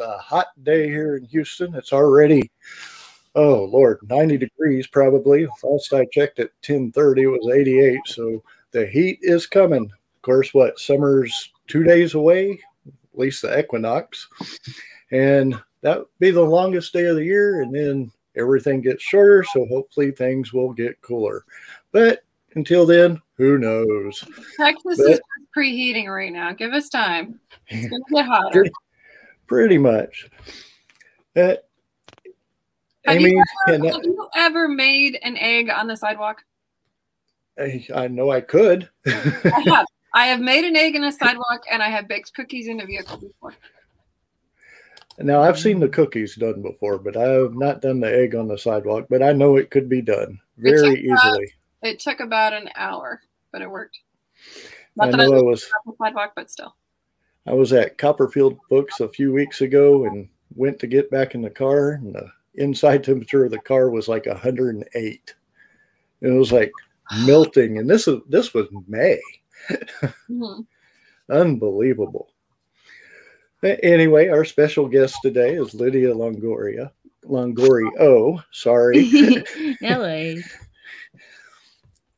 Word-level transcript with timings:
a 0.00 0.18
hot 0.18 0.48
day 0.62 0.88
here 0.88 1.16
in 1.16 1.24
Houston. 1.26 1.74
It's 1.74 1.92
already, 1.92 2.50
oh 3.34 3.64
Lord, 3.64 3.98
90 4.08 4.38
degrees 4.38 4.86
probably. 4.86 5.46
Last 5.62 5.92
I 5.92 6.06
checked 6.12 6.38
at 6.38 6.50
10:30, 6.62 7.22
it 7.22 7.26
was 7.26 7.54
88. 7.54 8.00
So 8.06 8.42
the 8.72 8.86
heat 8.86 9.18
is 9.22 9.46
coming. 9.46 9.84
Of 9.84 10.22
course, 10.22 10.52
what 10.52 10.78
summer's 10.78 11.52
two 11.66 11.84
days 11.84 12.14
away, 12.14 12.58
at 12.86 13.18
least 13.18 13.42
the 13.42 13.58
equinox, 13.58 14.28
and 15.10 15.60
that 15.82 15.98
would 15.98 16.08
be 16.18 16.30
the 16.30 16.42
longest 16.42 16.92
day 16.92 17.06
of 17.06 17.16
the 17.16 17.24
year. 17.24 17.62
And 17.62 17.74
then 17.74 18.12
everything 18.36 18.80
gets 18.80 19.02
shorter. 19.02 19.44
So 19.52 19.66
hopefully 19.66 20.10
things 20.10 20.52
will 20.52 20.72
get 20.72 21.00
cooler. 21.00 21.44
But 21.92 22.22
until 22.54 22.84
then, 22.84 23.20
who 23.36 23.58
knows? 23.58 24.24
Texas 24.56 24.98
but, 24.98 25.10
is 25.12 25.20
preheating 25.56 26.06
right 26.06 26.32
now. 26.32 26.52
Give 26.52 26.72
us 26.72 26.88
time. 26.88 27.40
It's 27.68 27.88
to 27.88 28.00
get 28.12 28.26
hotter. 28.26 28.66
Pretty, 29.50 29.78
much. 29.78 30.30
Uh, 31.36 31.40
have, 31.40 31.58
Amy, 33.08 33.30
you 33.32 33.44
ever, 33.66 33.88
have 33.88 34.04
you 34.04 34.28
ever 34.36 34.68
made 34.68 35.18
an 35.24 35.36
egg 35.36 35.68
on 35.70 35.88
the 35.88 35.96
sidewalk? 35.96 36.44
I, 37.58 37.84
I 37.92 38.06
know 38.06 38.30
I 38.30 38.42
could. 38.42 38.88
I 39.04 39.10
have. 39.66 39.86
I 40.14 40.26
have 40.26 40.38
made 40.38 40.64
an 40.64 40.76
egg 40.76 40.94
in 40.94 41.02
a 41.02 41.10
sidewalk 41.10 41.64
and 41.68 41.82
I 41.82 41.88
have 41.88 42.06
baked 42.06 42.32
cookies 42.32 42.68
in 42.68 42.80
a 42.80 42.86
vehicle 42.86 43.16
before. 43.16 43.54
Now 45.18 45.42
I've 45.42 45.58
seen 45.58 45.80
the 45.80 45.88
cookies 45.88 46.36
done 46.36 46.62
before, 46.62 46.98
but 46.98 47.16
I 47.16 47.28
have 47.30 47.54
not 47.54 47.82
done 47.82 47.98
the 47.98 48.12
egg 48.12 48.36
on 48.36 48.46
the 48.46 48.56
sidewalk. 48.56 49.06
But 49.10 49.20
I 49.20 49.32
know 49.32 49.56
it 49.56 49.72
could 49.72 49.88
be 49.88 50.00
done 50.00 50.38
very 50.58 50.92
it 50.92 50.98
easily. 51.00 51.54
About, 51.82 51.90
it 51.90 51.98
took 51.98 52.20
about 52.20 52.52
an 52.52 52.70
hour, 52.76 53.20
but 53.50 53.62
it 53.62 53.70
worked. 53.70 53.98
Not 54.94 55.08
I 55.08 55.10
that 55.10 55.16
know 55.16 55.34
I, 55.34 55.38
I 55.38 55.42
was 55.42 55.68
sidewalk, 55.98 56.34
but 56.36 56.50
still. 56.50 56.76
I 57.50 57.54
was 57.54 57.72
at 57.72 57.98
Copperfield 57.98 58.60
Books 58.68 59.00
a 59.00 59.08
few 59.08 59.32
weeks 59.32 59.60
ago 59.60 60.04
and 60.04 60.28
went 60.54 60.78
to 60.78 60.86
get 60.86 61.10
back 61.10 61.34
in 61.34 61.42
the 61.42 61.50
car, 61.50 61.94
and 61.94 62.14
the 62.14 62.30
inside 62.54 63.02
temperature 63.04 63.44
of 63.44 63.50
the 63.50 63.58
car 63.58 63.90
was 63.90 64.06
like 64.06 64.26
108. 64.26 65.34
It 66.20 66.28
was 66.28 66.52
like 66.52 66.70
melting, 67.26 67.78
and 67.78 67.90
this 67.90 68.06
is 68.06 68.20
this 68.28 68.54
was 68.54 68.68
May. 68.86 69.20
mm-hmm. 69.68 70.60
Unbelievable. 71.28 72.28
Anyway, 73.64 74.28
our 74.28 74.44
special 74.44 74.88
guest 74.88 75.16
today 75.20 75.54
is 75.54 75.74
Lidia 75.74 76.14
Longoria. 76.14 76.92
Longoria. 77.24 77.90
Oh, 77.98 78.40
sorry. 78.52 79.04
Hello 79.80 80.36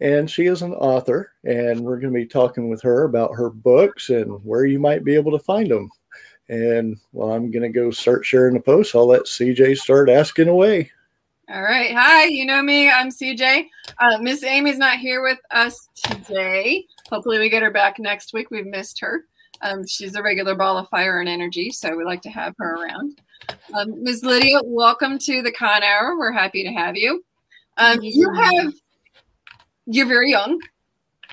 and 0.03 0.28
she 0.28 0.47
is 0.47 0.62
an 0.62 0.75
author 0.75 1.33
and 1.45 1.81
we're 1.81 2.00
going 2.00 2.12
to 2.12 2.20
be 2.20 2.27
talking 2.27 2.69
with 2.69 2.83
her 2.83 3.05
about 3.05 3.36
her 3.36 3.48
books 3.48 4.11
and 4.11 4.33
where 4.45 4.67
you 4.67 4.81
might 4.81 5.05
be 5.05 5.14
able 5.14 5.31
to 5.31 5.39
find 5.39 5.70
them. 5.70 5.89
And 6.48 6.98
well 7.12 7.31
i'm 7.31 7.53
going 7.53 7.62
to 7.62 7.69
go 7.69 7.91
start 7.92 8.27
sharing 8.27 8.55
the 8.55 8.61
post 8.61 8.97
i'll 8.97 9.06
let 9.06 9.23
cj 9.23 9.78
start 9.78 10.11
asking 10.11 10.48
away. 10.48 10.91
All 11.48 11.62
right. 11.62 11.95
Hi 11.95 12.25
you 12.25 12.45
know 12.45 12.62
me. 12.62 12.91
I'm 12.91 13.11
cj 13.11 13.69
uh, 13.98 14.19
miss 14.19 14.42
amy's 14.42 14.77
not 14.77 14.98
here 14.98 15.23
with 15.23 15.39
us 15.53 15.89
today. 15.95 16.84
Hopefully 17.08 17.39
we 17.39 17.48
get 17.48 17.62
her 17.62 17.70
back 17.70 18.00
next 18.00 18.33
week. 18.33 18.50
We've 18.50 18.67
missed 18.67 18.98
her. 19.00 19.25
Um, 19.61 19.86
she's 19.86 20.17
a 20.17 20.23
regular 20.23 20.56
ball 20.56 20.78
of 20.78 20.89
fire 20.89 21.20
and 21.20 21.28
energy 21.28 21.70
so 21.70 21.97
we 21.97 22.05
like 22.05 22.23
to 22.23 22.30
have 22.30 22.55
her 22.58 22.75
around. 22.75 23.20
Um, 23.73 24.03
ms 24.03 24.25
lidia 24.25 24.58
welcome 24.64 25.17
to 25.20 25.42
the 25.42 25.53
con 25.53 25.84
hour. 25.84 26.19
We're 26.19 26.33
happy 26.33 26.64
to 26.64 26.73
have 26.73 26.97
you. 26.97 27.25
Um, 27.78 28.00
you 28.03 28.30
have 28.34 28.75
you're 29.86 30.06
very 30.06 30.30
young 30.30 30.61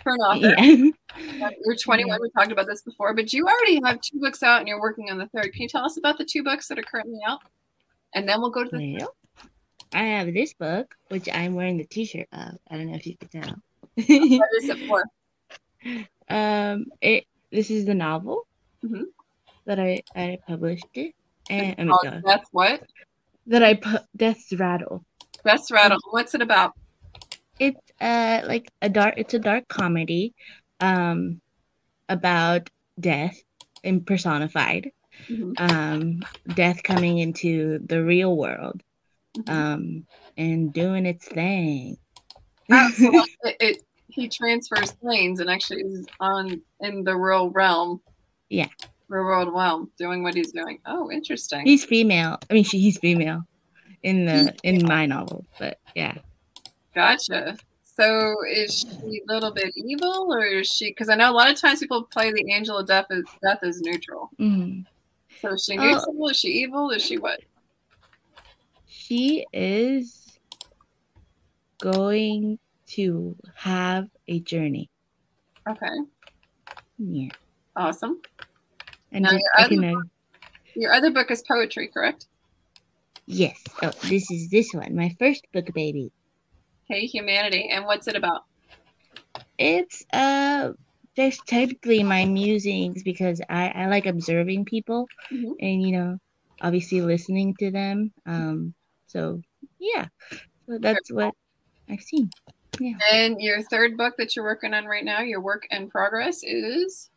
for 0.04 0.14
an 0.14 0.20
author. 0.20 0.56
Yeah. 0.58 1.50
You're 1.66 1.76
21. 1.76 2.20
We 2.22 2.30
talked 2.32 2.52
about 2.52 2.68
this 2.68 2.82
before, 2.82 3.14
but 3.14 3.34
you 3.34 3.46
already 3.46 3.82
have 3.84 4.00
two 4.02 4.20
books 4.20 4.44
out 4.44 4.60
and 4.60 4.68
you're 4.68 4.80
working 4.80 5.10
on 5.10 5.18
the 5.18 5.28
third. 5.28 5.52
Can 5.54 5.64
you 5.64 5.68
tell 5.68 5.84
us 5.84 5.98
about 5.98 6.18
the 6.18 6.24
two 6.24 6.44
books 6.44 6.68
that 6.68 6.80
are 6.80 6.84
currently 6.84 7.20
out? 7.28 7.40
And 8.14 8.28
then 8.28 8.40
we'll 8.40 8.52
go 8.52 8.64
to 8.64 8.78
the. 8.78 8.98
Well, 9.00 9.16
I 9.94 10.04
have 10.04 10.34
this 10.34 10.54
book, 10.54 10.96
which 11.10 11.28
I'm 11.34 11.56
wearing 11.56 11.78
the 11.78 11.86
T-shirt 11.86 12.28
of. 12.32 12.58
I 12.70 12.78
don't 12.78 12.88
know 12.88 12.96
if 12.96 13.08
you 13.08 13.18
can 13.18 13.42
tell. 13.42 13.56
what 13.96 14.50
is 14.58 14.70
it 14.70 14.88
for? 14.88 15.04
Um, 16.32 16.86
it. 17.02 17.24
This 17.52 17.72
is 17.72 17.86
the 17.86 17.96
novel 17.96 18.46
mm-hmm. 18.86 19.06
that 19.66 19.80
I 19.80 20.04
I 20.16 20.38
published 20.48 20.86
it, 20.94 21.16
and 21.50 21.90
oh 21.90 22.22
Death 22.24 22.44
what? 22.52 22.84
That 23.48 23.64
I 23.64 23.74
put 23.74 24.04
Death's 24.16 24.54
Rattle. 24.54 25.04
Death's 25.44 25.72
Rattle. 25.72 25.98
What's 26.12 26.36
it 26.36 26.44
about? 26.44 26.74
it's 27.60 27.89
uh 28.02 28.42
like 28.46 28.72
a 28.82 28.90
dark 28.90 29.16
it's 29.18 29.34
a 29.34 29.40
dark 29.40 29.68
comedy 29.68 30.34
um 30.80 31.42
about 32.08 32.70
death 33.00 33.42
and 33.84 34.06
personified. 34.06 34.92
Mm-hmm. 35.28 35.52
um 35.58 36.22
death 36.56 36.82
coming 36.82 37.18
into 37.18 37.80
the 37.86 38.02
real 38.02 38.38
world 38.38 38.82
mm-hmm. 39.38 39.54
um 39.54 40.06
and 40.38 40.72
doing 40.74 41.06
its 41.06 41.28
thing. 41.28 41.98
It, 42.72 43.56
it, 43.60 43.84
he 44.08 44.28
transfers 44.28 44.92
planes 44.94 45.40
and 45.40 45.50
actually 45.50 45.82
is 45.82 46.06
on 46.20 46.62
in 46.82 47.04
the 47.04 47.16
real 47.16 47.50
realm. 47.50 48.02
Yeah. 48.50 48.68
Real 49.08 49.24
world 49.24 49.54
realm 49.54 49.92
doing 49.98 50.24
what 50.24 50.36
he's 50.36 50.52
doing. 50.52 50.80
Oh 50.86 51.12
interesting. 51.12 51.66
He's 51.66 51.86
female. 51.86 52.40
I 52.50 52.54
mean 52.54 52.64
she, 52.64 52.80
he's 52.80 52.98
female 52.98 53.44
in 54.04 54.26
the 54.26 54.56
in 54.64 54.86
my 54.86 55.06
novel 55.06 55.46
but 55.58 55.80
yeah. 55.96 56.16
Gotcha. 56.96 57.58
So 58.00 58.36
is 58.48 58.80
she 58.80 59.22
a 59.28 59.34
little 59.34 59.52
bit 59.52 59.74
evil, 59.76 60.34
or 60.34 60.46
is 60.46 60.68
she? 60.68 60.92
Because 60.92 61.10
I 61.10 61.16
know 61.16 61.32
a 61.32 61.34
lot 61.34 61.50
of 61.50 61.60
times 61.60 61.80
people 61.80 62.04
play 62.04 62.32
the 62.32 62.50
angel 62.54 62.78
of 62.78 62.88
death 62.88 63.08
as 63.12 63.26
death 63.44 63.60
is 63.62 63.82
neutral. 63.82 64.30
Mm-hmm. 64.40 64.82
So 65.42 65.54
is 65.54 65.66
she 65.66 65.78
oh. 65.78 65.82
neutral? 65.82 66.24
Uh, 66.24 66.30
is 66.30 66.40
she 66.40 66.48
evil? 66.48 66.92
Is 66.92 67.04
she 67.04 67.18
what? 67.18 67.42
She 68.88 69.46
is 69.52 70.40
going 71.80 72.58
to 72.88 73.36
have 73.56 74.08
a 74.30 74.40
journey. 74.42 74.90
Okay. 75.68 75.88
Yeah. 77.00 77.30
Awesome. 77.76 78.22
And 79.12 79.24
now, 79.24 79.32
your, 79.32 79.42
other 79.58 79.82
book, 79.82 80.04
your 80.76 80.94
other 80.94 81.12
book 81.12 81.32
is 81.32 81.44
poetry, 81.46 81.90
correct? 81.90 82.28
Yes. 83.26 83.62
Oh, 83.82 83.92
this 84.08 84.32
is 84.32 84.50
this 84.50 84.74
one, 84.74 84.96
my 84.96 85.14
first 85.20 85.46
book, 85.52 85.74
baby. 85.74 86.12
Hey 86.90 87.06
Humanity. 87.06 87.70
And 87.72 87.86
what's 87.86 88.08
it 88.08 88.16
about? 88.16 88.46
It's 89.60 90.04
uh 90.12 90.72
just 91.16 91.46
technically 91.46 92.02
my 92.02 92.26
musings 92.26 93.04
because 93.04 93.40
I, 93.48 93.68
I 93.70 93.86
like 93.86 94.08
observing 94.08 94.66
people 94.66 95.08
mm-hmm. 95.32 95.52
and 95.60 95.84
you 95.84 95.92
know 95.92 96.18
obviously 96.62 97.02
listening 97.02 97.54
to 97.60 97.70
them. 97.70 98.12
Um 98.26 98.74
so 99.06 99.40
yeah. 99.78 100.08
So 100.66 100.80
that's 100.80 101.12
what 101.12 101.36
I've 101.88 102.02
seen. 102.02 102.32
Yeah. 102.80 102.98
And 103.12 103.40
your 103.40 103.62
third 103.62 103.96
book 103.96 104.16
that 104.18 104.36
you're 104.36 104.46
working 104.46 104.74
on 104.74 104.86
right 104.86 105.06
now, 105.06 105.22
your 105.22 105.42
work 105.42 105.68
in 105.70 105.92
progress 105.92 106.42
is 106.42 107.12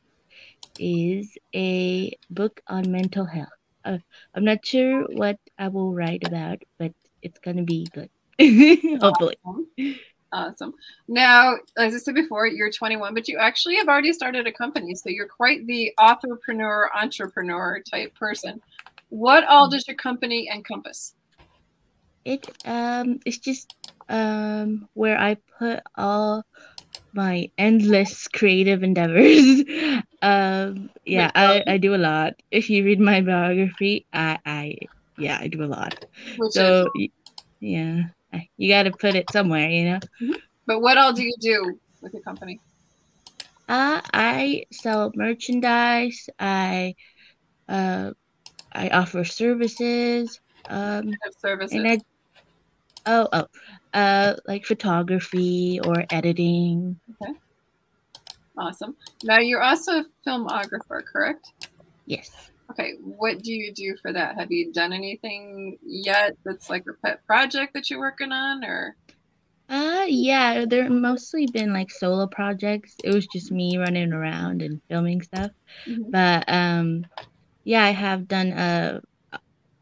is 0.79 1.35
a 1.55 2.13
book 2.29 2.61
on 2.69 2.93
mental 2.93 3.25
health. 3.25 3.49
Uh, 3.87 3.99
I'm 4.35 4.45
not 4.45 4.67
sure 4.67 5.05
what 5.05 5.39
I 5.59 5.69
will 5.69 5.95
write 5.95 6.27
about, 6.27 6.63
but 6.79 6.93
it's 7.23 7.39
gonna 7.39 7.63
be 7.63 7.87
good. 7.95 8.11
Hopefully. 9.01 9.37
Awesome. 9.45 9.67
awesome. 10.33 10.75
Now, 11.09 11.57
as 11.77 11.95
I 11.95 11.99
said 11.99 12.15
before, 12.15 12.47
you're 12.47 12.71
21, 12.71 13.15
but 13.15 13.29
you 13.29 13.39
actually 13.39 13.77
have 13.77 13.89
already 13.89 14.13
started 14.13 14.47
a 14.47 14.53
company. 14.53 14.95
So 14.95 15.09
you're 15.09 15.29
quite 15.29 15.67
the 15.67 15.93
entrepreneur, 15.99 16.91
entrepreneur 16.95 17.83
type 17.91 18.15
person. 18.15 18.61
What 19.11 19.45
all 19.45 19.69
does 19.69 19.87
your 19.87 19.97
company 19.97 20.49
encompass? 20.53 21.15
It 22.25 22.49
um 22.65 23.19
it's 23.27 23.39
just 23.39 23.75
um 24.09 24.89
where 24.95 25.19
I 25.19 25.37
put 25.59 25.81
all 25.97 26.45
my 27.13 27.51
endless 27.59 28.29
creative 28.29 28.83
endeavors. 28.83 29.63
um 30.23 30.89
yeah, 31.05 31.31
I, 31.35 31.63
I 31.67 31.77
do 31.79 31.95
a 31.95 31.97
lot. 31.97 32.35
If 32.51 32.71
you 32.71 32.85
read 32.85 33.01
my 33.01 33.21
biography, 33.21 34.07
I 34.13 34.39
I 34.47 34.77
yeah, 35.19 35.39
I 35.39 35.49
do 35.49 35.63
a 35.63 35.67
lot. 35.67 36.07
Which 36.39 36.53
so 36.53 36.89
is- 36.95 37.09
yeah 37.61 38.05
you 38.57 38.69
got 38.69 38.85
to 38.85 38.91
put 38.91 39.15
it 39.15 39.31
somewhere, 39.31 39.69
you 39.69 39.85
know. 39.85 40.01
Mm-hmm. 40.21 40.33
But 40.67 40.81
what 40.81 40.99
all 40.99 41.13
do 41.13 41.23
you 41.23 41.35
do 41.41 41.79
with 42.01 42.13
your 42.13 42.23
company? 42.23 42.61
Uh, 43.69 44.01
I 44.13 44.65
sell 44.73 45.13
merchandise. 45.15 46.29
I 46.39 46.95
uh, 47.69 48.13
I 48.73 48.89
offer 48.91 49.25
services. 49.25 50.41
Um, 50.69 51.15
services. 51.39 51.73
And 51.73 51.89
I, 51.89 51.99
oh, 53.07 53.29
oh, 53.33 53.47
uh, 53.95 54.37
like 54.47 54.65
photography 54.65 55.81
or 55.85 56.05
editing. 56.11 56.99
Okay. 57.23 57.33
Awesome. 58.57 58.97
Now 59.25 59.39
you're 59.39 59.63
also 59.63 60.01
a 60.01 60.05
filmographer, 60.27 61.03
correct? 61.05 61.53
Yes. 62.07 62.51
Okay, 62.73 62.95
what 63.03 63.43
do 63.43 63.53
you 63.53 63.73
do 63.75 63.97
for 64.01 64.13
that? 64.13 64.39
Have 64.39 64.51
you 64.51 64.73
done 64.73 64.93
anything 64.95 65.77
yet 65.83 66.37
that's 66.45 66.71
like 66.71 66.85
a 66.89 67.07
pet 67.07 67.25
project 67.27 67.75
that 67.75 67.91
you're 67.91 68.01
working 68.01 68.33
on 68.33 68.65
or? 68.65 68.97
Uh, 69.69 70.05
yeah, 70.09 70.65
they're 70.67 70.91
mostly 70.91 71.47
been 71.47 71.73
like 71.73 71.91
solo 71.91 72.27
projects. 72.27 72.95
It 73.05 73.13
was 73.13 73.27
just 73.27 73.53
me 73.53 73.77
running 73.77 74.13
around 74.13 74.63
and 74.63 74.81
filming 74.89 75.21
stuff. 75.23 75.51
Mm-hmm. 75.87 76.11
But 76.11 76.45
um, 76.49 77.05
yeah, 77.65 77.85
I 77.85 77.91
have 77.91 78.27
done 78.27 78.53
uh 78.53 79.01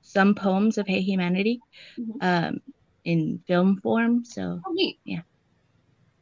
some 0.03 0.35
poems 0.35 0.77
of 0.79 0.87
Hey 0.89 1.01
Humanity 1.01 1.61
Mhm. 1.99 2.17
um 2.21 2.59
in 3.05 3.41
film 3.47 3.81
form. 3.81 4.25
So 4.25 4.61
Oh, 4.67 4.73
neat. 4.73 4.99
Yeah. 5.05 5.23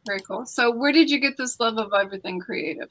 Very 0.07 0.21
cool. 0.21 0.47
So, 0.47 0.71
where 0.71 0.93
did 0.93 1.11
you 1.11 1.19
get 1.19 1.37
this 1.37 1.59
love 1.61 1.79
of 1.79 1.93
everything 1.93 2.41
creative? 2.41 2.89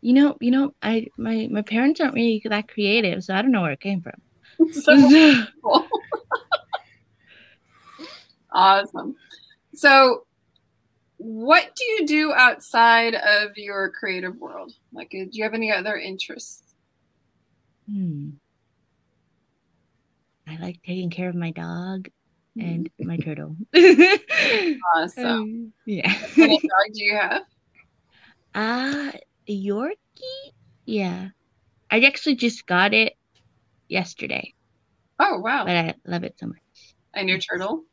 You 0.00 0.12
know, 0.12 0.36
you 0.40 0.50
know, 0.50 0.74
I 0.82 1.08
my 1.16 1.48
my 1.50 1.62
parents 1.62 2.00
aren't 2.00 2.14
really 2.14 2.42
that 2.44 2.68
creative, 2.68 3.24
so 3.24 3.34
I 3.34 3.42
don't 3.42 3.52
know 3.52 3.62
where 3.62 3.72
it 3.72 3.80
came 3.80 4.00
from. 4.00 4.70
so 4.72 5.44
cool. 5.62 5.88
awesome. 8.52 9.16
So, 9.74 10.24
what 11.16 11.70
do 11.76 11.84
you 11.84 12.06
do 12.06 12.32
outside 12.32 13.14
of 13.14 13.56
your 13.56 13.90
creative 13.90 14.36
world? 14.36 14.72
Like, 14.92 15.08
uh, 15.08 15.24
do 15.24 15.30
you 15.32 15.44
have 15.44 15.54
any 15.54 15.72
other 15.72 15.96
interests? 15.96 16.62
Hmm. 17.90 18.30
I 20.46 20.56
like 20.56 20.80
taking 20.82 21.10
care 21.10 21.28
of 21.28 21.34
my 21.34 21.50
dog 21.50 22.08
and 22.58 22.88
my 22.98 23.16
turtle. 23.18 23.56
Awesome. 24.96 25.26
Um, 25.26 25.72
yeah. 25.86 26.12
What 26.36 26.62
dog 26.62 26.94
do 26.94 27.04
you 27.04 27.16
have? 27.16 27.42
Uh 28.54 29.12
Yorkie? 29.48 30.52
Yeah. 30.84 31.28
I 31.90 32.00
actually 32.00 32.36
just 32.36 32.66
got 32.66 32.92
it 32.92 33.14
yesterday, 33.88 34.52
Oh, 35.18 35.38
wow. 35.38 35.64
but 35.64 35.76
I 35.76 35.94
love 36.06 36.24
it 36.24 36.34
so 36.38 36.46
much. 36.46 36.58
And 37.14 37.28
your 37.28 37.38
turtle? 37.38 37.84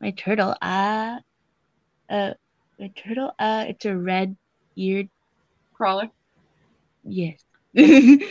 My 0.00 0.12
turtle, 0.12 0.54
uh 0.62 1.18
uh 2.08 2.32
my 2.78 2.90
turtle, 2.96 3.32
uh 3.38 3.66
it's 3.68 3.84
a 3.84 3.96
red 3.96 4.36
eared 4.76 5.08
Crawler? 5.74 6.10
yes. 7.04 7.44
We 7.74 8.22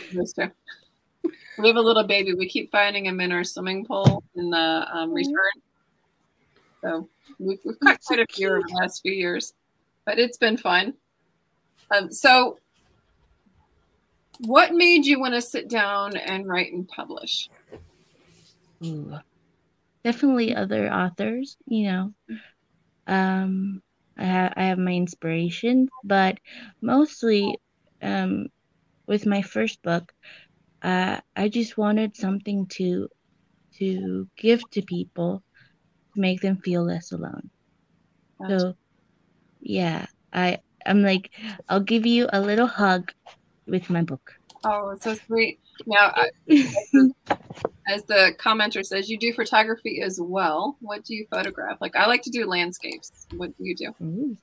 have 1.66 1.76
a 1.76 1.80
little 1.80 2.04
baby. 2.04 2.34
We 2.34 2.48
keep 2.48 2.70
finding 2.70 3.06
him 3.06 3.20
in 3.20 3.32
our 3.32 3.42
swimming 3.44 3.84
pool 3.84 4.22
in 4.36 4.50
the 4.50 4.86
um, 4.92 5.12
return. 5.12 5.34
So 6.84 7.08
we've, 7.38 7.58
we've 7.64 7.78
caught 7.80 7.98
quite 8.06 8.20
a 8.20 8.26
few 8.30 8.48
over 8.48 8.60
the 8.66 8.74
last 8.74 9.00
few 9.02 9.12
years, 9.12 9.52
but 10.06 10.18
it's 10.18 10.38
been 10.38 10.56
fun. 10.56 10.94
Um, 11.90 12.12
so, 12.12 12.58
what 14.40 14.72
made 14.72 15.06
you 15.06 15.18
want 15.18 15.34
to 15.34 15.42
sit 15.42 15.68
down 15.68 16.16
and 16.16 16.46
write 16.46 16.72
and 16.72 16.86
publish? 16.88 17.48
Ooh. 18.84 19.18
Definitely 20.04 20.54
other 20.54 20.92
authors, 20.92 21.56
you 21.66 21.84
know. 21.90 22.14
Um 23.06 23.82
I 24.16 24.24
have 24.24 24.52
I 24.56 24.64
have 24.64 24.78
my 24.78 24.92
inspiration, 24.92 25.88
but 26.04 26.38
mostly 26.80 27.58
um 28.02 28.48
with 29.06 29.26
my 29.26 29.42
first 29.42 29.82
book, 29.82 30.12
uh 30.82 31.20
I 31.34 31.48
just 31.48 31.76
wanted 31.76 32.16
something 32.16 32.66
to 32.76 33.08
to 33.78 34.28
give 34.36 34.68
to 34.70 34.82
people 34.82 35.42
to 36.14 36.20
make 36.20 36.40
them 36.40 36.58
feel 36.58 36.84
less 36.84 37.12
alone. 37.12 37.50
So 38.48 38.74
yeah, 39.60 40.06
I 40.32 40.58
I'm 40.88 41.02
like 41.02 41.30
I'll 41.68 41.80
give 41.80 42.06
you 42.06 42.28
a 42.32 42.40
little 42.40 42.66
hug 42.66 43.12
with 43.66 43.88
my 43.90 44.02
book. 44.02 44.32
Oh, 44.64 44.96
so 45.00 45.14
sweet. 45.14 45.60
Now, 45.86 46.12
I- 46.14 46.30
as 47.88 48.02
the 48.04 48.34
commenter 48.38 48.84
says, 48.84 49.08
you 49.08 49.18
do 49.18 49.32
photography 49.32 50.00
as 50.02 50.18
well. 50.20 50.76
What 50.80 51.04
do 51.04 51.14
you 51.14 51.26
photograph? 51.30 51.78
Like, 51.80 51.96
I 51.96 52.06
like 52.06 52.22
to 52.22 52.30
do 52.30 52.46
landscapes. 52.46 53.26
What 53.36 53.56
do 53.56 53.64
you 53.64 53.74
do? 53.76 53.94
Ooh. 54.02 54.36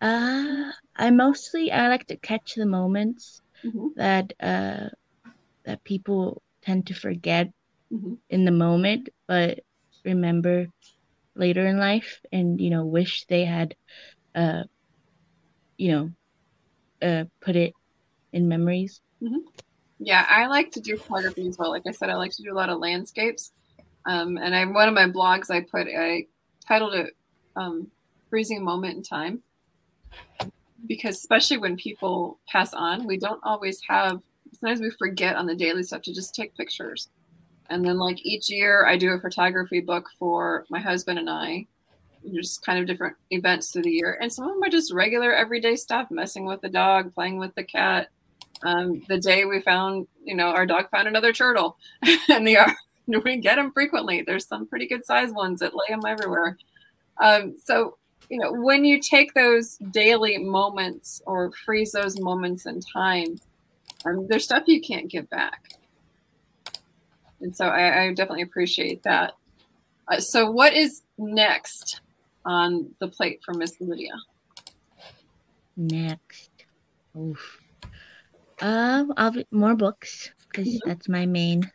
Uh, 0.00 0.70
I 0.96 1.10
mostly 1.10 1.72
I 1.72 1.88
like 1.88 2.06
to 2.06 2.16
catch 2.16 2.54
the 2.54 2.66
moments 2.66 3.40
Mhm. 3.64 3.94
that 3.96 4.32
uh 4.40 4.88
that 5.64 5.84
people 5.84 6.42
tend 6.62 6.86
to 6.86 6.94
forget 6.94 7.50
Mhm. 7.92 8.18
in 8.30 8.44
the 8.44 8.50
moment, 8.52 9.08
but 9.28 9.60
remember 10.04 10.66
later 11.36 11.66
in 11.66 11.78
life, 11.78 12.20
and 12.32 12.60
you 12.60 12.70
know 12.70 12.86
wish 12.86 13.26
they 13.26 13.44
had 13.44 13.74
uh 14.34 14.62
you 15.80 15.90
know 15.90 16.10
uh 17.02 17.24
put 17.40 17.56
it 17.56 17.72
in 18.32 18.46
memories. 18.46 19.00
Yeah, 19.98 20.24
I 20.28 20.46
like 20.46 20.70
to 20.72 20.80
do 20.80 20.96
photography 20.96 21.48
as 21.48 21.56
well. 21.58 21.70
Like 21.70 21.82
I 21.86 21.90
said, 21.90 22.10
I 22.10 22.16
like 22.16 22.32
to 22.36 22.42
do 22.42 22.52
a 22.52 22.54
lot 22.54 22.68
of 22.68 22.78
landscapes. 22.78 23.52
Um, 24.06 24.36
and 24.36 24.54
I 24.54 24.64
one 24.66 24.88
of 24.88 24.94
my 24.94 25.06
blogs 25.06 25.50
I 25.50 25.60
put 25.62 25.88
I 25.88 26.26
titled 26.68 26.94
it 26.94 27.14
um, 27.56 27.90
"Freezing 28.28 28.62
Moment 28.62 28.96
in 28.96 29.02
Time," 29.02 29.42
because 30.86 31.16
especially 31.16 31.58
when 31.58 31.76
people 31.76 32.38
pass 32.48 32.74
on, 32.74 33.06
we 33.06 33.16
don't 33.18 33.40
always 33.42 33.80
have. 33.88 34.20
Sometimes 34.58 34.80
we 34.80 34.90
forget 34.98 35.36
on 35.36 35.46
the 35.46 35.54
daily 35.54 35.82
stuff 35.82 36.02
to 36.02 36.14
just 36.14 36.34
take 36.34 36.56
pictures. 36.56 37.08
And 37.70 37.84
then, 37.84 37.98
like 37.98 38.18
each 38.24 38.50
year, 38.50 38.86
I 38.86 38.96
do 38.96 39.12
a 39.12 39.20
photography 39.20 39.80
book 39.80 40.08
for 40.18 40.66
my 40.70 40.80
husband 40.80 41.18
and 41.18 41.30
I. 41.30 41.66
Just 42.34 42.64
kind 42.64 42.78
of 42.78 42.86
different 42.86 43.16
events 43.30 43.70
through 43.70 43.84
the 43.84 43.90
year, 43.90 44.18
and 44.20 44.32
some 44.32 44.44
of 44.44 44.54
them 44.54 44.62
are 44.62 44.68
just 44.68 44.92
regular 44.92 45.32
everyday 45.32 45.76
stuff: 45.76 46.10
messing 46.10 46.44
with 46.44 46.60
the 46.60 46.68
dog, 46.68 47.14
playing 47.14 47.38
with 47.38 47.54
the 47.54 47.64
cat, 47.64 48.08
um, 48.62 49.02
the 49.08 49.18
day 49.18 49.44
we 49.44 49.60
found, 49.60 50.06
you 50.24 50.34
know, 50.34 50.48
our 50.48 50.66
dog 50.66 50.90
found 50.90 51.08
another 51.08 51.32
turtle 51.32 51.76
yard. 52.28 52.72
We 53.24 53.38
get 53.38 53.56
them 53.56 53.72
frequently. 53.72 54.22
There's 54.22 54.46
some 54.46 54.68
pretty 54.68 54.86
good 54.86 55.04
sized 55.04 55.34
ones 55.34 55.58
that 55.58 55.74
lay 55.74 55.86
them 55.88 56.02
everywhere. 56.06 56.56
Um, 57.20 57.56
so, 57.58 57.96
you 58.28 58.38
know, 58.38 58.52
when 58.52 58.84
you 58.84 59.00
take 59.00 59.34
those 59.34 59.78
daily 59.90 60.38
moments 60.38 61.20
or 61.26 61.50
freeze 61.50 61.90
those 61.90 62.20
moments 62.20 62.66
in 62.66 62.78
time, 62.78 63.40
um, 64.04 64.28
there's 64.28 64.44
stuff 64.44 64.62
you 64.68 64.80
can't 64.80 65.08
get 65.08 65.28
back. 65.28 65.72
And 67.40 67.56
so 67.56 67.66
I, 67.66 68.04
I 68.04 68.08
definitely 68.10 68.42
appreciate 68.42 69.02
that. 69.02 69.32
Uh, 70.06 70.20
so, 70.20 70.48
what 70.48 70.72
is 70.72 71.02
next 71.18 72.02
on 72.44 72.94
the 73.00 73.08
plate 73.08 73.40
for 73.44 73.54
Miss 73.54 73.80
Lidia? 73.80 74.14
Next, 75.76 76.50
oof. 77.16 77.58
Um, 78.60 79.12
I'll 79.16 79.30
be, 79.32 79.46
more 79.50 79.74
books 79.74 80.30
because 80.52 80.68
Mhm. 80.68 80.80
that's 80.84 81.08
my 81.08 81.26
main 81.26 81.70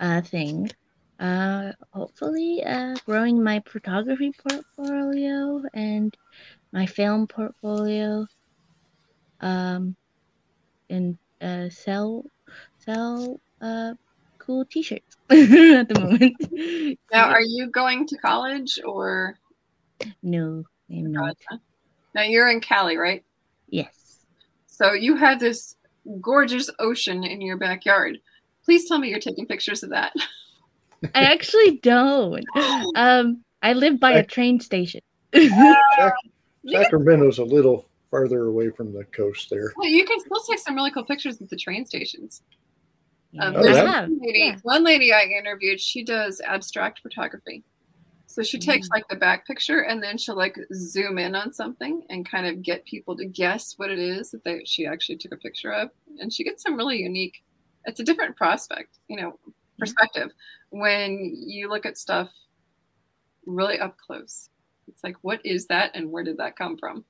uh 0.00 0.20
thing. 0.22 0.70
Uh, 1.18 1.72
hopefully, 1.92 2.62
uh, 2.64 2.96
growing 3.06 3.42
my 3.42 3.62
photography 3.66 4.32
portfolio 4.32 5.62
and 5.74 6.14
my 6.72 6.86
film 6.86 7.26
portfolio. 7.28 8.26
Um, 9.40 9.96
and 10.90 11.18
uh, 11.40 11.68
sell 11.70 12.24
sell 12.78 13.40
uh 13.60 13.94
cool 14.38 14.64
T-shirts 14.70 15.16
at 15.30 15.88
the 15.88 15.94
moment. 15.94 16.98
Now, 17.12 17.30
are 17.30 17.42
you 17.42 17.70
going 17.70 18.06
to 18.08 18.16
college 18.18 18.78
or? 18.84 19.38
No, 20.22 20.64
I'm 20.90 21.12
not. 21.12 21.36
Now 22.14 22.22
you're 22.22 22.48
in 22.50 22.60
Cali, 22.60 22.96
right? 22.96 23.24
Yes. 23.68 24.20
So 24.66 24.92
you 24.92 25.16
have 25.16 25.40
this 25.40 25.76
gorgeous 26.20 26.70
ocean 26.78 27.24
in 27.24 27.40
your 27.40 27.56
backyard. 27.56 28.18
Please 28.64 28.88
tell 28.88 28.98
me 28.98 29.08
you're 29.08 29.18
taking 29.20 29.46
pictures 29.46 29.82
of 29.82 29.90
that. 29.90 30.12
I 31.14 31.24
actually 31.32 31.78
don't. 31.78 32.44
Um, 32.96 33.42
I 33.62 33.72
live 33.72 33.98
by 34.00 34.12
a 34.12 34.24
train 34.24 34.60
station. 34.60 35.00
Sac- 35.34 35.42
You 36.62 36.76
can, 36.76 36.84
Sacramento's 36.84 37.38
a 37.38 37.44
little 37.44 37.86
farther 38.10 38.44
away 38.44 38.70
from 38.70 38.92
the 38.92 39.04
coast 39.04 39.50
there. 39.50 39.72
well, 39.76 39.88
you 39.88 40.04
can 40.04 40.20
still 40.20 40.40
take 40.48 40.58
some 40.60 40.74
really 40.76 40.90
cool 40.90 41.04
pictures 41.04 41.40
at 41.42 41.48
the 41.50 41.56
train 41.56 41.84
stations. 41.86 42.42
Um, 43.40 43.54
Oh, 43.56 43.64
yeah? 43.64 44.02
one, 44.02 44.20
lady, 44.22 44.38
yeah. 44.38 44.56
one 44.62 44.84
lady 44.84 45.12
I 45.12 45.22
interviewed, 45.24 45.80
she 45.80 46.04
does 46.04 46.40
abstract 46.46 47.00
photography. 47.00 47.64
So 48.34 48.42
she 48.42 48.58
takes 48.58 48.88
Mm. 48.88 48.94
like 48.94 49.06
the 49.06 49.14
back 49.14 49.46
picture 49.46 49.82
and 49.82 50.02
then 50.02 50.18
she'll 50.18 50.34
like 50.34 50.58
zoom 50.74 51.18
in 51.18 51.36
on 51.36 51.52
something 51.52 52.02
and 52.10 52.28
kind 52.28 52.48
of 52.48 52.62
get 52.62 52.84
people 52.84 53.16
to 53.16 53.24
guess 53.24 53.78
what 53.78 53.92
it 53.92 54.00
is 54.00 54.32
that 54.32 54.42
they, 54.42 54.64
she 54.64 54.86
actually 54.86 55.18
took 55.18 55.30
a 55.30 55.36
picture 55.36 55.72
of. 55.72 55.90
And 56.18 56.32
she 56.32 56.42
gets 56.42 56.60
some 56.64 56.76
really 56.76 57.00
unique, 57.00 57.44
it's 57.84 58.00
a 58.00 58.04
different 58.04 58.34
prospect, 58.34 58.98
you 59.06 59.18
know, 59.18 59.38
perspective 59.78 60.32
when 60.70 61.32
you 61.46 61.68
look 61.68 61.86
at 61.86 61.96
stuff 61.96 62.32
really 63.46 63.78
up 63.78 63.96
close. 63.98 64.50
It's 64.88 65.04
like, 65.04 65.14
what 65.20 65.40
is 65.46 65.68
that 65.68 65.92
and 65.94 66.10
where 66.10 66.24
did 66.24 66.38
that 66.38 66.56
come 66.56 66.76
from? 66.76 67.04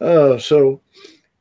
Uh, 0.00 0.36
so, 0.38 0.80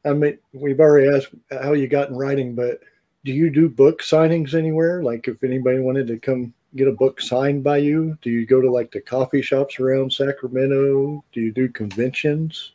I 0.06 0.13
mean, 0.13 0.38
we've 0.53 0.79
already 0.79 1.10
asked 1.18 1.34
how 1.63 1.74
you 1.74 1.88
got 1.88 2.10
in 2.10 2.15
writing, 2.15 2.53
but 2.53 2.82
do 3.25 3.32
you 3.32 3.50
do 3.50 3.70
book 3.70 4.03
signings 4.03 4.53
anywhere? 4.53 5.01
Like, 5.01 5.27
if 5.27 5.44
anybody 5.44 5.79
wanted 5.79 6.06
to 6.10 6.20
come 6.20 6.53
get 6.75 6.88
a 6.88 6.91
book 6.93 7.19
signed 7.21 7.63
by 7.63 7.77
you, 7.77 8.17
do 8.21 8.29
you 8.29 8.45
go 8.45 8.61
to 8.61 8.71
like 8.71 8.91
the 8.91 9.01
coffee 9.01 9.41
shops 9.41 9.79
around 9.79 10.11
Sacramento? 10.13 11.23
Do 11.31 11.41
you 11.41 11.51
do 11.51 11.69
conventions? 11.69 12.73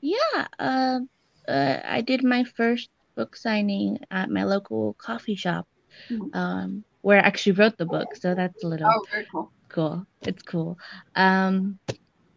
Yeah. 0.00 0.46
Um, 0.58 1.08
uh, 1.48 1.80
I 1.84 2.00
did 2.02 2.22
my 2.24 2.44
first 2.44 2.90
book 3.16 3.36
signing 3.36 3.98
at 4.10 4.30
my 4.30 4.44
local 4.44 4.94
coffee 4.94 5.36
shop, 5.36 5.66
Mhm. 6.10 6.34
um, 6.34 6.84
where 7.02 7.18
I 7.18 7.26
actually 7.26 7.52
wrote 7.52 7.76
the 7.78 7.86
book. 7.86 8.14
So 8.16 8.34
that's 8.34 8.62
a 8.64 8.68
little 8.68 8.90
Oh, 8.90 9.06
very 9.10 9.26
cool. 9.30 9.50
cool. 9.68 10.06
It's 10.22 10.42
cool. 10.42 10.78
Um, 11.14 11.78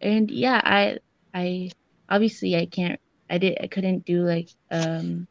and 0.00 0.30
yeah, 0.30 0.60
I, 0.64 0.98
I 1.34 1.70
obviously 2.08 2.56
I 2.56 2.66
can't 2.66 3.00
I 3.28 3.38
did 3.38 3.58
I 3.60 3.66
couldn't 3.66 4.04
do 4.06 4.22
like 4.22 4.48
um 4.70 5.26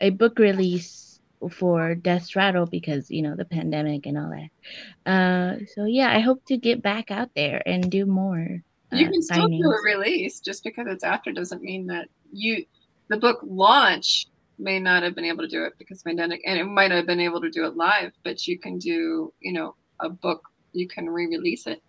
a 0.00 0.10
book 0.10 0.38
release 0.38 1.11
for 1.50 1.94
Death's 1.94 2.36
Rattle 2.36 2.66
because 2.66 3.10
you 3.10 3.22
know 3.22 3.34
the 3.34 3.44
pandemic 3.44 4.06
and 4.06 4.18
all 4.18 4.30
that. 4.30 5.10
Uh, 5.10 5.58
so 5.74 5.84
yeah, 5.84 6.14
I 6.14 6.20
hope 6.20 6.44
to 6.46 6.56
get 6.56 6.82
back 6.82 7.10
out 7.10 7.30
there 7.34 7.62
and 7.66 7.90
do 7.90 8.06
more. 8.06 8.62
Uh, 8.92 8.96
you 8.96 9.10
can 9.10 9.22
still 9.22 9.48
signings. 9.48 9.62
do 9.62 9.70
a 9.70 9.82
release 9.82 10.40
just 10.40 10.64
because 10.64 10.86
it's 10.88 11.04
after 11.04 11.32
doesn't 11.32 11.62
mean 11.62 11.86
that 11.86 12.08
you 12.32 12.64
the 13.08 13.16
book 13.16 13.40
launch 13.42 14.26
may 14.58 14.78
not 14.78 15.02
have 15.02 15.14
been 15.14 15.24
able 15.24 15.42
to 15.42 15.48
do 15.48 15.64
it 15.64 15.74
because 15.78 16.02
pandemic 16.02 16.40
and 16.46 16.58
it 16.58 16.64
might 16.64 16.90
have 16.90 17.06
been 17.06 17.20
able 17.20 17.40
to 17.40 17.50
do 17.50 17.64
it 17.64 17.76
live 17.76 18.12
but 18.22 18.46
you 18.46 18.58
can 18.58 18.78
do 18.78 19.32
you 19.40 19.52
know 19.52 19.74
a 20.00 20.08
book 20.08 20.48
you 20.72 20.86
can 20.86 21.08
re-release 21.08 21.66
it 21.66 21.82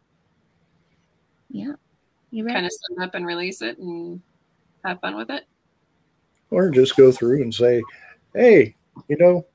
yeah 1.49 1.73
you 2.31 2.43
right. 2.43 2.53
kind 2.53 2.65
of 2.65 2.71
set 2.71 3.03
up 3.03 3.15
and 3.15 3.25
release 3.25 3.61
it 3.61 3.77
and 3.77 4.21
have 4.83 4.99
fun 5.01 5.15
with 5.15 5.29
it 5.29 5.45
or 6.51 6.69
just 6.69 6.97
go 6.97 7.11
through 7.11 7.41
and 7.41 7.53
say 7.53 7.81
hey 8.33 8.75
you 9.07 9.17
know 9.17 9.45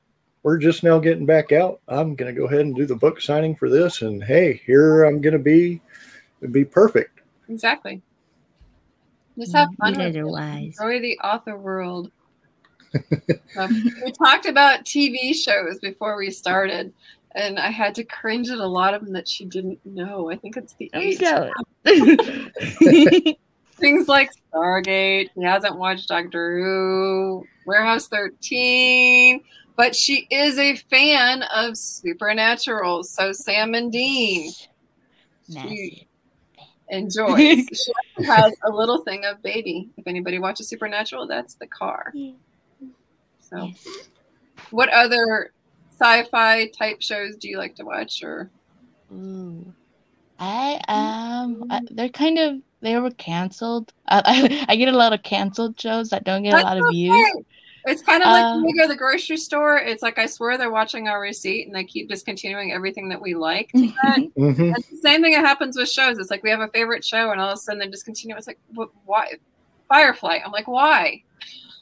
we're 0.43 0.57
just 0.57 0.83
now 0.83 0.99
getting 0.99 1.25
back 1.25 1.51
out 1.51 1.81
i'm 1.87 2.15
going 2.15 2.33
to 2.33 2.39
go 2.39 2.47
ahead 2.47 2.61
and 2.61 2.75
do 2.75 2.85
the 2.85 2.95
book 2.95 3.21
signing 3.21 3.55
for 3.55 3.69
this 3.69 4.01
and 4.01 4.23
hey 4.23 4.61
here 4.65 5.03
i'm 5.03 5.21
going 5.21 5.33
to 5.33 5.39
be 5.39 5.81
it'd 6.41 6.53
be 6.53 6.65
perfect 6.65 7.21
exactly 7.49 8.01
just 9.39 9.55
have 9.55 9.69
fun. 9.79 9.93
You 9.93 9.99
guys 9.99 10.15
are 10.17 10.27
wise. 10.27 10.77
Enjoy 10.79 10.99
the 10.99 11.17
author 11.19 11.57
world. 11.57 12.11
um, 13.57 13.83
we 14.03 14.11
talked 14.11 14.45
about 14.45 14.83
TV 14.83 15.33
shows 15.33 15.79
before 15.79 16.17
we 16.17 16.29
started, 16.29 16.91
and 17.35 17.57
I 17.57 17.69
had 17.69 17.95
to 17.95 18.03
cringe 18.03 18.49
at 18.49 18.57
a 18.57 18.67
lot 18.67 18.93
of 18.93 19.05
them 19.05 19.13
that 19.13 19.29
she 19.29 19.45
didn't 19.45 19.79
know. 19.85 20.29
I 20.29 20.35
think 20.35 20.57
it's 20.57 20.73
the 20.73 20.91
age. 20.93 21.19
Things 23.79 24.07
like 24.07 24.31
Stargate. 24.53 25.29
She 25.33 25.43
hasn't 25.43 25.77
watched 25.77 26.07
Doctor 26.07 26.59
Who, 26.59 27.45
Warehouse 27.65 28.07
13, 28.07 29.41
but 29.75 29.95
she 29.95 30.27
is 30.29 30.57
a 30.57 30.75
fan 30.75 31.43
of 31.55 31.77
Supernatural. 31.77 33.03
So 33.03 33.31
Sam 33.31 33.73
and 33.73 33.91
Dean. 33.91 34.51
She, 35.51 36.07
enjoys. 36.89 37.65
she 38.17 38.23
has 38.25 38.53
a 38.63 38.69
little 38.69 38.99
thing 38.99 39.25
of 39.25 39.41
baby. 39.41 39.89
If 39.97 40.07
anybody 40.07 40.39
watches 40.39 40.67
Supernatural, 40.67 41.27
that's 41.27 41.55
the 41.55 41.67
car. 41.67 42.13
So, 43.39 43.71
what 44.71 44.89
other 44.89 45.51
sci-fi 45.91 46.67
type 46.67 47.01
shows 47.01 47.35
do 47.35 47.49
you 47.49 47.57
like 47.57 47.75
to 47.75 47.85
watch? 47.85 48.23
Or 48.23 48.49
Ooh. 49.11 49.73
I 50.39 50.79
um, 50.87 51.65
I, 51.69 51.81
they're 51.89 52.09
kind 52.09 52.37
of 52.37 52.61
they 52.81 52.97
were 52.97 53.11
canceled. 53.11 53.93
I, 54.07 54.21
I, 54.25 54.73
I, 54.73 54.75
get 54.75 54.93
a 54.93 54.97
lot 54.97 55.13
of 55.13 55.23
canceled 55.23 55.79
shows 55.79 56.09
that 56.09 56.23
don't 56.23 56.43
get 56.43 56.51
that's 56.51 56.63
a 56.63 56.67
lot 56.67 56.77
of 56.77 56.85
views. 56.91 57.43
It's 57.85 58.01
kind 58.01 58.21
of 58.21 58.27
like 58.27 58.55
when 58.55 58.65
we 58.65 58.73
go 58.73 58.83
to 58.83 58.87
the 58.89 58.95
grocery 58.95 59.37
store. 59.37 59.77
It's 59.77 60.03
like 60.03 60.19
I 60.19 60.25
swear 60.25 60.57
they're 60.57 60.71
watching 60.71 61.07
our 61.07 61.19
receipt 61.19 61.65
and 61.65 61.75
they 61.75 61.83
keep 61.83 62.09
discontinuing 62.09 62.71
everything 62.71 63.09
that 63.09 63.21
we 63.21 63.35
like. 63.35 63.71
Mm-hmm. 63.71 64.41
mm-hmm. 64.41 64.71
the 64.71 64.97
same 65.01 65.21
thing 65.21 65.33
that 65.33 65.45
happens 65.45 65.77
with 65.77 65.89
shows. 65.89 66.17
It's 66.19 66.29
like 66.29 66.43
we 66.43 66.49
have 66.49 66.59
a 66.59 66.67
favorite 66.69 67.05
show 67.05 67.31
and 67.31 67.39
all 67.39 67.49
of 67.49 67.53
a 67.53 67.57
sudden 67.57 67.79
they 67.79 67.87
discontinue. 67.87 68.35
It's 68.35 68.47
like, 68.47 68.59
why? 69.05 69.33
Firefly. 69.87 70.39
I'm 70.45 70.51
like, 70.51 70.67
why? 70.67 71.23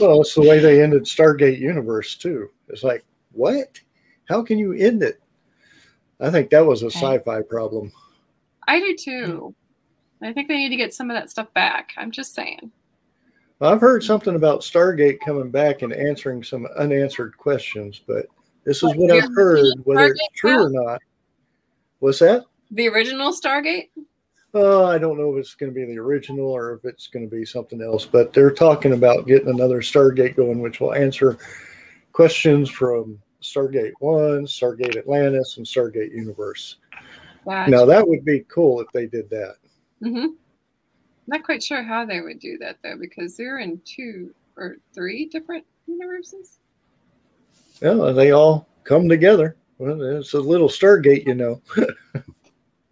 well, 0.00 0.20
it's 0.20 0.34
the 0.34 0.44
way 0.46 0.58
they 0.58 0.82
ended 0.82 1.04
Stargate 1.04 1.58
Universe 1.58 2.16
too. 2.16 2.50
It's 2.68 2.82
like, 2.82 3.04
what? 3.32 3.80
How 4.28 4.42
can 4.42 4.58
you 4.58 4.72
end 4.72 5.02
it? 5.02 5.20
I 6.20 6.30
think 6.30 6.50
that 6.50 6.66
was 6.66 6.82
a 6.82 6.90
sci-fi 6.90 7.42
problem. 7.42 7.92
I 8.66 8.80
do 8.80 8.96
too. 8.96 9.54
I 10.22 10.32
think 10.32 10.48
they 10.48 10.56
need 10.56 10.70
to 10.70 10.76
get 10.76 10.94
some 10.94 11.10
of 11.10 11.16
that 11.16 11.30
stuff 11.30 11.52
back. 11.54 11.92
I'm 11.96 12.10
just 12.10 12.34
saying. 12.34 12.70
Well, 13.58 13.72
I've 13.72 13.80
heard 13.80 14.02
something 14.02 14.34
about 14.34 14.60
Stargate 14.60 15.20
coming 15.20 15.50
back 15.50 15.82
and 15.82 15.92
answering 15.92 16.42
some 16.42 16.66
unanswered 16.76 17.36
questions, 17.38 18.00
but 18.06 18.26
this 18.64 18.82
is 18.82 18.94
what 18.96 19.10
I've 19.10 19.34
heard, 19.34 19.64
whether 19.84 20.06
it's 20.06 20.28
true 20.34 20.64
or 20.64 20.70
not. 20.70 21.00
What's 22.00 22.18
that? 22.18 22.44
The 22.70 22.88
original 22.88 23.32
Stargate? 23.32 23.88
Uh, 24.54 24.86
I 24.86 24.98
don't 24.98 25.18
know 25.18 25.34
if 25.34 25.40
it's 25.40 25.54
going 25.54 25.72
to 25.72 25.74
be 25.74 25.84
the 25.84 25.98
original 25.98 26.46
or 26.46 26.74
if 26.74 26.84
it's 26.84 27.08
going 27.08 27.28
to 27.28 27.34
be 27.34 27.44
something 27.44 27.82
else, 27.82 28.06
but 28.06 28.32
they're 28.32 28.50
talking 28.50 28.92
about 28.92 29.26
getting 29.26 29.48
another 29.48 29.80
Stargate 29.80 30.36
going, 30.36 30.60
which 30.60 30.80
will 30.80 30.94
answer 30.94 31.38
questions 32.12 32.70
from 32.70 33.18
Stargate 33.42 33.92
1, 34.00 34.46
Stargate 34.46 34.96
Atlantis, 34.96 35.58
and 35.58 35.66
Stargate 35.66 36.12
Universe. 36.12 36.76
Gotcha. 37.44 37.70
Now, 37.70 37.84
that 37.84 38.06
would 38.06 38.24
be 38.24 38.44
cool 38.48 38.80
if 38.80 38.88
they 38.92 39.06
did 39.06 39.30
that. 39.30 39.56
Mm-hmm. 40.02 40.26
Not 41.26 41.44
quite 41.44 41.62
sure 41.62 41.82
how 41.82 42.04
they 42.04 42.20
would 42.20 42.38
do 42.38 42.58
that 42.58 42.78
though, 42.82 42.96
because 42.98 43.36
they're 43.36 43.58
in 43.58 43.80
two 43.84 44.34
or 44.56 44.76
three 44.94 45.26
different 45.26 45.64
universes. 45.86 46.58
Yeah, 47.82 48.12
they 48.14 48.30
all 48.30 48.68
come 48.84 49.08
together. 49.08 49.56
Well, 49.78 50.00
it's 50.18 50.32
a 50.32 50.40
little 50.40 50.68
Stargate, 50.68 51.26
you 51.26 51.34
know. 51.34 51.60
well, 51.76 52.24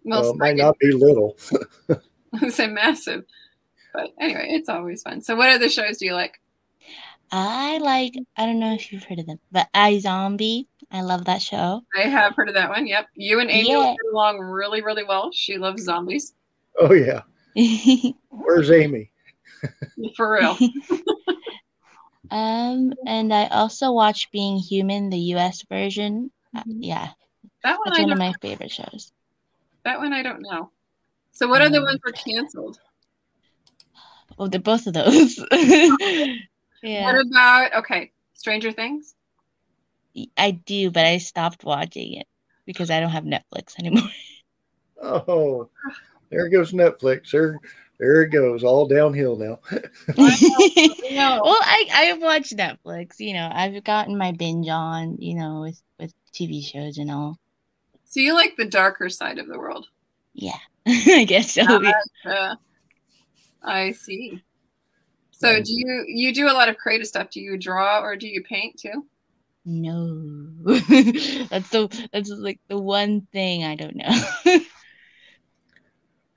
well 0.03 0.31
it 0.31 0.37
might 0.37 0.57
not 0.57 0.77
be 0.79 0.91
little. 0.91 1.37
it's 2.41 2.59
a 2.59 2.67
massive. 2.67 3.23
But 3.93 4.11
anyway, 4.19 4.47
it's 4.49 4.69
always 4.69 5.01
fun. 5.01 5.21
So, 5.21 5.35
what 5.35 5.49
other 5.49 5.69
shows 5.69 5.97
do 5.97 6.05
you 6.05 6.13
like? 6.13 6.39
I 7.31 7.79
like. 7.79 8.13
I 8.37 8.45
don't 8.45 8.59
know 8.59 8.73
if 8.73 8.91
you've 8.91 9.03
heard 9.03 9.19
of 9.19 9.25
them, 9.25 9.39
but 9.51 9.67
iZombie. 9.73 10.67
I 10.91 11.01
love 11.01 11.25
that 11.25 11.41
show. 11.41 11.81
I 11.95 12.01
have 12.01 12.35
heard 12.35 12.49
of 12.49 12.53
that 12.53 12.69
one. 12.69 12.85
Yep, 12.85 13.07
you 13.15 13.39
and 13.39 13.49
Amy 13.49 13.69
yeah. 13.69 13.91
get 13.91 14.13
along 14.13 14.39
really, 14.39 14.81
really 14.81 15.03
well. 15.03 15.31
She 15.31 15.57
loves 15.57 15.83
zombies. 15.83 16.33
Oh 16.79 16.93
yeah. 16.93 17.21
Where's 18.29 18.71
Amy? 18.71 19.11
For 20.17 20.33
real. 20.33 20.57
um, 22.31 22.93
and 23.05 23.33
I 23.33 23.47
also 23.47 23.91
watch 23.91 24.31
Being 24.31 24.57
Human, 24.57 25.09
the 25.09 25.17
U.S. 25.17 25.63
version. 25.69 26.31
Uh, 26.55 26.59
mm-hmm. 26.61 26.83
yeah, 26.83 27.09
that 27.63 27.77
one 27.77 27.81
that's 27.85 27.99
one 27.99 28.11
of 28.11 28.17
my 28.17 28.33
favorite 28.41 28.71
shows. 28.71 29.11
That 29.83 29.99
one 29.99 30.13
I 30.13 30.23
don't 30.23 30.41
know. 30.41 30.71
So, 31.31 31.47
what 31.47 31.61
um, 31.61 31.67
other 31.67 31.83
ones 31.83 31.99
were 32.05 32.11
canceled? 32.11 32.79
Oh, 34.37 34.47
they're 34.47 34.59
both 34.59 34.87
of 34.87 34.93
those. 34.93 35.37
yeah. 36.81 37.05
What 37.05 37.25
about 37.25 37.75
okay, 37.75 38.11
Stranger 38.33 38.71
Things? 38.71 39.15
I 40.37 40.51
do, 40.51 40.91
but 40.91 41.05
I 41.05 41.17
stopped 41.17 41.63
watching 41.63 42.13
it 42.13 42.27
because 42.65 42.89
I 42.89 42.99
don't 42.99 43.09
have 43.09 43.25
Netflix 43.25 43.77
anymore. 43.79 44.09
Oh, 45.01 45.69
there 46.29 46.49
goes 46.49 46.71
Netflix. 46.71 47.31
There, 47.31 47.59
there 47.99 48.23
it 48.23 48.29
goes, 48.29 48.63
all 48.63 48.87
downhill 48.87 49.35
now. 49.37 49.59
well, 50.17 51.57
I 51.61 51.87
I've 51.93 52.21
watched 52.21 52.55
Netflix. 52.55 53.19
You 53.19 53.33
know, 53.33 53.49
I've 53.51 53.83
gotten 53.83 54.17
my 54.17 54.31
binge 54.31 54.67
on. 54.67 55.17
You 55.19 55.35
know, 55.35 55.61
with 55.61 55.81
with 55.99 56.13
TV 56.33 56.63
shows 56.63 56.97
and 56.97 57.11
all. 57.11 57.39
So 58.05 58.19
you 58.19 58.33
like 58.33 58.55
the 58.57 58.65
darker 58.65 59.09
side 59.09 59.39
of 59.39 59.47
the 59.47 59.57
world? 59.57 59.87
Yeah, 60.33 60.57
I 60.87 61.25
guess 61.25 61.51
so. 61.51 61.63
Uh, 61.63 61.91
uh, 62.29 62.55
I 63.63 63.91
see. 63.91 64.41
So 65.31 65.61
do 65.61 65.71
you 65.71 66.05
you 66.07 66.33
do 66.33 66.47
a 66.47 66.53
lot 66.53 66.69
of 66.69 66.77
creative 66.77 67.07
stuff? 67.07 67.29
Do 67.29 67.41
you 67.41 67.57
draw 67.57 68.01
or 68.01 68.15
do 68.15 68.27
you 68.27 68.41
paint 68.43 68.79
too? 68.79 69.05
No, 69.65 70.47
that's 70.65 71.69
the 71.69 72.07
that's 72.13 72.29
like 72.29 72.59
the 72.67 72.77
one 72.77 73.27
thing 73.31 73.63
I 73.63 73.75
don't 73.75 73.95
know. 73.95 74.59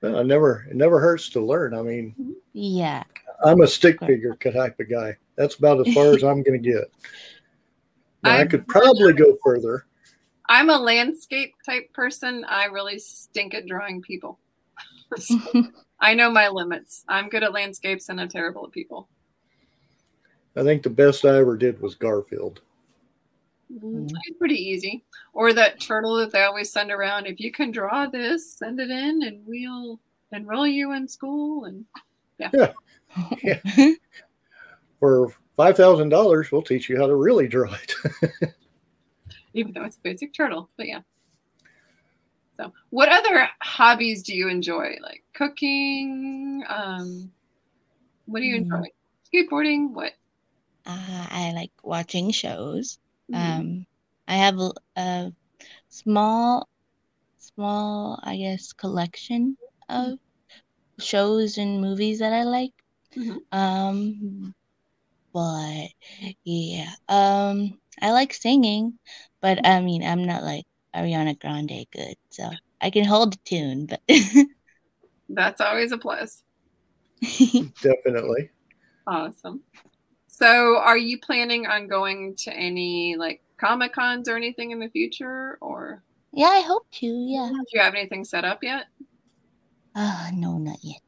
Well, 0.01 0.19
it 0.19 0.25
never 0.25 0.65
it 0.69 0.75
never 0.75 0.99
hurts 0.99 1.29
to 1.31 1.41
learn. 1.41 1.73
I 1.73 1.81
mean, 1.81 2.35
yeah, 2.53 3.03
I'm 3.43 3.61
a 3.61 3.67
stick 3.67 3.99
figure 3.99 4.35
type 4.35 4.79
of 4.79 4.89
guy. 4.89 5.17
That's 5.35 5.55
about 5.55 5.85
as 5.85 5.93
far 5.93 6.13
as 6.13 6.23
I'm 6.23 6.43
going 6.43 6.61
to 6.61 6.69
get. 6.71 6.91
I 8.23 8.45
could 8.45 8.67
probably 8.67 9.13
go 9.13 9.37
further. 9.43 9.85
I'm 10.47 10.69
a 10.69 10.77
landscape 10.77 11.53
type 11.65 11.93
person. 11.93 12.43
I 12.47 12.65
really 12.65 12.99
stink 12.99 13.53
at 13.53 13.67
drawing 13.67 14.01
people. 14.01 14.39
I 15.99 16.13
know 16.13 16.31
my 16.31 16.49
limits. 16.49 17.03
I'm 17.07 17.29
good 17.29 17.43
at 17.43 17.53
landscapes 17.53 18.09
and 18.09 18.19
I'm 18.19 18.29
terrible 18.29 18.65
at 18.65 18.71
people. 18.71 19.07
I 20.55 20.63
think 20.63 20.83
the 20.83 20.89
best 20.89 21.23
I 21.23 21.37
ever 21.37 21.55
did 21.55 21.79
was 21.81 21.95
Garfield. 21.95 22.61
Mm, 23.71 24.09
pretty 24.37 24.55
easy. 24.55 25.03
Or 25.33 25.53
that 25.53 25.79
turtle 25.79 26.15
that 26.17 26.31
they 26.31 26.43
always 26.43 26.71
send 26.71 26.91
around. 26.91 27.27
If 27.27 27.39
you 27.39 27.51
can 27.51 27.71
draw 27.71 28.07
this, 28.07 28.53
send 28.53 28.79
it 28.79 28.89
in, 28.89 29.23
and 29.23 29.41
we'll 29.45 29.99
enroll 30.31 30.67
you 30.67 30.93
in 30.93 31.07
school. 31.07 31.65
And 31.65 31.85
yeah, 32.37 32.49
yeah. 33.43 33.59
yeah. 33.77 33.91
for 34.99 35.33
five 35.55 35.77
thousand 35.77 36.09
dollars, 36.09 36.51
we'll 36.51 36.61
teach 36.61 36.89
you 36.89 36.97
how 36.97 37.07
to 37.07 37.15
really 37.15 37.47
draw 37.47 37.73
it. 37.73 38.53
Even 39.53 39.73
though 39.73 39.83
it's 39.83 39.97
a 39.97 40.01
basic 40.01 40.33
turtle, 40.33 40.69
but 40.77 40.87
yeah. 40.87 41.01
So, 42.57 42.73
what 42.89 43.09
other 43.09 43.47
hobbies 43.61 44.23
do 44.23 44.35
you 44.35 44.49
enjoy? 44.49 44.97
Like 45.01 45.23
cooking? 45.33 46.63
Um, 46.67 47.31
what 48.25 48.41
do 48.41 48.45
you 48.45 48.57
enjoy? 48.57 48.77
Mm. 48.77 48.85
Skateboarding? 49.33 49.91
What? 49.91 50.13
Uh, 50.85 51.27
I 51.29 51.51
like 51.55 51.71
watching 51.83 52.31
shows. 52.31 52.99
Mm-hmm. 53.31 53.59
Um, 53.59 53.85
I 54.27 54.35
have 54.35 54.59
a, 54.59 54.71
a, 54.95 55.33
small, 55.89 56.67
small, 57.37 58.19
I 58.23 58.37
guess, 58.37 58.73
collection 58.73 59.57
of 59.89 60.19
shows 60.99 61.57
and 61.57 61.81
movies 61.81 62.19
that 62.19 62.33
I 62.33 62.43
like. 62.43 62.73
Mhm. 63.15 63.39
Um, 63.51 64.53
but 65.33 65.87
yeah, 66.43 66.91
um, 67.07 67.79
I 68.01 68.11
like 68.11 68.33
singing, 68.33 68.99
but 69.41 69.65
I 69.65 69.81
mean, 69.81 70.03
I'm 70.03 70.25
not 70.25 70.43
like 70.43 70.65
Ariana 70.95 71.39
Grande 71.39 71.85
good, 71.91 72.15
so 72.29 72.49
I 72.81 72.89
can 72.89 73.05
hold 73.05 73.35
a 73.35 73.37
tune, 73.45 73.85
but 73.85 74.01
That's 75.29 75.61
always 75.61 75.91
a 75.91 75.97
plus. 75.97 76.43
Definitely. 77.81 78.49
Awesome. 79.05 79.61
So, 80.39 80.77
are 80.77 80.97
you 80.97 81.19
planning 81.19 81.67
on 81.67 81.89
going 81.89 82.33
to 82.37 82.53
any 82.53 83.17
like 83.17 83.41
Comic 83.57 83.91
Cons 83.91 84.29
or 84.29 84.37
anything 84.37 84.71
in 84.71 84.79
the 84.79 84.87
future, 84.87 85.57
or 85.59 86.01
yeah, 86.31 86.47
I 86.47 86.61
hope 86.61 86.89
to. 86.91 87.07
Yeah. 87.07 87.49
do 87.51 87.65
you 87.73 87.81
have 87.81 87.93
anything 87.93 88.23
set 88.23 88.45
up 88.45 88.63
yet? 88.63 88.85
Ah, 89.97 90.29
no, 90.33 90.57
not 90.57 90.77
yet. 90.81 91.01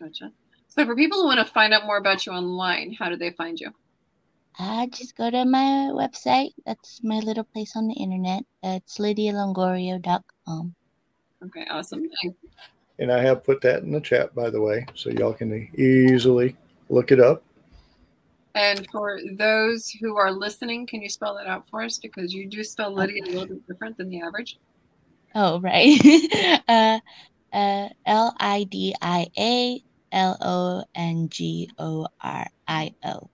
Gotcha. 0.00 0.32
So, 0.68 0.86
for 0.86 0.96
people 0.96 1.20
who 1.20 1.26
want 1.26 1.46
to 1.46 1.52
find 1.52 1.74
out 1.74 1.84
more 1.84 1.98
about 1.98 2.24
you 2.24 2.32
online, 2.32 2.94
how 2.98 3.10
do 3.10 3.16
they 3.16 3.32
find 3.32 3.60
you? 3.60 3.74
I 4.58 4.86
just 4.86 5.18
go 5.18 5.30
to 5.30 5.44
my 5.44 5.90
website. 5.92 6.54
That's 6.64 7.02
my 7.04 7.18
little 7.18 7.44
place 7.44 7.76
on 7.76 7.88
the 7.88 7.94
internet. 7.94 8.42
It's 8.62 8.96
lidialongoria.com. 8.96 10.74
Okay, 11.44 11.66
awesome. 11.68 12.08
And 12.22 12.34
And 13.00 13.12
I 13.12 13.20
have 13.20 13.44
put 13.44 13.60
that 13.60 13.82
in 13.82 13.92
the 13.92 14.00
chat, 14.00 14.34
by 14.34 14.48
the 14.48 14.62
way, 14.62 14.86
so 14.94 15.10
y'all 15.10 15.34
can 15.34 15.68
easily 15.76 16.56
look 16.88 17.12
it 17.12 17.20
up. 17.20 17.42
And 18.56 18.86
for 18.90 19.20
those 19.34 19.90
who 19.90 20.16
are 20.16 20.32
listening, 20.32 20.86
can 20.86 21.02
you 21.02 21.08
spell 21.08 21.36
that 21.36 21.46
out 21.46 21.68
for 21.70 21.82
us? 21.82 21.98
Because 21.98 22.32
you 22.32 22.48
do 22.48 22.64
spell 22.64 22.92
Lidia 22.92 23.22
a 23.24 23.26
little 23.26 23.46
bit 23.46 23.66
different 23.66 23.96
than 23.98 24.08
the 24.08 24.22
average. 24.22 24.58
Oh, 25.34 25.60
right. 25.60 26.00
uh, 26.68 26.98
uh, 27.52 27.88
L 28.06 28.34
I 28.40 28.64
D 28.64 28.94
I 29.00 29.26
A 29.38 29.82
L 30.10 30.38
O 30.40 30.84
N 30.94 31.28
G 31.28 31.70
O 31.78 32.08
R 32.22 32.46
I 32.66 32.94
O. 33.04 33.30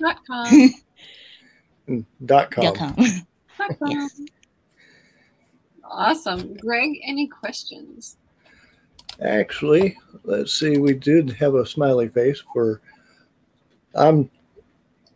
Dot 0.00 0.18
com. 0.26 0.70
Mm, 1.88 2.04
Dot 2.24 2.52
com. 2.52 2.64
dot 2.64 2.76
com. 2.76 2.94
Dot 3.58 3.78
com. 3.80 3.90
Yes. 3.90 4.20
Awesome. 5.82 6.54
Greg, 6.54 7.00
any 7.04 7.26
questions? 7.26 8.16
Actually, 9.20 9.98
let's 10.22 10.52
see. 10.52 10.78
We 10.78 10.94
did 10.94 11.30
have 11.30 11.56
a 11.56 11.66
smiley 11.66 12.08
face 12.08 12.40
for. 12.52 12.80
I'm. 13.94 14.30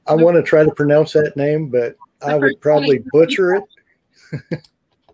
I 0.06 0.14
want 0.14 0.36
to 0.36 0.42
try 0.42 0.64
to 0.64 0.70
pronounce 0.70 1.12
that 1.14 1.34
name, 1.36 1.70
but 1.70 1.96
I 2.20 2.34
would 2.34 2.60
probably 2.60 3.02
butcher 3.12 3.54
it. 3.54 3.64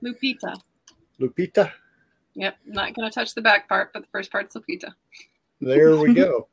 Lupita. 0.03 0.61
Lupita. 1.21 1.71
Yep, 2.35 2.57
not 2.67 2.95
going 2.95 3.09
to 3.09 3.15
touch 3.15 3.35
the 3.35 3.43
back 3.43 3.69
part, 3.69 3.93
but 3.93 4.03
the 4.03 4.09
first 4.11 4.33
part's 4.33 4.55
Lupita. 4.55 4.93
There 5.61 5.97
we 5.97 6.15
go. 6.15 6.49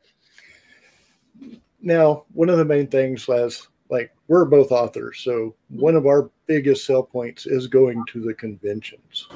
now, 1.81 2.25
one 2.33 2.49
of 2.49 2.57
the 2.57 2.65
main 2.65 2.87
things, 2.87 3.27
Les, 3.27 3.67
like 3.89 4.11
we're 4.27 4.45
both 4.45 4.71
authors, 4.71 5.21
so 5.23 5.55
one 5.69 5.95
of 5.95 6.05
our 6.05 6.29
biggest 6.45 6.85
sell 6.85 7.03
points 7.03 7.45
is 7.45 7.67
going 7.67 8.03
to 8.09 8.19
the 8.21 8.33
conventions, 8.33 9.27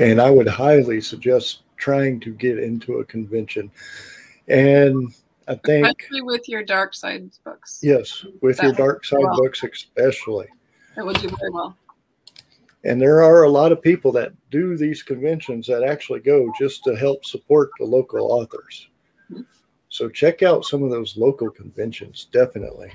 and 0.00 0.20
I 0.20 0.30
would 0.30 0.48
highly 0.48 1.00
suggest 1.00 1.62
trying 1.76 2.18
to 2.20 2.32
get 2.34 2.58
into 2.58 2.98
a 2.98 3.04
convention. 3.04 3.70
And 4.48 5.14
I 5.50 5.56
think 5.66 5.84
Especially 5.84 6.22
with 6.22 6.48
your 6.48 6.62
dark 6.62 6.94
side 6.94 7.28
books. 7.44 7.80
yes, 7.82 8.24
with 8.40 8.62
your 8.62 8.72
dark 8.72 9.04
side 9.04 9.18
well. 9.20 9.36
books 9.36 9.64
especially. 9.64 10.46
It 10.96 11.04
will 11.04 11.12
do 11.14 11.28
very 11.28 11.50
well. 11.50 11.76
And 12.84 13.02
there 13.02 13.20
are 13.22 13.42
a 13.42 13.48
lot 13.50 13.72
of 13.72 13.82
people 13.82 14.12
that 14.12 14.32
do 14.52 14.76
these 14.76 15.02
conventions 15.02 15.66
that 15.66 15.82
actually 15.82 16.20
go 16.20 16.50
just 16.56 16.84
to 16.84 16.94
help 16.94 17.24
support 17.24 17.70
the 17.80 17.84
local 17.84 18.30
authors. 18.30 18.88
Mhm. 19.30 19.44
So 19.88 20.08
check 20.08 20.42
out 20.44 20.64
some 20.64 20.84
of 20.84 20.90
those 20.90 21.16
local 21.16 21.50
conventions, 21.50 22.28
definitely. 22.30 22.92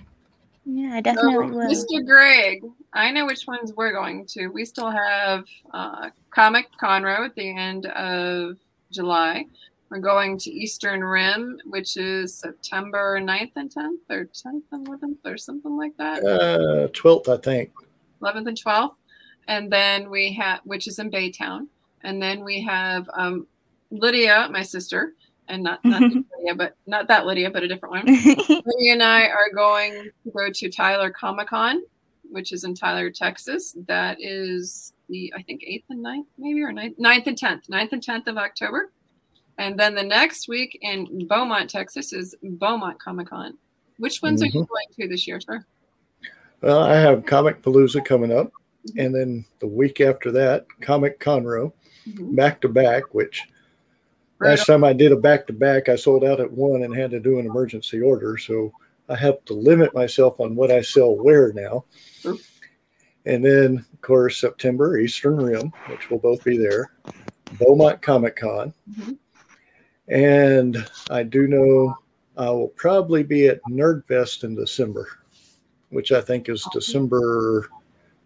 Yeah, 0.65 0.93
I 0.93 0.97
So, 0.99 1.01
definitely 1.01 1.47
will. 1.57 1.69
Mr. 1.69 2.05
Greg, 2.05 2.63
I 2.93 3.11
know 3.11 3.25
which 3.25 3.45
ones 3.47 3.73
we're 3.73 3.91
going 3.91 4.25
to. 4.27 4.47
We 4.47 4.63
still 4.63 4.89
have 4.89 5.45
uh, 5.73 6.09
Comic 6.31 6.69
Conroe 6.81 7.25
at 7.25 7.35
the 7.35 7.55
end 7.55 7.85
of 7.87 8.57
July. 8.91 9.45
We're 9.89 9.99
going 9.99 10.37
to 10.39 10.51
Eastern 10.51 11.03
Rim, 11.03 11.59
which 11.65 11.95
is 11.95 12.35
September 12.35 13.19
9th 13.21 13.51
and 13.55 13.69
10th, 13.69 14.09
or 14.09 14.25
10th 14.25 14.63
and 14.71 14.87
11th, 14.87 15.17
or 15.25 15.37
something 15.37 15.77
like 15.77 15.95
that. 15.97 16.23
Uh, 16.23 16.87
12th, 16.87 17.29
I 17.29 17.37
think. 17.37 17.71
11th 18.21 18.47
and 18.47 18.57
12th. 18.57 18.95
And 19.47 19.71
then 19.71 20.09
we 20.09 20.33
have, 20.33 20.61
which 20.63 20.87
is 20.87 20.97
in 20.97 21.11
Baytown. 21.11 21.67
And 22.03 22.21
then 22.21 22.43
we 22.43 22.61
have 22.63 23.07
um, 23.13 23.45
Lydia, 23.91 24.47
my 24.51 24.63
sister, 24.63 25.13
and 25.47 25.63
not, 25.63 25.85
not 25.85 26.01
Lydia, 26.37 26.55
but 26.55 26.75
not 26.87 27.07
that 27.07 27.27
Lydia, 27.27 27.51
but 27.51 27.63
a 27.63 27.67
different 27.67 27.93
one. 27.93 28.05
Lydia 28.65 28.93
and 28.93 29.03
I 29.03 29.27
are 29.27 29.51
going 29.53 30.09
to 30.23 30.31
go 30.31 30.49
to 30.51 30.69
Tyler 30.69 31.11
Comic 31.11 31.49
Con, 31.49 31.83
which 32.31 32.51
is 32.51 32.63
in 32.63 32.73
Tyler, 32.73 33.11
Texas. 33.11 33.75
That 33.87 34.17
is 34.19 34.93
the, 35.09 35.31
I 35.35 35.43
think, 35.43 35.61
8th 35.61 35.85
and 35.91 36.03
9th, 36.03 36.25
maybe, 36.39 36.63
or 36.63 36.71
9th, 36.71 36.97
9th 36.97 37.27
and 37.27 37.37
10th, 37.37 37.69
9th 37.69 37.91
and 37.91 38.03
10th 38.03 38.27
of 38.27 38.37
October. 38.37 38.91
And 39.57 39.79
then 39.79 39.95
the 39.95 40.03
next 40.03 40.47
week 40.47 40.77
in 40.81 41.27
Beaumont, 41.27 41.69
Texas 41.69 42.13
is 42.13 42.35
Beaumont 42.43 42.99
Comic 42.99 43.29
Con. 43.29 43.57
Which 43.97 44.21
ones 44.21 44.41
are 44.43 44.47
you 44.47 44.51
going 44.65 44.87
to 44.99 45.07
this 45.07 45.25
year, 45.25 45.39
sir? 45.39 45.65
Well, 46.61 46.83
I 46.83 46.95
have 46.95 47.25
Comic 47.25 47.61
Palooza 47.61 48.03
coming 48.03 48.31
up. 48.31 48.51
And 48.97 49.15
then 49.15 49.45
the 49.59 49.67
week 49.67 50.01
after 50.01 50.31
that, 50.31 50.65
Comic 50.81 51.19
Conroe, 51.19 51.71
Mhm. 52.07 52.35
back 52.35 52.61
to 52.61 52.69
back, 52.69 53.13
which 53.13 53.43
Right 54.37 54.49
last 54.49 54.65
time 54.65 54.83
I 54.83 54.91
did 54.91 55.13
a 55.13 55.15
back 55.15 55.47
to 55.47 55.53
back, 55.53 55.87
I 55.87 55.95
sold 55.95 56.25
out 56.25 56.41
at 56.41 56.51
one 56.51 56.83
and 56.83 56.93
had 56.93 57.09
to 57.11 57.21
do 57.21 57.39
an 57.39 57.45
emergency 57.45 58.01
order. 58.01 58.37
So 58.37 58.73
I 59.07 59.15
have 59.15 59.43
to 59.45 59.53
limit 59.53 59.95
myself 59.95 60.41
on 60.41 60.55
what 60.55 60.71
I 60.71 60.81
sell 60.81 61.15
where 61.15 61.53
now. 61.53 61.85
Sure. 62.19 62.35
And 63.25 63.43
then, 63.43 63.85
of 63.93 64.01
course, 64.01 64.37
September, 64.37 64.97
Eastern 64.97 65.37
Rim, 65.37 65.71
which 65.87 66.09
will 66.09 66.19
both 66.19 66.43
be 66.43 66.57
there, 66.57 66.91
Beaumont 67.57 68.01
Comic 68.01 68.35
Con. 68.35 68.73
Mhm. 68.91 69.17
And 70.07 70.85
I 71.09 71.23
do 71.23 71.47
know 71.47 71.97
I 72.37 72.49
will 72.49 72.69
probably 72.69 73.23
be 73.23 73.47
at 73.47 73.63
Nerdfest 73.69 74.43
in 74.43 74.55
December, 74.55 75.07
which 75.89 76.11
I 76.11 76.21
think 76.21 76.49
is 76.49 76.67
December. 76.71 77.69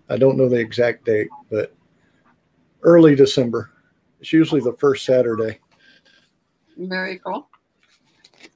I 0.09 0.17
don't 0.17 0.37
know 0.37 0.49
the 0.49 0.57
exact 0.57 1.05
date, 1.05 1.29
but 1.49 1.73
early 2.81 3.15
December. 3.15 3.71
It's 4.19 4.33
usually 4.33 4.61
the 4.61 4.73
first 4.73 5.05
Saturday. 5.05 5.59
Very 6.77 7.19
cool. 7.19 7.47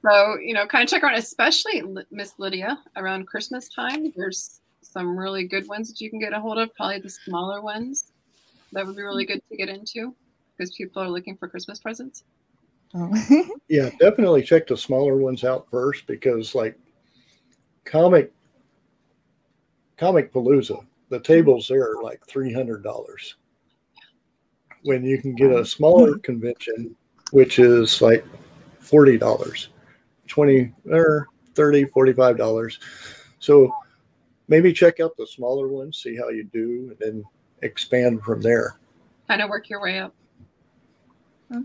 So, 0.02 0.38
you 0.38 0.54
know, 0.54 0.66
kind 0.66 0.82
of 0.82 0.90
check 0.90 1.02
around, 1.02 1.16
especially 1.16 1.82
Miss 2.10 2.34
Lidia 2.38 2.78
around 2.96 3.26
Christmas 3.26 3.68
time. 3.68 4.12
There's 4.16 4.60
some 4.82 5.18
really 5.18 5.44
good 5.44 5.66
ones 5.68 5.88
that 5.88 6.00
you 6.00 6.10
can 6.10 6.18
get 6.18 6.32
a 6.32 6.40
hold 6.40 6.58
of, 6.58 6.74
probably 6.74 7.00
the 7.00 7.10
smaller 7.10 7.60
ones. 7.62 8.12
That 8.72 8.86
would 8.86 8.96
be 8.96 9.02
really 9.02 9.24
good 9.24 9.42
to 9.50 9.56
get 9.56 9.68
into 9.68 10.14
because 10.56 10.74
people 10.74 11.02
are 11.02 11.08
looking 11.08 11.36
for 11.36 11.48
Christmas 11.48 11.78
presents. 11.78 12.24
Oh. 12.94 13.48
Yeah, 13.68 13.88
definitely 13.98 14.42
check 14.42 14.66
the 14.66 14.76
smaller 14.76 15.16
ones 15.16 15.42
out 15.42 15.66
first 15.70 16.06
because, 16.06 16.54
like, 16.54 16.78
comic 17.84 18.30
comic 19.96 20.32
palooza, 20.32 20.84
the 21.08 21.18
tables 21.20 21.68
there 21.68 21.82
are 21.82 22.02
like 22.02 22.24
three 22.26 22.52
hundred 22.52 22.82
dollars. 22.82 23.36
When 24.82 25.02
you 25.02 25.20
can 25.20 25.34
get 25.34 25.50
a 25.50 25.64
smaller 25.64 26.18
convention, 26.18 26.94
which 27.32 27.58
is 27.58 28.02
like 28.02 28.24
forty 28.80 29.16
dollars, 29.16 29.70
twenty 30.28 30.72
or 30.90 31.28
30 31.54 31.86
45 31.86 32.36
dollars. 32.36 32.78
So 33.38 33.74
maybe 34.48 34.72
check 34.72 35.00
out 35.00 35.16
the 35.16 35.26
smaller 35.26 35.68
ones, 35.68 36.02
see 36.02 36.16
how 36.16 36.28
you 36.28 36.44
do, 36.44 36.88
and 36.90 36.96
then 37.00 37.24
expand 37.62 38.22
from 38.22 38.40
there. 38.42 38.78
Kind 39.28 39.40
of 39.40 39.48
work 39.48 39.70
your 39.70 39.80
way 39.80 39.98
up. 39.98 40.14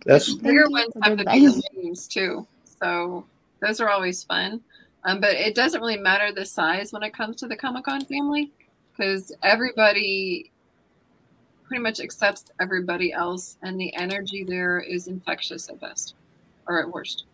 That's 0.06 0.34
Bigger 0.36 0.64
Thank 0.64 0.72
ones 0.72 0.94
have 1.04 1.18
the 1.18 1.24
the 1.24 1.32
bigger 1.32 1.82
names 1.82 2.08
too. 2.08 2.48
So 2.82 3.26
those 3.62 3.80
are 3.80 3.90
always 3.90 4.24
fun. 4.24 4.62
Um, 5.06 5.22
but 5.22 5.32
it 5.32 5.56
doesn't 5.56 5.80
really 5.80 5.98
matter 5.98 6.34
the 6.34 6.46
size 6.46 6.92
when 6.92 7.04
it 7.04 7.14
comes 7.14 7.38
to 7.38 7.48
the 7.48 7.56
Comic 7.56 7.86
Con 7.86 8.04
family 8.06 8.52
because 8.92 9.32
everybody 9.44 10.52
pretty 11.64 11.82
much 11.82 12.00
accepts 12.00 12.52
everybody 12.60 13.14
else, 13.14 13.58
and 13.62 13.80
the 13.80 13.96
energy 13.96 14.44
there 14.44 14.80
is 14.80 15.08
infectious 15.08 15.70
at 15.70 15.80
best 15.80 16.16
or 16.68 16.82
at 16.82 16.90
worst. 16.90 17.26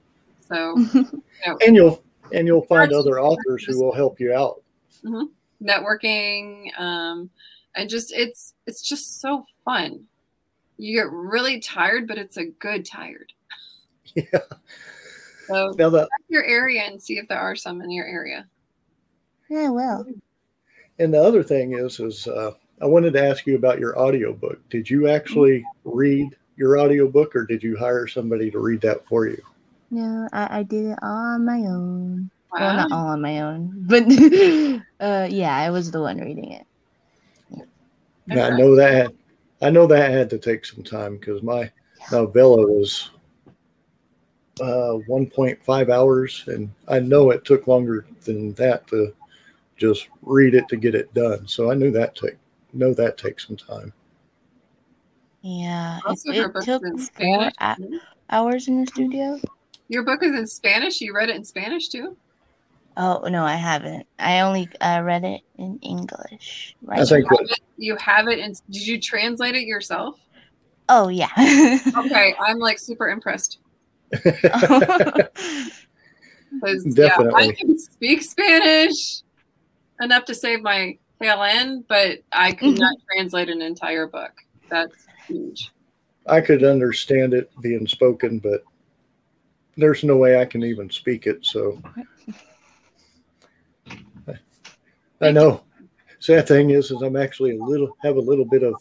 So, 0.48 0.78
you 0.94 1.24
know, 1.48 1.58
and 1.66 1.76
you'll 1.76 2.04
and 2.32 2.46
you'll 2.46 2.66
find 2.66 2.94
other 2.94 3.20
authors 3.20 3.64
who 3.64 3.82
will 3.82 3.94
help 3.94 4.20
you 4.20 4.34
out. 4.34 4.62
networking 5.64 6.78
um, 6.80 7.30
and 7.76 7.90
just 7.90 8.14
it's 8.14 8.54
it's 8.68 8.82
just 8.82 9.22
so 9.22 9.46
fun. 9.64 10.06
You 10.78 10.98
get 10.98 11.10
really 11.12 11.60
tired, 11.60 12.08
but 12.08 12.18
it's 12.18 12.38
a 12.38 12.46
good 12.46 12.86
tired. 12.86 13.32
Yeah. 14.16 14.40
So 15.48 15.74
Now 15.78 15.90
that 15.90 16.04
check 16.04 16.26
your 16.30 16.46
area 16.46 16.84
and 16.84 17.02
see 17.02 17.18
if 17.18 17.28
there 17.28 17.40
are 17.40 17.56
some 17.56 17.82
in 17.82 17.92
your 17.92 18.06
area. 18.06 18.48
yeah, 19.50 19.70
well. 19.70 20.06
And 21.00 21.14
the 21.14 21.22
other 21.22 21.44
thing 21.44 21.74
is, 21.78 22.00
is 22.00 22.26
uh, 22.28 22.52
I 22.82 22.86
wanted 22.86 23.12
to 23.14 23.28
ask 23.28 23.46
you 23.46 23.56
about 23.56 23.80
your 23.80 24.00
audiobook. 24.00 24.68
Did 24.70 24.90
you 24.90 25.10
actually 25.10 25.66
read 25.84 26.36
your 26.56 26.80
audiobook 26.80 27.36
or 27.36 27.46
did 27.46 27.62
you 27.62 27.78
hire 27.78 28.08
somebody 28.08 28.50
to 28.52 28.60
read 28.60 28.82
that 28.82 29.06
for 29.06 29.28
you? 29.28 29.42
No, 29.92 30.28
I, 30.32 30.60
I 30.60 30.64
did 30.64 30.86
it 30.86 31.00
all 31.02 31.10
on 31.10 31.46
my 31.46 31.60
own. 31.60 32.30
Well, 32.52 32.76
not 32.76 32.92
all 32.92 33.08
on 33.08 33.22
my 33.22 33.42
own, 33.42 33.74
but 33.88 34.04
uh, 35.06 35.28
yeah, 35.30 35.56
I 35.56 35.70
was 35.70 35.92
the 35.92 36.02
one 36.02 36.20
reading 36.20 36.54
it. 36.54 36.66
Yeah, 38.28 38.48
I 38.48 38.58
know 38.58 38.76
that. 38.76 39.14
Had, 39.66 39.70
I 39.70 39.74
know 39.74 39.88
that 39.88 40.12
had 40.12 40.30
to 40.30 40.38
take 40.38 40.64
some 40.66 40.84
time 40.84 41.18
because 41.18 41.42
my 41.42 41.72
novella 42.12 42.58
was 42.68 43.10
uh, 44.62 45.00
1.5 45.10 45.90
hours, 45.90 46.44
and 46.48 46.72
I 46.88 47.00
know 47.00 47.32
it 47.32 47.44
took 47.46 47.68
longer 47.68 48.06
than 48.24 48.54
that 48.54 48.88
to 48.88 49.14
just 49.78 50.08
read 50.22 50.54
it 50.56 50.70
to 50.70 50.78
get 50.78 50.96
it 50.96 51.14
done. 51.14 51.48
So 51.48 51.72
I 51.72 51.74
knew 51.74 51.92
that 51.92 52.16
take 52.16 52.38
know 52.74 52.94
that 52.94 53.18
takes 53.18 53.48
some 53.48 53.58
time. 53.58 53.92
Yeah, 55.42 55.98
it, 55.98 56.04
Also, 56.06 56.32
her 56.34 56.46
it 56.46 56.54
book 56.54 56.64
took 56.64 56.84
is 56.84 56.90
in 56.92 56.98
four 56.98 57.52
Spanish. 57.52 57.54
a- 57.60 58.36
hours 58.36 58.68
in 58.68 58.82
the 58.82 58.88
studio. 58.88 59.40
Your 59.88 60.04
book 60.04 60.24
is 60.24 60.32
in 60.38 60.48
Spanish. 60.48 61.02
You 61.02 61.16
read 61.16 61.30
it 61.30 61.36
in 61.36 61.44
Spanish 61.44 61.90
too. 61.90 62.18
Oh 62.98 63.28
no, 63.30 63.44
I 63.44 63.56
haven't. 63.56 64.08
I 64.20 64.42
only 64.42 64.70
uh, 64.80 65.02
read 65.04 65.24
it 65.24 65.42
in 65.58 65.80
English. 65.82 66.76
Right. 66.82 67.00
I 67.00 67.06
think 67.06 67.26
You 67.26 67.30
what 67.30 67.42
have 67.42 67.50
it, 67.50 67.60
you 67.78 67.96
have 67.98 68.28
it, 68.28 68.40
and 68.40 68.56
did 68.70 68.88
you 68.88 69.00
translate 69.02 69.56
it 69.56 69.64
yourself? 69.64 70.20
Oh 70.88 71.10
yeah. 71.10 71.30
Okay, 71.98 72.36
I'm 72.40 72.60
like 72.60 72.80
super 72.80 73.10
impressed. 73.10 73.60
Because 76.62 76.98
yeah, 76.98 77.18
I 77.36 77.52
can 77.52 77.78
speak 77.78 78.22
Spanish 78.22 79.24
enough 80.00 80.24
to 80.26 80.34
save 80.34 80.62
my 80.62 80.98
tail 81.22 81.44
end, 81.44 81.86
but 81.90 82.20
I 82.32 82.54
could 82.54 82.80
not 82.80 82.96
translate 83.12 83.50
an 83.50 83.62
entire 83.62 84.08
book. 84.08 84.32
That's 84.70 85.06
huge. 85.28 85.72
I 86.28 86.42
could 86.42 86.64
understand 86.64 87.34
it 87.34 87.52
being 87.62 87.86
spoken, 87.88 88.40
but 88.40 88.64
there's 89.78 90.04
no 90.04 90.18
way 90.18 90.40
I 90.40 90.46
can 90.46 90.64
even 90.64 90.90
speak 90.90 91.28
it. 91.28 91.46
So 91.46 91.82
I 95.22 95.32
know. 95.32 95.64
Sad 96.20 96.48
thing 96.48 96.72
is, 96.72 96.92
is 96.92 97.02
I'm 97.02 97.16
actually 97.16 97.58
a 97.58 97.64
little 97.64 97.96
have 98.04 98.18
a 98.18 98.22
little 98.22 98.46
bit 98.46 98.64
of 98.64 98.76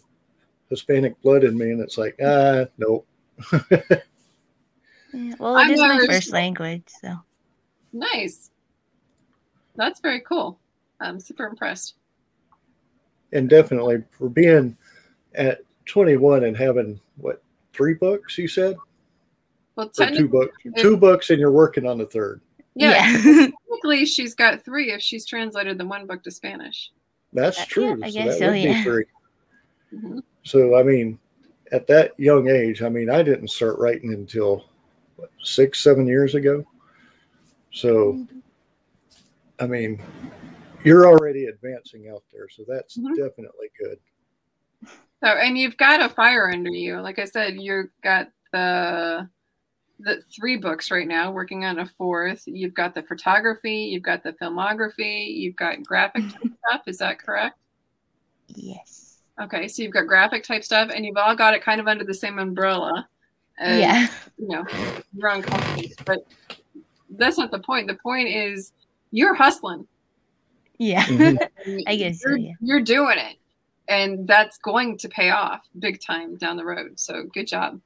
Hispanic 0.70 1.20
blood 1.22 1.44
in 1.44 1.56
me, 1.58 1.70
and 1.70 1.80
it's 1.80 1.98
like, 1.98 2.16
ah, 2.24 2.64
nope. 2.78 3.06
Yeah, 5.12 5.34
well, 5.38 5.54
I'm 5.56 5.70
it 5.70 5.74
is 5.74 5.80
my 5.80 5.94
Irish. 5.94 6.06
first 6.08 6.32
language, 6.32 6.82
so 7.00 7.14
Nice. 7.92 8.50
That's 9.76 10.00
very 10.00 10.20
cool. 10.20 10.58
I'm 11.00 11.20
super 11.20 11.46
impressed. 11.46 11.94
and 13.32 13.48
definitely 13.48 14.02
for 14.10 14.28
being 14.28 14.76
at 15.36 15.60
21 15.86 16.44
and 16.44 16.56
having 16.56 17.00
what 17.16 17.42
three 17.72 17.94
books 17.94 18.38
you 18.38 18.48
said 18.48 18.76
Well, 19.76 19.86
or 19.86 19.90
two 19.90 20.04
technically, 20.04 20.28
books 20.28 20.56
two 20.78 20.96
books 20.96 21.30
and 21.30 21.38
you're 21.38 21.50
working 21.52 21.86
on 21.86 21.98
the 21.98 22.06
third 22.06 22.40
yeah, 22.74 23.06
yeah. 23.06 23.46
technically 23.70 24.04
she's 24.06 24.34
got 24.34 24.64
three 24.64 24.92
if 24.92 25.00
she's 25.00 25.26
translated 25.26 25.78
the 25.78 25.86
one 25.86 26.06
book 26.06 26.22
to 26.24 26.30
Spanish. 26.30 26.90
that's 27.32 27.60
Uh, 27.60 27.64
true 27.68 27.98
yeah, 28.00 28.06
I 28.06 28.10
so 28.10 28.18
guess 28.18 28.26
that 28.26 28.38
so, 28.38 28.46
would 28.46 28.54
be 28.54 28.60
yeah. 28.62 28.82
three 28.82 29.04
hmm 29.90 30.18
so 30.42 30.76
i 30.78 30.82
mean 30.82 31.18
at 31.72 31.86
that 31.86 32.12
young 32.18 32.48
age 32.48 32.82
i 32.82 32.88
mean 32.88 33.08
i 33.08 33.22
didn't 33.22 33.48
start 33.48 33.78
writing 33.78 34.12
until 34.12 34.66
what, 35.16 35.30
six 35.42 35.80
seven 35.82 36.06
years 36.06 36.34
ago 36.34 36.64
so 37.72 38.26
i 39.60 39.66
mean 39.66 39.98
you're 40.84 41.06
already 41.06 41.46
advancing 41.46 42.08
out 42.10 42.22
there 42.32 42.48
so 42.48 42.62
that's 42.68 42.98
Mhm. 42.98 43.16
definitely 43.16 43.70
good 43.80 43.98
So, 45.22 45.30
and 45.30 45.56
you've 45.56 45.78
got 45.78 46.02
a 46.02 46.10
fire 46.10 46.50
under 46.50 46.68
you. 46.70 47.00
Like 47.00 47.18
I 47.18 47.24
said, 47.24 47.54
you've 47.58 47.88
got 48.02 48.28
the 48.52 49.26
the 50.00 50.22
three 50.34 50.56
books 50.56 50.90
right 50.90 51.06
now, 51.06 51.30
working 51.30 51.64
on 51.64 51.78
a 51.78 51.86
fourth. 51.86 52.42
You've 52.46 52.74
got 52.74 52.94
the 52.94 53.02
photography, 53.02 53.88
you've 53.92 54.02
got 54.02 54.22
the 54.22 54.32
filmography, 54.32 55.34
you've 55.36 55.56
got 55.56 55.82
graphic 55.82 56.24
type 56.24 56.52
stuff. 56.68 56.82
Is 56.86 56.98
that 56.98 57.18
correct? 57.18 57.56
yes. 58.48 59.18
Okay, 59.40 59.66
so 59.66 59.82
you've 59.82 59.92
got 59.92 60.06
graphic 60.06 60.44
type 60.44 60.62
stuff, 60.62 60.90
and 60.94 61.04
you've 61.04 61.16
all 61.16 61.34
got 61.34 61.54
it 61.54 61.62
kind 61.62 61.80
of 61.80 61.88
under 61.88 62.04
the 62.04 62.14
same 62.14 62.38
umbrella. 62.38 63.08
as, 63.58 63.80
yeah. 63.80 64.06
You 64.38 64.48
know, 64.48 64.64
your 65.16 65.30
own 65.30 65.42
companies, 65.42 65.96
but 66.04 66.24
that's 67.10 67.36
not 67.36 67.50
the 67.50 67.58
point. 67.58 67.88
The 67.88 67.94
point 67.96 68.28
is 68.28 68.72
you're 69.10 69.34
hustling. 69.34 69.86
Yeah. 70.78 71.04
Mhm. 71.64 71.82
I 71.86 71.96
guess 71.96 72.22
you're, 72.24 72.36
yeah. 72.36 72.52
you're 72.60 72.80
doing 72.82 73.16
it, 73.18 73.36
and 73.88 74.28
that's 74.28 74.58
going 74.58 74.98
to 74.98 75.08
pay 75.08 75.30
off 75.30 75.66
big 75.78 76.00
time 76.00 76.36
down 76.36 76.56
the 76.56 76.64
road. 76.64 77.00
So 77.00 77.24
good 77.32 77.46
job. 77.48 77.80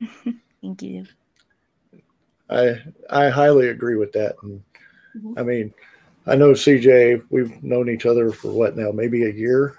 Thank 0.62 0.82
you. 0.82 1.04
I 2.50 2.80
I 3.10 3.28
highly 3.28 3.68
agree 3.68 3.96
with 3.96 4.12
that. 4.12 4.36
And 4.42 4.62
Mhm. 5.16 5.38
I 5.38 5.42
mean, 5.42 5.74
I 6.26 6.36
know 6.36 6.52
CJ. 6.52 7.22
We've 7.30 7.62
known 7.62 7.88
each 7.88 8.06
other 8.06 8.30
for 8.32 8.52
what 8.52 8.76
now? 8.76 8.90
Maybe 8.92 9.24
a 9.24 9.32
year, 9.32 9.74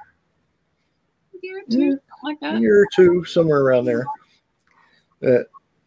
year 1.41 1.59
or 1.59 1.63
two, 1.69 1.79
Yeah. 1.79 1.89
something 1.91 2.01
like 2.23 2.37
a 2.37 2.53
that. 2.53 2.61
year 2.61 2.81
or 2.81 2.87
two, 2.95 3.23
somewhere 3.25 3.61
around 3.61 3.85
there. 3.85 4.05
Uh, 5.23 5.43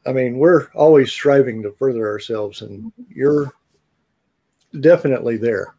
I 0.07 0.13
mean, 0.13 0.39
we're 0.39 0.69
always 0.75 1.13
striving 1.13 1.63
to 1.63 1.73
further 1.73 2.09
ourselves, 2.09 2.63
and 2.63 2.93
you're 3.09 3.53
definitely 4.81 5.37
there. 5.37 5.75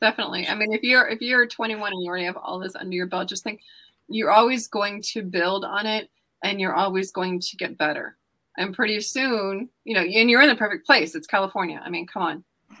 Definitely. 0.00 0.48
I 0.48 0.54
mean, 0.54 0.72
if 0.72 0.82
you're 0.82 1.06
if 1.08 1.20
you're 1.20 1.46
21 1.46 1.92
and 1.92 2.02
you 2.02 2.08
already 2.08 2.24
have 2.24 2.36
all 2.36 2.58
this 2.58 2.74
under 2.74 2.94
your 2.94 3.06
belt, 3.06 3.28
just 3.28 3.44
think 3.44 3.62
you're 4.08 4.32
always 4.32 4.66
going 4.68 5.00
to 5.02 5.22
build 5.22 5.64
on 5.64 5.86
it, 5.86 6.10
and 6.42 6.60
you're 6.60 6.74
always 6.74 7.12
going 7.12 7.40
to 7.40 7.56
get 7.56 7.78
better. 7.78 8.16
And 8.58 8.74
pretty 8.74 9.00
soon, 9.00 9.70
you 9.84 9.94
know, 9.94 10.02
and 10.02 10.28
you're 10.30 10.42
in 10.42 10.48
the 10.48 10.54
perfect 10.56 10.84
place. 10.86 11.14
It's 11.14 11.26
California. 11.26 11.80
I 11.82 11.88
mean, 11.88 12.06
come 12.06 12.22
on. 12.22 12.44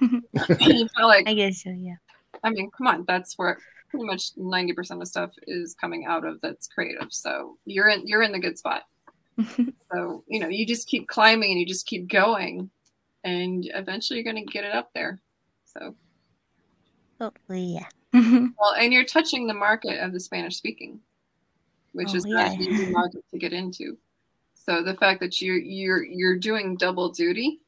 you 0.60 0.88
feel 0.96 1.06
like, 1.06 1.26
I 1.28 1.34
guess 1.34 1.62
so, 1.62 1.70
yeah. 1.70 1.94
I 2.44 2.50
mean, 2.50 2.70
come 2.76 2.86
on. 2.86 3.04
That's 3.06 3.38
where 3.38 3.58
pretty 3.88 4.04
much 4.06 4.34
90% 4.36 5.00
of 5.00 5.08
stuff 5.08 5.32
is 5.46 5.74
coming 5.74 6.04
out 6.06 6.26
of 6.26 6.40
that's 6.40 6.66
creative. 6.68 7.08
So 7.10 7.56
you're 7.64 7.88
in 7.88 8.06
you're 8.06 8.22
in 8.22 8.32
the 8.32 8.38
good 8.38 8.58
spot. 8.58 8.82
So, 9.94 10.24
you 10.26 10.40
know, 10.40 10.48
you 10.48 10.66
just 10.66 10.88
keep 10.88 11.06
climbing 11.08 11.50
and 11.50 11.60
you 11.60 11.66
just 11.66 11.86
keep 11.86 12.08
going 12.08 12.70
and 13.24 13.70
eventually 13.74 14.18
you're 14.18 14.32
going 14.32 14.46
to 14.46 14.50
get 14.52 14.64
it 14.64 14.72
up 14.72 14.90
there. 14.94 15.20
So, 15.66 15.94
Hopefully, 17.20 17.78
yeah. 17.78 17.86
well, 18.12 18.74
and 18.78 18.92
you're 18.92 19.04
touching 19.04 19.46
the 19.46 19.54
market 19.54 20.02
of 20.02 20.12
the 20.12 20.20
Spanish 20.20 20.56
speaking, 20.56 21.00
which 21.92 22.08
Oh, 22.12 22.16
is 22.16 22.26
yeah. 22.26 22.52
an 22.52 22.60
easy 22.62 22.90
market 22.90 23.22
to 23.30 23.38
get 23.38 23.52
into. 23.52 23.96
So 24.64 24.82
the 24.82 24.94
fact 24.94 25.20
that 25.20 25.40
you 25.40 25.54
you're 25.54 26.04
you're 26.04 26.38
doing 26.38 26.76
double 26.76 27.08
duty, 27.10 27.60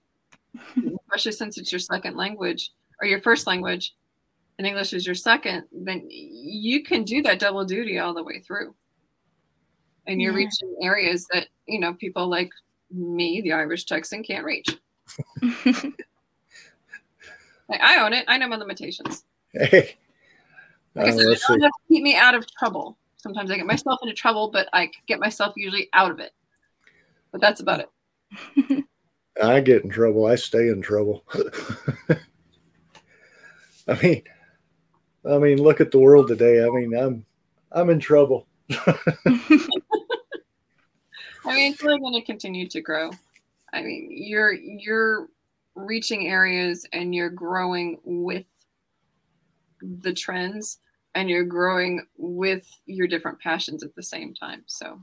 especially 1.06 1.32
since 1.32 1.58
it's 1.58 1.72
your 1.72 1.80
second 1.80 2.16
language 2.16 2.70
or 3.00 3.08
your 3.08 3.20
first 3.20 3.46
language 3.46 3.94
and 4.58 4.66
English 4.66 4.92
is 4.92 5.04
your 5.04 5.16
second, 5.16 5.64
then 5.72 6.06
you 6.08 6.84
can 6.84 7.02
do 7.02 7.20
that 7.22 7.40
double 7.40 7.64
duty 7.64 7.98
all 7.98 8.14
the 8.14 8.22
way 8.22 8.38
through. 8.40 8.74
And 10.06 10.20
you're 10.22 10.32
Yeah. 10.32 10.46
reaching 10.46 10.76
areas 10.82 11.26
that, 11.32 11.48
you 11.66 11.80
know, 11.80 11.94
people 11.94 12.28
like 12.28 12.50
me, 12.92 13.40
the 13.40 13.52
Irish 13.52 13.84
Texan, 13.86 14.22
can't 14.22 14.44
reach. 14.44 14.68
Like, 17.66 17.80
I 17.80 18.04
own 18.04 18.12
it. 18.12 18.26
I 18.28 18.36
know 18.36 18.46
my 18.46 18.56
limitations. 18.56 19.24
Hey, 19.54 19.96
Like 20.94 21.06
I 21.06 21.08
uh, 21.08 21.12
said, 21.12 21.26
let's 21.26 21.40
it 21.42 21.46
see. 21.46 21.52
don't 21.54 21.62
have 21.62 21.70
to 21.70 21.78
keep 21.88 22.02
me 22.02 22.14
out 22.14 22.34
of 22.34 22.46
trouble. 22.58 22.98
Sometimes 23.16 23.50
I 23.50 23.56
get 23.56 23.64
myself 23.64 24.00
into 24.02 24.14
trouble, 24.14 24.50
but 24.50 24.68
I 24.74 24.90
get 25.06 25.18
myself 25.18 25.54
usually 25.56 25.88
out 25.94 26.10
of 26.10 26.20
it. 26.20 26.32
But 27.34 27.40
that's 27.40 27.60
about 27.60 27.80
it. 27.80 28.84
I 29.42 29.58
get 29.58 29.82
in 29.82 29.90
trouble. 29.90 30.24
I 30.24 30.36
stay 30.36 30.68
in 30.68 30.80
trouble. 30.80 31.24
I 33.88 34.00
mean, 34.00 34.22
I 35.28 35.38
mean, 35.38 35.60
look 35.60 35.80
at 35.80 35.90
the 35.90 35.98
world 35.98 36.28
today. 36.28 36.64
I 36.64 36.68
mean, 36.70 36.96
I'm 36.96 37.26
I'm 37.72 37.90
in 37.90 37.98
trouble. 37.98 38.46
I 38.70 38.86
mean, 41.44 41.72
it's 41.72 41.82
really 41.82 41.98
going 41.98 42.14
to 42.14 42.22
continue 42.22 42.68
to 42.68 42.80
grow. 42.80 43.10
I 43.72 43.82
mean, 43.82 44.10
you're 44.12 44.52
you're 44.52 45.26
reaching 45.74 46.28
areas 46.28 46.86
and 46.92 47.12
you're 47.12 47.30
growing 47.30 47.98
with 48.04 48.46
the 49.82 50.12
trends 50.12 50.78
and 51.16 51.28
you're 51.28 51.42
growing 51.42 52.06
with 52.16 52.64
your 52.86 53.08
different 53.08 53.40
passions 53.40 53.82
at 53.82 53.92
the 53.96 54.04
same 54.04 54.34
time. 54.34 54.62
So 54.66 55.00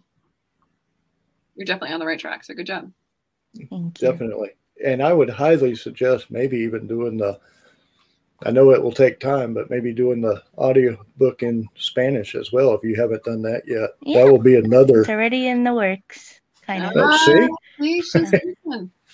you're 1.55 1.65
definitely 1.65 1.93
on 1.93 1.99
the 1.99 2.05
right 2.05 2.19
track. 2.19 2.43
So 2.43 2.53
good 2.53 2.65
job. 2.65 2.91
Thank 3.55 4.01
you. 4.01 4.11
Definitely. 4.11 4.51
And 4.83 5.01
I 5.01 5.13
would 5.13 5.29
highly 5.29 5.75
suggest 5.75 6.31
maybe 6.31 6.57
even 6.57 6.87
doing 6.87 7.17
the, 7.17 7.39
I 8.43 8.51
know 8.51 8.71
it 8.71 8.81
will 8.81 8.91
take 8.91 9.19
time, 9.19 9.53
but 9.53 9.69
maybe 9.69 9.93
doing 9.93 10.21
the 10.21 10.41
audio 10.57 10.97
book 11.17 11.43
in 11.43 11.67
Spanish 11.75 12.33
as 12.35 12.51
well 12.51 12.73
if 12.73 12.83
you 12.83 12.95
haven't 12.95 13.23
done 13.23 13.41
that 13.43 13.63
yet. 13.67 13.91
Yeah. 14.01 14.23
That 14.23 14.31
will 14.31 14.41
be 14.41 14.55
another. 14.55 15.01
It's 15.01 15.09
already 15.09 15.47
in 15.47 15.63
the 15.63 15.73
works, 15.73 16.41
kind 16.65 16.83
of. 16.83 16.93
Ah, 16.95 17.17
oh, 17.27 17.49
see? 17.79 18.01
See. 18.01 18.25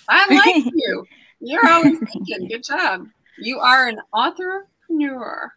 I 0.08 0.34
like 0.34 0.64
you. 0.74 1.04
You're 1.40 1.68
always 1.68 1.98
thinking. 1.98 2.48
Good 2.48 2.64
job. 2.64 3.06
You 3.38 3.58
are 3.58 3.88
an 3.88 4.00
entrepreneur. 4.12 5.52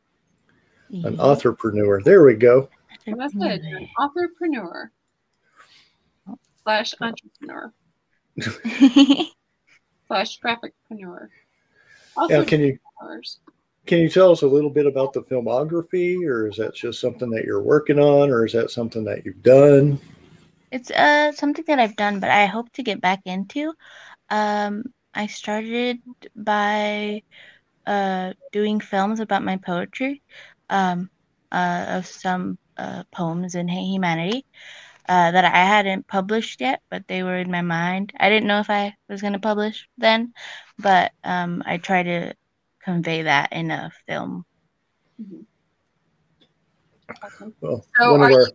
An 0.90 1.16
authorpreneur. 1.18 2.04
There 2.04 2.24
we 2.26 2.36
go. 2.36 2.68
That's 3.08 3.34
it. 3.34 3.64
You're 3.64 3.80
an 3.80 3.90
entrepreneur 3.98 4.92
slash 6.64 6.94
entrepreneur. 7.02 7.74
slash 10.08 10.40
graphicpreneur. 10.40 11.28
Now, 12.30 12.44
can 12.44 12.62
you 12.62 12.78
can 13.86 14.00
you 14.00 14.10
tell 14.10 14.32
us 14.32 14.42
a 14.42 14.48
little 14.48 14.70
bit 14.70 14.86
about 14.86 15.14
the 15.14 15.24
filmography, 15.24 16.26
or 16.26 16.48
is 16.48 16.58
that 16.58 16.76
just 16.76 17.00
something 17.00 17.30
that 17.32 17.46
you're 17.46 17.62
working 17.62 18.00
on, 18.00 18.30
or 18.30 18.46
is 18.46 18.54
that 18.54 18.72
something 18.72 19.04
that 19.06 19.26
you've 19.26 19.44
done? 19.44 20.00
It's 20.72 20.92
uh 20.92 21.32
something 21.32 21.66
that 21.68 21.80
I've 21.80 21.96
done, 21.96 22.20
but 22.20 22.30
I 22.30 22.46
hope 22.46 22.72
to 22.74 22.84
get 22.84 23.02
back 23.02 23.22
into. 23.26 23.74
Um, 24.30 24.84
I 25.14 25.28
started 25.28 26.00
by 26.36 27.24
uh 27.86 28.34
doing 28.52 28.80
films 28.80 29.20
about 29.20 29.44
my 29.44 29.58
poetry, 29.58 30.22
um, 30.70 31.10
uh, 31.52 31.86
of 31.90 32.06
some 32.06 32.58
uh, 32.78 33.04
poems 33.12 33.56
in 33.56 33.68
Hey 33.68 33.86
Humanity. 33.86 34.46
Uh, 35.12 35.30
that 35.30 35.44
I 35.44 35.66
hadn't 35.66 36.08
published 36.08 36.62
yet, 36.62 36.82
but 36.90 37.06
they 37.10 37.22
were 37.22 37.36
in 37.36 37.52
my 37.52 37.62
mind. 37.62 38.14
I 38.18 38.30
didn't 38.30 38.48
know 38.48 38.62
if 38.62 38.70
I 38.70 38.96
was 39.10 39.20
going 39.20 39.34
to 39.34 39.40
publish 39.40 39.86
then, 39.98 40.32
but 40.80 41.12
um, 41.26 41.62
I 41.66 41.80
try 41.80 42.02
to 42.02 42.34
convey 42.82 43.24
that 43.24 43.52
in 43.52 43.72
a 43.72 43.92
film. 44.08 44.46
Mhm. 45.22 45.46
Awesome. 47.22 47.54
Well, 47.60 47.86
So 48.00 48.16
are 48.22 48.32
our 48.32 48.32
you, 48.32 48.48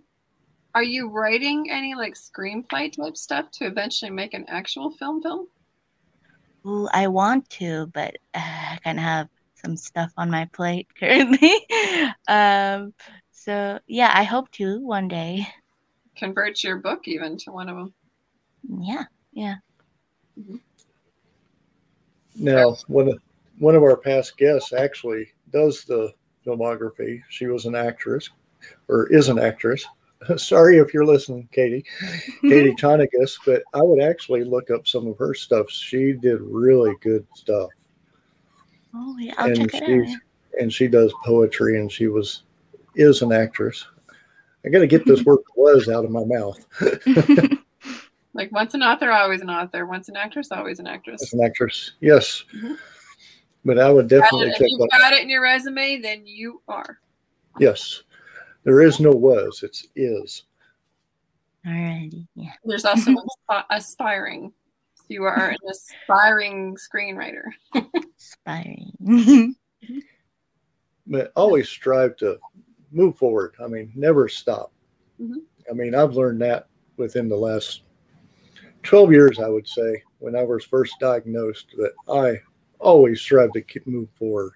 are 0.77 0.83
you 0.83 1.11
writing 1.11 1.71
any 1.71 1.95
like 1.95 2.15
screenplay 2.15 2.91
type 2.91 3.19
stuff 3.19 3.51
to 3.59 3.67
eventually 3.67 4.11
make 4.11 4.33
an 4.33 4.47
actual 4.49 4.91
film 4.91 5.21
film? 5.21 5.49
Ooh, 6.67 6.89
I 6.91 7.09
want 7.09 7.51
to, 7.51 7.89
but 7.93 8.17
uh, 8.33 8.39
I 8.73 8.79
kind 8.83 8.99
of 8.99 9.05
have 9.05 9.29
some 9.57 9.77
stuff 9.77 10.11
on 10.17 10.31
my 10.31 10.49
plate 10.55 10.89
currently. 10.99 11.53
um, 12.29 12.95
so 13.33 13.79
yeah, 13.87 14.11
I 14.15 14.25
hope 14.25 14.51
to 14.53 14.81
one 14.81 15.09
day. 15.09 15.47
Convert 16.17 16.63
your 16.65 16.77
book 16.77 17.07
even 17.07 17.37
to 17.39 17.53
one 17.53 17.69
of 17.69 17.77
them. 17.77 17.95
Yeah, 18.81 19.05
yeah. 19.33 19.57
Mm-hmm. 20.39 20.57
now 22.37 22.77
one 22.89 23.09
of 23.09 23.19
one 23.59 23.75
of 23.75 23.83
our 23.83 23.97
past 23.97 24.37
guests 24.37 24.75
actually 24.75 25.33
does 25.51 25.85
the 25.85 26.13
filmography. 26.45 27.23
She 27.31 27.47
was 27.47 27.65
an 27.65 27.75
actress, 27.75 28.29
or 28.89 29.07
is 29.13 29.29
an 29.29 29.39
actress. 29.39 29.87
Sorry 30.37 30.79
if 30.79 30.93
you're 30.93 31.07
listening, 31.07 31.49
Katie, 31.53 31.85
Katie 32.43 32.75
Tonicus, 32.75 33.39
but 33.47 33.63
I 33.73 33.83
would 33.83 34.03
actually 34.03 34.45
look 34.45 34.71
up 34.71 34.87
some 34.87 35.07
of 35.07 35.17
her 35.19 35.33
stuff. 35.33 35.71
She 35.71 36.13
did 36.13 36.41
really 36.43 36.95
good 37.01 37.27
stuff, 37.35 37.71
Oh 38.99 39.17
yeah, 39.19 39.35
I'll 39.37 39.51
and 39.51 39.71
check 39.71 39.83
it 39.83 40.07
she's 40.07 40.19
and 40.59 40.73
she 40.73 40.89
does 40.89 41.13
poetry, 41.25 41.79
and 41.79 41.91
she 41.91 42.09
was 42.09 42.45
is 42.95 43.23
an 43.23 43.33
actress. 43.33 43.87
I 44.67 44.71
got 44.71 44.81
to 44.81 44.87
get 44.87 45.07
this 45.07 45.23
word 45.25 45.39
"was" 45.55 45.89
out 45.89 46.05
of 46.05 46.11
my 46.11 46.25
mouth. 46.25 46.65
Like 48.37 48.53
once 48.53 48.75
an 48.75 48.83
author, 48.83 49.11
always 49.11 49.41
an 49.41 49.49
author. 49.49 49.87
Once 49.87 50.11
an 50.11 50.17
actress, 50.17 50.53
always 50.53 50.79
an 50.79 50.87
actress. 50.87 51.23
As 51.23 51.33
an 51.33 51.43
actress, 51.43 51.93
yes, 52.03 52.45
Mhm. 52.55 52.77
but 53.65 53.79
I 53.79 53.91
would 53.91 54.11
Got 54.11 54.21
definitely 54.21 54.49
it. 54.49 54.51
If 54.51 54.59
check. 54.59 54.67
you've 54.69 54.81
Out. 54.83 54.91
got 55.01 55.13
it 55.15 55.23
in 55.23 55.31
your 55.31 55.41
resume, 55.41 56.01
then 56.03 56.27
you 56.27 56.61
are. 56.69 56.99
Yes, 57.59 58.03
there 58.65 58.83
is 58.83 59.01
no 59.01 59.11
was. 59.11 59.63
It's 59.63 59.87
is. 59.97 60.43
Alrighty, 61.67 62.27
yeah. 62.35 62.53
There's 62.63 62.85
also 62.85 63.15
aspiring. 63.71 64.53
So 64.97 65.05
you 65.09 65.25
are 65.25 65.49
an 65.49 65.57
aspiring 65.71 66.77
screenwriter. 66.77 67.45
aspiring. 68.19 69.57
but 71.07 71.33
always 71.37 71.71
strive 71.71 72.19
to 72.19 72.39
move 72.97 73.17
forward. 73.17 73.55
I 73.63 73.67
mean, 73.69 73.93
never 73.95 74.29
stop. 74.29 74.73
Mhm. 75.21 75.43
I 75.71 75.75
mean, 75.75 75.95
I've 75.95 76.15
learned 76.15 76.41
that 76.43 76.67
within 76.97 77.29
the 77.29 77.37
last 77.37 77.83
12 78.83 79.13
years, 79.13 79.39
I 79.39 79.49
would 79.49 79.69
say, 79.69 80.03
when 80.19 80.35
I 80.35 80.43
was 80.43 80.65
first 80.65 80.95
diagnosed, 81.01 81.75
that 81.77 81.93
I 82.09 82.41
always 82.79 83.21
strive 83.21 83.53
to 83.53 83.61
keep 83.61 83.87
move 83.87 84.09
forward. 84.19 84.53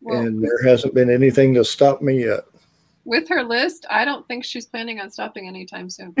Well, 0.00 0.20
and 0.20 0.42
there 0.42 0.62
hasn't 0.64 0.94
been 0.94 1.10
anything 1.10 1.54
to 1.54 1.64
stop 1.64 2.02
me 2.02 2.24
yet. 2.24 2.44
with 3.04 3.26
her 3.30 3.42
list, 3.42 3.86
I 3.88 4.04
don't 4.04 4.28
think 4.28 4.44
she's 4.44 4.66
planning 4.66 5.00
on 5.00 5.10
stopping 5.10 5.48
anytime 5.48 5.88
soon. 5.88 6.14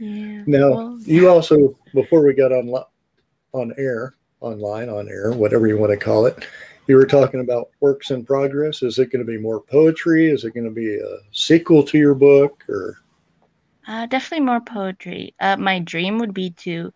yeah. 0.00 0.42
Now, 0.46 0.70
well, 0.72 0.98
you 1.02 1.28
also, 1.28 1.76
before 1.94 2.24
we 2.24 2.34
got 2.34 2.50
on 2.52 2.74
on 3.52 3.72
air, 3.78 4.14
online, 4.40 4.88
on 4.88 5.08
air, 5.08 5.30
whatever 5.32 5.68
you 5.68 5.78
want 5.78 5.92
to 5.92 5.96
call 5.96 6.26
it, 6.26 6.44
you 6.86 6.96
were 6.96 7.06
talking 7.06 7.40
about 7.40 7.70
works 7.80 8.10
in 8.10 8.24
progress. 8.24 8.82
Is 8.82 8.98
it 8.98 9.10
going 9.12 9.24
to 9.24 9.30
be 9.30 9.38
more 9.38 9.60
poetry? 9.60 10.30
Is 10.30 10.44
it 10.44 10.54
going 10.54 10.64
to 10.66 10.70
be 10.72 10.94
a 10.96 11.18
sequel 11.32 11.82
to 11.84 11.98
your 11.98 12.14
book, 12.14 12.64
or 12.68 12.98
Uh, 13.86 14.06
definitely 14.06 14.44
more 14.46 14.60
poetry. 14.60 15.34
Uh, 15.40 15.56
my 15.56 15.78
dream 15.80 16.18
would 16.18 16.32
be 16.34 16.50
to 16.52 16.92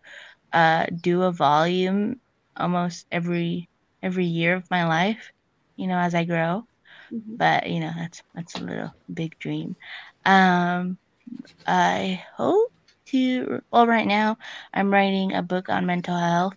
uh, 0.53 0.87
do 1.01 1.23
a 1.23 1.31
volume 1.31 2.21
almost 2.57 3.07
every 3.11 3.69
every 4.03 4.25
year 4.25 4.55
of 4.55 4.69
my 4.71 4.87
life, 4.87 5.31
you 5.77 5.87
know, 5.87 5.97
as 5.99 6.15
I 6.15 6.25
grow. 6.25 6.67
Mhm. 7.11 7.37
But 7.37 7.69
you 7.69 7.79
know, 7.81 7.91
that's 7.95 8.23
that's 8.35 8.55
a 8.57 8.63
little 8.63 8.91
big 9.13 9.37
dream. 9.39 9.77
Um, 10.25 10.99
I 11.67 12.23
hope 12.37 12.71
to. 13.07 13.61
Well, 13.71 13.87
right 13.87 14.07
now 14.07 14.37
I'm 14.73 14.91
writing 14.91 15.33
a 15.33 15.43
book 15.43 15.69
on 15.69 15.85
mental 15.87 16.17
health, 16.17 16.55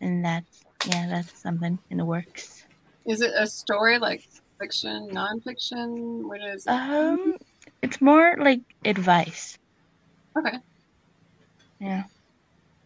and 0.00 0.24
that's 0.24 0.61
yeah, 0.88 1.06
that's 1.08 1.40
something 1.40 1.78
in 1.90 1.98
the 1.98 2.04
works. 2.04 2.64
Is 3.06 3.20
it 3.20 3.32
a 3.36 3.46
story 3.46 3.98
like 3.98 4.22
fiction, 4.60 5.08
nonfiction? 5.10 6.22
What 6.28 6.40
is 6.40 6.66
it? 6.66 6.70
Um, 6.70 7.36
it's 7.82 8.00
more 8.00 8.36
like 8.38 8.60
advice. 8.84 9.58
okay, 10.38 10.58
Yeah. 11.80 12.04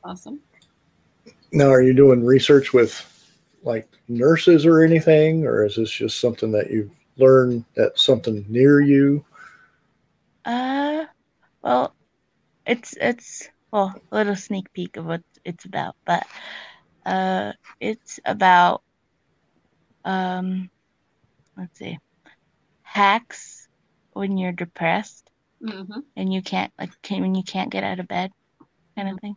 awesome. 0.04 0.40
now 1.52 1.68
are 1.70 1.82
you 1.82 1.92
doing 1.94 2.24
research 2.24 2.72
with 2.72 3.04
like 3.62 3.88
nurses 4.08 4.64
or 4.64 4.82
anything, 4.82 5.44
or 5.44 5.64
is 5.64 5.76
this 5.76 5.90
just 5.90 6.20
something 6.20 6.52
that 6.52 6.70
you've 6.70 6.90
learned 7.16 7.64
that's 7.74 8.02
something 8.02 8.44
near 8.48 8.80
you? 8.80 9.24
Uh, 10.44 11.04
well, 11.62 11.94
it's 12.66 12.94
it's 13.00 13.48
well 13.72 13.94
a 14.12 14.16
little 14.16 14.36
sneak 14.36 14.72
peek 14.72 14.96
of 14.96 15.06
what 15.06 15.22
it's 15.44 15.64
about, 15.64 15.96
but 16.04 16.26
uh, 17.06 17.52
it's 17.80 18.20
about 18.26 18.82
um, 20.04 20.70
let's 21.56 21.78
see, 21.78 21.98
hacks 22.82 23.68
when 24.12 24.36
you're 24.38 24.52
depressed 24.52 25.30
hmm 25.60 26.00
and 26.16 26.32
you 26.32 26.42
can't 26.42 26.72
like 26.78 26.90
can, 27.02 27.22
when 27.22 27.34
you 27.34 27.42
can't 27.42 27.70
get 27.70 27.84
out 27.84 28.00
of 28.00 28.08
bed, 28.08 28.30
kind 28.96 29.08
of 29.08 29.20
thing. 29.20 29.36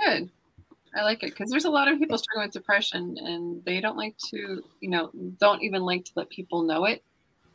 Good. 0.00 0.30
I 0.96 1.02
like 1.02 1.22
it 1.22 1.30
because 1.30 1.50
there's 1.50 1.64
a 1.64 1.70
lot 1.70 1.88
of 1.88 1.98
people 1.98 2.18
struggling 2.18 2.46
with 2.46 2.52
depression 2.52 3.16
and 3.18 3.64
they 3.64 3.80
don't 3.80 3.96
like 3.96 4.16
to, 4.30 4.62
you 4.80 4.90
know, 4.90 5.10
don't 5.40 5.62
even 5.62 5.82
like 5.82 6.04
to 6.04 6.12
let 6.16 6.30
people 6.30 6.62
know 6.62 6.84
it. 6.84 7.02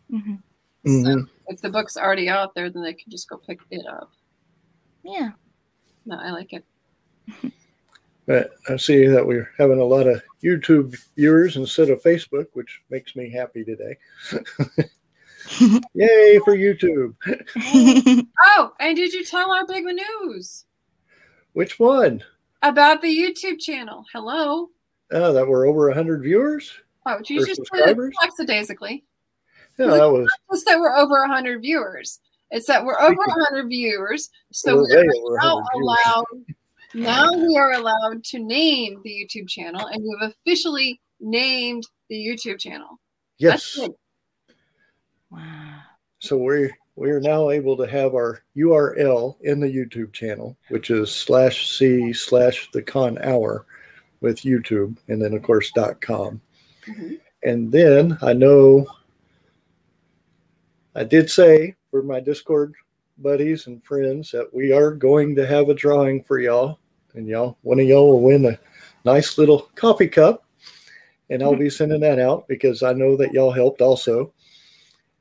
hmm 0.10 0.36
Mhm. 0.86 1.28
If 1.48 1.62
the 1.62 1.70
book's 1.70 1.98
already 1.98 2.30
out 2.30 2.56
there, 2.56 2.70
then 2.70 2.84
they 2.84 2.94
can 2.94 3.12
just 3.12 3.30
go 3.30 3.38
pick 3.38 3.60
it 3.72 3.86
up. 3.88 4.12
Yeah. 5.04 5.32
No, 6.06 6.18
I 6.18 6.32
like 6.32 6.54
it. 6.54 6.64
But 8.30 8.52
I 8.70 8.78
see 8.78 9.08
that 9.08 9.26
we're 9.26 9.50
having 9.58 9.80
a 9.80 9.84
lot 9.84 10.06
of 10.06 10.22
YouTube 10.44 10.96
viewers 11.16 11.56
instead 11.56 11.90
of 11.90 12.04
Facebook, 12.04 12.46
which 12.54 12.80
makes 12.92 13.16
me 13.16 13.28
happy 13.28 13.64
today. 13.64 13.98
Yay 15.96 16.38
for 16.46 16.56
YouTube! 16.56 17.16
Oh, 18.46 18.72
and 18.80 18.96
did 18.96 19.14
you 19.14 19.26
tell 19.26 19.52
our 19.52 19.66
big 19.66 19.84
news 19.84 20.66
Which 21.54 21.80
one? 21.80 22.24
about 22.62 23.02
the 23.02 23.08
YouTube 23.08 23.60
channel? 23.60 24.06
Hello. 24.14 24.70
Oh, 25.12 25.34
that 25.34 25.48
we're 25.48 25.66
over 25.66 25.88
100 25.88 26.22
viewers? 26.22 26.72
Oh, 27.08 27.18
you 27.26 27.42
For 27.42 27.48
just 27.48 27.62
put 27.62 27.80
it 27.80 27.88
subscribers? 27.88 28.14
lackadaisically. 28.22 29.06
Yeah, 29.80 29.88
that 29.88 30.12
was 30.12 30.30
It's 30.52 30.66
that 30.66 30.80
we're 30.80 30.96
over 30.96 31.22
100 31.22 31.64
viewers. 31.64 32.20
It's 32.52 32.68
that 32.68 32.86
we're 32.86 33.00
over 33.02 33.16
100 33.16 33.70
viewers. 33.70 34.30
So 34.52 34.76
we're 34.76 35.08
we're 35.24 35.38
now 35.40 35.64
allowed 35.74 36.26
now 36.94 37.32
we 37.34 37.58
are 37.58 37.74
allowed 37.74 38.24
to 38.26 38.40
name 38.40 39.02
the 39.04 39.10
YouTube 39.10 39.48
channel 39.48 39.86
and 39.88 40.04
we've 40.04 40.32
officially 40.32 41.00
named 41.20 41.88
the 42.10 42.16
YouTube 42.16 42.60
channel. 42.60 43.00
Yes. 43.38 43.78
Wow. 45.30 45.80
So 46.20 46.38
we 46.38 46.72
we 46.96 47.12
are 47.12 47.22
now 47.22 47.50
able 47.50 47.78
to 47.78 47.88
have 47.88 48.14
our 48.14 48.42
URL 48.58 49.38
in 49.42 49.60
the 49.60 49.68
YouTube 49.68 50.12
channel, 50.12 50.58
which 50.68 50.90
is 50.90 51.14
slash 51.14 51.70
c 51.70 52.12
slash 52.12 52.70
the 52.74 52.82
con 52.82 53.18
hour 53.24 53.66
with 54.22 54.42
YouTube, 54.42 54.98
and 55.08 55.22
then 55.22 55.34
of 55.34 55.44
course 55.44 55.72
dot 55.72 56.02
com. 56.02 56.42
Mhm. 56.86 57.20
And 57.44 57.72
then 57.72 58.18
I 58.22 58.34
know 58.34 58.86
I 60.96 61.04
did 61.06 61.30
say 61.30 61.76
for 61.92 62.04
my 62.04 62.20
Discord 62.20 62.74
buddies 63.20 63.68
and 63.68 63.84
friends 63.84 64.32
that 64.32 64.54
we 64.54 64.72
are 64.74 64.92
going 64.92 65.36
to 65.36 65.46
have 65.46 65.70
a 65.70 65.74
drawing 65.74 66.24
for 66.24 66.40
y'all, 66.40 66.79
and 67.14 67.28
y'all 67.28 67.58
one 67.62 67.80
of 67.80 67.86
y'all 67.86 68.08
will 68.10 68.22
win 68.22 68.46
a 68.46 68.60
nice 69.06 69.38
little 69.38 69.70
coffee 69.76 70.08
cup, 70.08 70.46
and 71.30 71.42
I'll 71.42 71.56
be 71.56 71.66
mm-hmm. 71.66 71.70
sending 71.70 72.02
that 72.02 72.20
out 72.20 72.48
because 72.48 72.84
I 72.84 72.94
know 72.94 73.16
that 73.18 73.34
y'all 73.34 73.52
helped 73.52 73.82
also, 73.82 74.34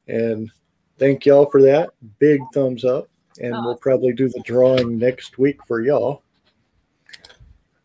and 0.06 0.50
thank 0.98 1.26
y'all 1.26 1.46
for 1.46 1.62
that. 1.62 1.90
Big 2.18 2.40
thumbs 2.52 2.84
up. 2.84 3.08
and 3.40 3.52
we'll 3.64 3.76
probably 3.76 4.12
do 4.12 4.28
the 4.28 4.40
drawing 4.40 4.98
next 4.98 5.38
week 5.38 5.58
for 5.66 5.80
y'all. 5.80 6.22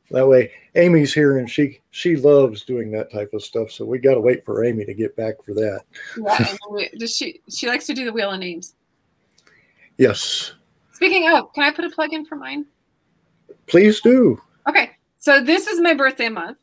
That 0.09 0.27
way, 0.27 0.51
Amy's 0.75 1.13
here 1.13 1.37
and 1.39 1.49
she 1.49 1.79
she 1.91 2.15
loves 2.15 2.63
doing 2.65 2.91
that 2.91 3.11
type 3.11 3.33
of 3.33 3.43
stuff. 3.43 3.71
So 3.71 3.85
we 3.85 3.99
got 3.99 4.13
to 4.13 4.21
wait 4.21 4.45
for 4.45 4.63
Amy 4.63 4.85
to 4.85 4.93
get 4.93 5.15
back 5.15 5.43
for 5.43 5.53
that. 5.53 5.81
Yeah, 6.75 6.87
does 6.97 7.15
she 7.15 7.41
she 7.49 7.67
likes 7.67 7.85
to 7.87 7.93
do 7.93 8.05
the 8.05 8.13
wheel 8.13 8.31
of 8.31 8.39
names. 8.39 8.75
Yes, 9.97 10.53
Speaking 10.93 11.27
of, 11.33 11.51
can 11.53 11.63
I 11.65 11.71
put 11.71 11.83
a 11.83 11.89
plug 11.89 12.13
in 12.13 12.23
for 12.23 12.35
mine? 12.35 12.65
Please 13.67 14.01
do. 14.01 14.41
Okay, 14.67 14.91
so 15.17 15.43
this 15.43 15.67
is 15.67 15.79
my 15.79 15.93
birthday 15.93 16.29
month. 16.29 16.57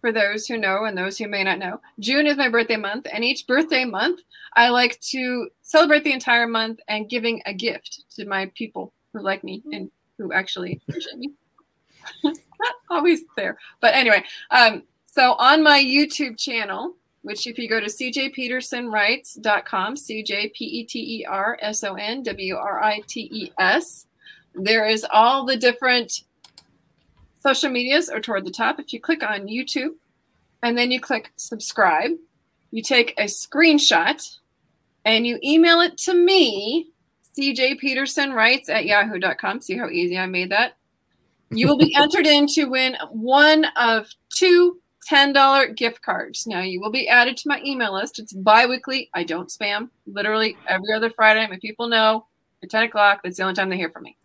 For 0.00 0.12
those 0.12 0.46
who 0.46 0.56
know 0.56 0.84
and 0.84 0.96
those 0.96 1.18
who 1.18 1.28
may 1.28 1.44
not 1.44 1.58
know, 1.58 1.78
June 1.98 2.26
is 2.26 2.38
my 2.38 2.48
birthday 2.48 2.76
month, 2.76 3.06
and 3.12 3.22
each 3.22 3.46
birthday 3.46 3.84
month, 3.84 4.20
I 4.56 4.70
like 4.70 4.98
to 5.10 5.50
celebrate 5.60 6.04
the 6.04 6.12
entire 6.12 6.46
month 6.46 6.80
and 6.88 7.10
giving 7.10 7.42
a 7.44 7.52
gift 7.52 8.04
to 8.16 8.26
my 8.26 8.50
people 8.54 8.94
who 9.12 9.20
like 9.20 9.44
me 9.44 9.62
and 9.72 9.90
who 10.16 10.32
actually 10.32 10.80
appreciate 10.88 11.18
me. 11.18 11.32
not 12.60 12.74
always 12.88 13.24
there, 13.36 13.58
but 13.80 13.94
anyway. 13.94 14.24
Um, 14.50 14.84
so 15.06 15.34
on 15.34 15.62
my 15.62 15.82
YouTube 15.82 16.38
channel, 16.38 16.94
which 17.22 17.46
if 17.46 17.58
you 17.58 17.68
go 17.68 17.80
to 17.80 17.86
cjpetersonwrites.com, 17.86 19.96
C 19.96 20.22
J 20.22 20.50
P 20.54 20.64
E 20.64 20.84
T 20.84 21.20
E 21.20 21.26
R 21.26 21.58
S 21.60 21.84
O 21.84 21.94
N 21.94 22.22
W 22.22 22.56
R 22.56 22.82
I 22.82 23.02
T 23.06 23.28
E 23.32 23.52
S, 23.58 24.06
there 24.54 24.86
is 24.86 25.06
all 25.12 25.44
the 25.44 25.56
different 25.56 26.22
social 27.40 27.70
medias 27.70 28.08
are 28.08 28.20
toward 28.20 28.44
the 28.44 28.50
top. 28.50 28.78
If 28.78 28.92
you 28.92 29.00
click 29.00 29.22
on 29.22 29.48
YouTube 29.48 29.94
and 30.62 30.76
then 30.76 30.90
you 30.90 31.00
click 31.00 31.32
subscribe, 31.36 32.12
you 32.70 32.82
take 32.82 33.18
a 33.18 33.24
screenshot 33.24 34.38
and 35.04 35.26
you 35.26 35.38
email 35.42 35.80
it 35.80 35.98
to 35.98 36.14
me, 36.14 36.90
CJ 37.38 37.78
Peterson 37.78 38.32
writes 38.32 38.68
at 38.68 38.84
yahoo.com. 38.84 39.62
See 39.62 39.76
how 39.76 39.88
easy 39.88 40.18
I 40.18 40.26
made 40.26 40.50
that? 40.50 40.76
You 41.50 41.66
will 41.66 41.78
be 41.78 41.94
entered 41.98 42.26
in 42.26 42.46
to 42.48 42.66
win 42.66 42.96
one 43.10 43.64
of 43.76 44.06
two 44.34 44.78
$10 45.10 45.76
gift 45.76 46.02
cards. 46.02 46.46
Now, 46.46 46.60
you 46.60 46.80
will 46.80 46.90
be 46.90 47.08
added 47.08 47.36
to 47.38 47.48
my 47.48 47.60
email 47.64 47.94
list. 47.94 48.18
It's 48.18 48.32
bi 48.32 48.66
weekly. 48.66 49.10
I 49.14 49.24
don't 49.24 49.48
spam. 49.48 49.88
Literally 50.06 50.56
every 50.68 50.92
other 50.94 51.10
Friday. 51.10 51.46
My 51.48 51.58
people 51.60 51.88
know 51.88 52.26
at 52.62 52.70
10 52.70 52.84
o'clock. 52.84 53.20
That's 53.24 53.38
the 53.38 53.42
only 53.42 53.54
time 53.54 53.70
they 53.70 53.76
hear 53.76 53.90
from 53.90 54.04
me. 54.04 54.16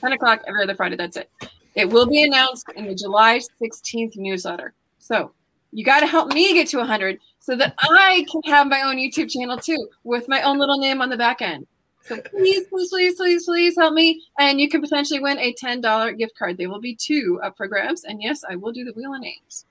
10 0.00 0.12
o'clock 0.12 0.42
every 0.48 0.62
other 0.62 0.74
Friday. 0.74 0.96
That's 0.96 1.16
it. 1.16 1.30
It 1.74 1.88
will 1.88 2.06
be 2.06 2.22
announced 2.22 2.66
in 2.76 2.86
the 2.86 2.94
July 2.94 3.40
16th 3.60 4.16
newsletter. 4.16 4.74
So 4.98 5.32
you 5.72 5.84
got 5.84 6.00
to 6.00 6.06
help 6.06 6.28
me 6.28 6.54
get 6.54 6.68
to 6.68 6.78
100 6.78 7.18
so 7.40 7.56
that 7.56 7.74
I 7.78 8.24
can 8.30 8.40
have 8.44 8.68
my 8.68 8.82
own 8.82 8.96
YouTube 8.96 9.30
channel 9.30 9.58
too 9.58 9.88
with 10.04 10.28
my 10.28 10.42
own 10.42 10.58
little 10.58 10.78
name 10.78 11.02
on 11.02 11.10
the 11.10 11.16
back 11.16 11.42
end. 11.42 11.66
So 12.04 12.20
please, 12.20 12.66
please, 12.68 12.88
please, 12.90 13.16
please, 13.16 13.44
please 13.44 13.76
help 13.76 13.94
me. 13.94 14.22
And 14.38 14.60
you 14.60 14.68
can 14.68 14.82
potentially 14.82 15.20
win 15.20 15.38
a 15.38 15.54
$10 15.54 16.18
gift 16.18 16.38
card. 16.38 16.58
There 16.58 16.68
will 16.68 16.80
be 16.80 16.94
two 16.94 17.40
up 17.42 17.56
for 17.56 17.66
grabs. 17.66 18.04
And 18.04 18.22
yes, 18.22 18.44
I 18.48 18.56
will 18.56 18.72
do 18.72 18.84
the 18.84 18.92
wheel 18.92 19.14
of 19.14 19.20
names. 19.20 19.64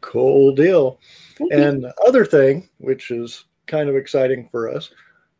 Cool 0.00 0.54
deal. 0.54 1.00
And 1.50 1.82
the 1.82 1.94
other 2.06 2.26
thing, 2.26 2.68
which 2.78 3.10
is 3.10 3.46
kind 3.66 3.88
of 3.88 3.96
exciting 3.96 4.48
for 4.50 4.68
us, 4.68 4.90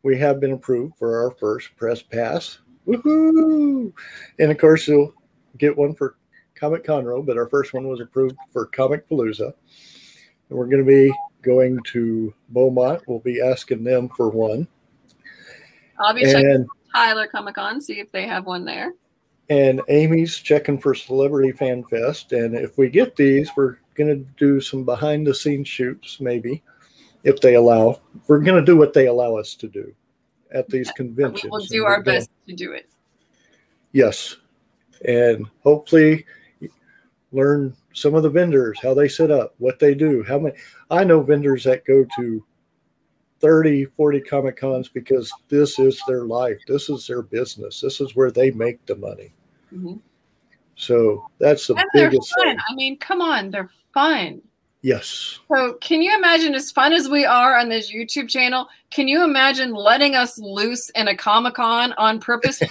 we 0.01 0.17
have 0.17 0.39
been 0.39 0.53
approved 0.53 0.97
for 0.97 1.23
our 1.23 1.31
first 1.31 1.75
press 1.77 2.01
pass. 2.01 2.57
Woohoo! 2.87 3.93
And 4.39 4.51
of 4.51 4.57
course, 4.57 4.87
you'll 4.87 5.13
get 5.57 5.75
one 5.75 5.93
for 5.93 6.17
Comic 6.55 6.83
Conroe, 6.83 7.25
but 7.25 7.37
our 7.37 7.47
first 7.47 7.73
one 7.73 7.87
was 7.87 7.99
approved 7.99 8.35
for 8.51 8.67
Comicpalooza. 8.67 9.53
And 10.49 10.57
we're 10.57 10.67
going 10.67 10.85
to 10.85 10.89
be 10.89 11.13
going 11.41 11.79
to 11.87 12.33
Beaumont. 12.49 13.03
We'll 13.07 13.19
be 13.19 13.41
asking 13.41 13.83
them 13.83 14.09
for 14.09 14.29
one. 14.29 14.67
I'll 15.99 16.13
be 16.13 16.23
checking 16.23 16.65
Tyler 16.93 17.27
Comic 17.27 17.55
Con, 17.55 17.81
see 17.81 17.99
if 17.99 18.11
they 18.11 18.27
have 18.27 18.45
one 18.45 18.65
there. 18.65 18.93
and 19.49 19.81
Amy's 19.89 20.37
checking 20.37 20.79
for 20.79 20.95
Celebrity 20.95 21.51
Fan 21.51 21.83
Fest. 21.83 22.31
And 22.31 22.55
if 22.55 22.77
we 22.77 22.89
get 22.89 23.15
these, 23.15 23.49
we're 23.55 23.77
going 23.93 24.09
to 24.09 24.25
do 24.37 24.59
some 24.59 24.83
behind 24.83 25.27
the 25.27 25.33
scenes 25.35 25.67
shoots, 25.67 26.19
maybe, 26.19 26.63
if 27.23 27.39
they 27.41 27.55
allow. 27.55 28.01
We're 28.27 28.39
going 28.39 28.59
to 28.59 28.65
do 28.65 28.77
what 28.77 28.93
they 28.93 29.07
allow 29.07 29.35
us 29.35 29.55
to 29.55 29.67
do 29.67 29.93
at 30.51 30.69
these 30.69 30.91
conventions. 30.91 31.51
We'll 31.51 31.65
do 31.65 31.85
our 31.85 32.01
best 32.01 32.29
to 32.47 32.55
do 32.55 32.71
it. 32.71 32.89
Yes. 33.91 34.37
And 35.03 35.45
hopefully 35.63 36.25
learn 37.31 37.75
some 37.93 38.15
of 38.15 38.23
the 38.23 38.29
vendors, 38.29 38.79
how 38.81 38.93
they 38.93 39.07
set 39.07 39.31
up, 39.31 39.55
what 39.57 39.79
they 39.79 39.93
do, 39.93 40.23
how 40.23 40.39
many. 40.39 40.55
I 40.89 41.03
know 41.03 41.21
vendors 41.21 41.63
that 41.65 41.85
go 41.85 42.05
to 42.15 42.45
30, 43.39 43.85
40 43.85 44.21
Comic 44.21 44.57
Cons 44.57 44.87
because 44.87 45.31
this 45.49 45.77
is 45.79 46.01
their 46.07 46.23
life. 46.25 46.57
This 46.67 46.89
is 46.89 47.05
their 47.05 47.21
business. 47.21 47.81
This 47.81 47.99
is 47.99 48.15
where 48.15 48.31
they 48.31 48.51
make 48.51 48.85
the 48.85 48.95
money. 48.95 49.33
Mhm. 49.73 49.99
So 50.75 51.29
that's 51.39 51.67
the 51.67 51.75
And 51.75 51.89
biggest 51.93 52.33
fun. 52.35 52.47
thing. 52.47 52.57
I 52.67 52.75
mean, 52.75 52.97
come 52.97 53.21
on, 53.21 53.51
they're 53.51 53.69
fun. 53.93 54.41
Yes. 54.85 55.39
So, 55.51 55.73
can 55.81 56.03
you 56.03 56.15
imagine, 56.15 56.53
as 56.53 56.71
fun 56.71 56.93
as 56.93 57.09
we 57.09 57.25
are 57.25 57.57
on 57.57 57.69
this 57.69 57.91
YouTube 57.91 58.29
channel, 58.29 58.67
can 58.91 59.07
you 59.07 59.23
imagine 59.23 59.73
letting 59.73 60.13
us 60.13 60.37
loose 60.37 60.91
in 60.91 61.07
a 61.07 61.17
Comic 61.17 61.55
Con 61.55 61.91
on 61.93 62.19
purpose 62.19 62.61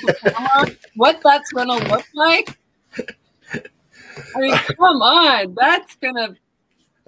what 0.95 1.21
that's 1.25 1.51
going 1.51 1.67
to 1.67 1.89
look 1.89 2.05
like? 2.15 2.57
I 2.97 4.39
mean, 4.39 4.55
come 4.79 5.03
on, 5.03 5.57
that's 5.61 5.97
going 5.97 6.15
to. 6.15 6.37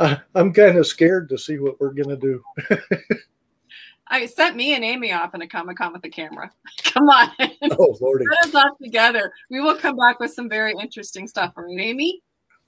I, 0.00 0.18
I'm 0.34 0.52
kind 0.52 0.76
of 0.76 0.88
scared 0.88 1.28
to 1.28 1.38
see 1.38 1.60
what 1.60 1.80
we're 1.80 1.92
going 1.92 2.08
to 2.08 2.16
do. 2.16 2.42
I 4.08 4.26
sent 4.26 4.56
me 4.56 4.74
and 4.74 4.82
Amy 4.82 5.12
off 5.12 5.36
in 5.36 5.42
a 5.42 5.46
Comic 5.46 5.76
Con 5.76 5.92
with 5.92 6.04
a 6.04 6.08
camera. 6.08 6.50
Come 6.82 7.08
on, 7.08 7.30
Oh, 7.78 7.96
Lordy. 8.00 8.24
let 8.28 8.48
us 8.48 8.54
off 8.56 8.76
together. 8.82 9.32
We 9.52 9.60
will 9.60 9.76
come 9.76 9.96
back 9.96 10.18
with 10.18 10.34
some 10.34 10.48
very 10.48 10.74
interesting 10.80 11.28
stuff, 11.28 11.52
all 11.56 11.62
right, 11.62 11.78
Amy? 11.78 12.22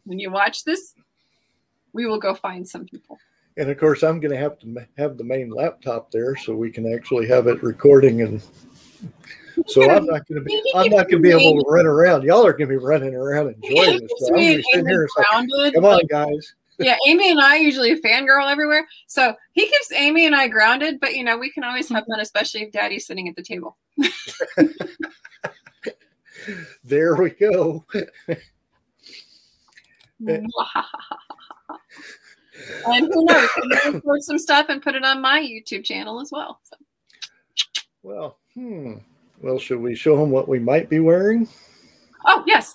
When 0.05 0.21
you 0.21 0.31
watch 0.31 0.63
this, 0.63 0.95
we 1.99 2.07
will 2.07 2.21
go 2.21 2.33
find 2.33 2.67
some 2.67 2.85
people. 2.85 3.19
And 3.57 3.69
of 3.69 3.77
course, 3.77 4.05
I'm 4.05 4.21
going 4.21 4.31
to 4.31 4.39
have 4.39 4.57
to 4.61 4.87
have 4.99 5.19
the 5.19 5.25
main 5.25 5.51
laptop 5.51 6.13
there 6.13 6.37
so 6.37 6.55
we 6.55 6.71
can 6.71 6.95
actually 6.95 7.27
have 7.27 7.49
it 7.49 7.61
recording. 7.61 8.23
And 8.23 8.41
so 9.67 9.83
I'm 9.91 10.07
not 10.07 10.29
going 10.29 10.41
to 10.41 10.43
be, 10.43 10.73
I'm 10.77 10.91
not 10.91 11.11
going 11.11 11.21
to 11.21 11.29
be 11.29 11.31
able 11.31 11.61
to 11.61 11.69
run 11.69 11.87
around. 11.87 12.23
Y'all 12.23 12.47
are 12.47 12.53
going 12.53 12.69
to 12.71 12.79
be 12.79 12.85
running 12.85 13.17
around 13.17 13.49
enjoying 13.63 13.99
this. 14.01 14.13
So 14.19 14.29
I'm 14.29 14.35
going 14.35 14.51
to 14.51 14.57
be 14.59 14.63
sitting 14.71 14.89
here. 14.89 15.03
It's 15.03 15.17
like, 15.17 15.27
grounded. 15.27 15.75
come 15.75 15.85
on, 15.85 16.03
guys. 16.09 16.55
yeah, 16.79 16.95
Amy 17.09 17.33
and 17.33 17.41
I 17.41 17.57
usually 17.57 17.91
a 17.91 18.01
fangirl 18.01 18.49
everywhere. 18.49 18.87
So 19.09 19.35
he 19.55 19.63
keeps 19.63 19.91
Amy 19.91 20.27
and 20.27 20.37
I 20.37 20.47
grounded, 20.47 21.01
but 21.01 21.17
you 21.17 21.25
know, 21.25 21.37
we 21.37 21.51
can 21.51 21.65
always 21.65 21.89
have 21.89 22.07
fun, 22.07 22.21
especially 22.21 22.63
if 22.63 22.71
daddy's 22.71 23.07
sitting 23.07 23.29
at 23.29 23.35
the 23.35 23.43
table. 23.43 23.77
There 26.85 27.15
we 27.17 27.31
go. 27.31 27.85
And 32.87 33.09
who 33.13 33.25
knows? 33.25 33.49
may 33.65 33.91
record 33.93 34.23
some 34.23 34.39
stuff 34.39 34.67
and 34.69 34.83
put 34.83 34.95
it 34.95 35.05
on 35.05 35.21
my 35.21 35.41
YouTube 35.41 35.85
channel 35.85 36.21
as 36.21 36.31
well. 36.33 36.61
So, 36.65 36.77
Well, 38.03 38.39
hmm. 38.55 38.95
Well, 39.41 39.59
should 39.59 39.81
we 39.81 39.95
show 39.95 40.17
them 40.17 40.31
what 40.31 40.49
we 40.49 40.59
might 40.59 40.89
be 40.89 40.99
wearing? 41.01 41.49
oh 42.27 42.43
yes. 42.47 42.75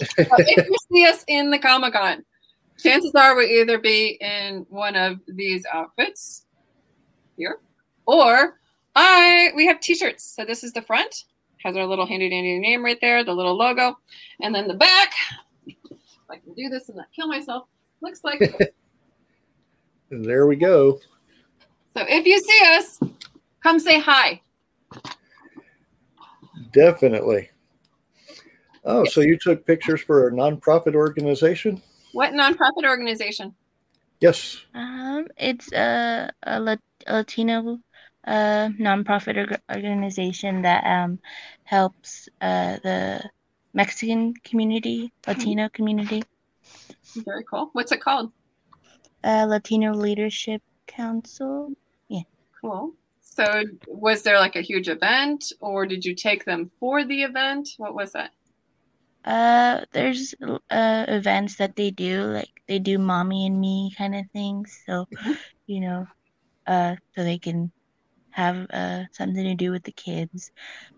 So 0.00 0.14
if 0.38 0.66
you 0.66 0.76
see 0.92 1.06
us 1.06 1.24
in 1.28 1.50
the 1.50 1.58
Comic 1.58 1.94
Con, 1.94 2.24
chances 2.78 3.12
are 3.14 3.36
we 3.36 3.60
either 3.60 3.78
be 3.78 4.18
in 4.20 4.66
one 4.68 4.96
of 4.96 5.20
these 5.28 5.64
outfits 5.72 6.44
here, 7.36 7.60
or 8.06 8.58
I 8.96 9.52
we 9.54 9.66
have 9.66 9.80
T-shirts. 9.80 10.34
So 10.36 10.44
this 10.44 10.64
is 10.64 10.72
the 10.72 10.82
front, 10.82 11.24
has 11.64 11.76
our 11.76 11.86
little 11.86 12.04
handy 12.06 12.28
dandy 12.28 12.58
name 12.58 12.84
right 12.84 12.98
there, 13.00 13.22
the 13.24 13.32
little 13.32 13.56
logo, 13.56 13.96
and 14.42 14.54
then 14.54 14.66
the 14.68 14.74
back. 14.74 15.12
If 15.66 15.76
I 16.28 16.36
can 16.38 16.52
do 16.54 16.68
this 16.68 16.88
and 16.88 16.96
not 16.96 17.06
kill 17.14 17.28
myself, 17.28 17.68
looks 18.02 18.24
like. 18.24 18.40
this. 20.10 20.16
And 20.16 20.24
there 20.24 20.46
we 20.46 20.56
go. 20.56 20.98
so 21.96 22.04
if 22.08 22.26
you 22.26 22.40
see 22.40 22.60
us, 22.76 23.00
come 23.62 23.78
say 23.78 24.00
hi. 24.00 24.42
Definitely. 26.72 27.50
Oh, 28.84 29.04
so 29.04 29.20
you 29.20 29.36
took 29.36 29.66
pictures 29.66 30.00
for 30.00 30.28
a 30.28 30.32
nonprofit 30.32 30.94
organization? 30.94 31.82
What 32.12 32.32
nonprofit 32.32 32.84
organization? 32.84 33.54
Yes. 34.20 34.62
Um, 34.74 35.26
it's 35.36 35.72
a, 35.72 36.30
a, 36.44 36.60
Lat- 36.60 36.80
a 37.06 37.14
Latino 37.16 37.80
uh, 38.26 38.68
nonprofit 38.78 39.36
org- 39.36 39.60
organization 39.70 40.62
that 40.62 40.84
um, 40.84 41.18
helps 41.64 42.28
uh, 42.40 42.78
the 42.82 43.28
Mexican 43.74 44.34
community, 44.44 45.12
Latino 45.26 45.68
community, 45.68 46.22
Very 47.16 47.44
cool. 47.44 47.70
What's 47.72 47.92
it 47.92 48.00
called? 48.00 48.32
Uh, 49.24 49.46
Latino 49.48 49.92
Leadership 49.94 50.62
Council. 50.86 51.72
Yeah. 52.08 52.22
Cool. 52.60 52.92
So, 53.20 53.62
was 53.86 54.22
there 54.22 54.38
like 54.38 54.56
a 54.56 54.62
huge 54.62 54.88
event, 54.88 55.52
or 55.60 55.84
did 55.86 56.04
you 56.04 56.14
take 56.14 56.44
them 56.44 56.70
for 56.80 57.04
the 57.04 57.22
event? 57.22 57.68
What 57.76 57.94
was 57.94 58.12
that? 58.12 58.30
Uh, 59.24 59.84
there's 59.92 60.34
uh 60.70 61.04
events 61.08 61.56
that 61.56 61.74
they 61.74 61.90
do, 61.90 62.22
like 62.22 62.50
they 62.68 62.78
do 62.78 62.96
mommy 62.98 63.46
and 63.46 63.60
me 63.60 63.92
kind 63.98 64.14
of 64.14 64.24
things. 64.32 64.80
So, 64.86 65.06
Mhm. 65.10 65.38
you 65.66 65.80
know, 65.80 66.06
uh, 66.66 66.96
so 67.14 67.24
they 67.24 67.38
can 67.38 67.72
have 68.30 68.66
uh, 68.70 69.04
something 69.12 69.44
to 69.44 69.54
do 69.56 69.72
with 69.72 69.84
the 69.84 69.92
kids. 69.92 70.52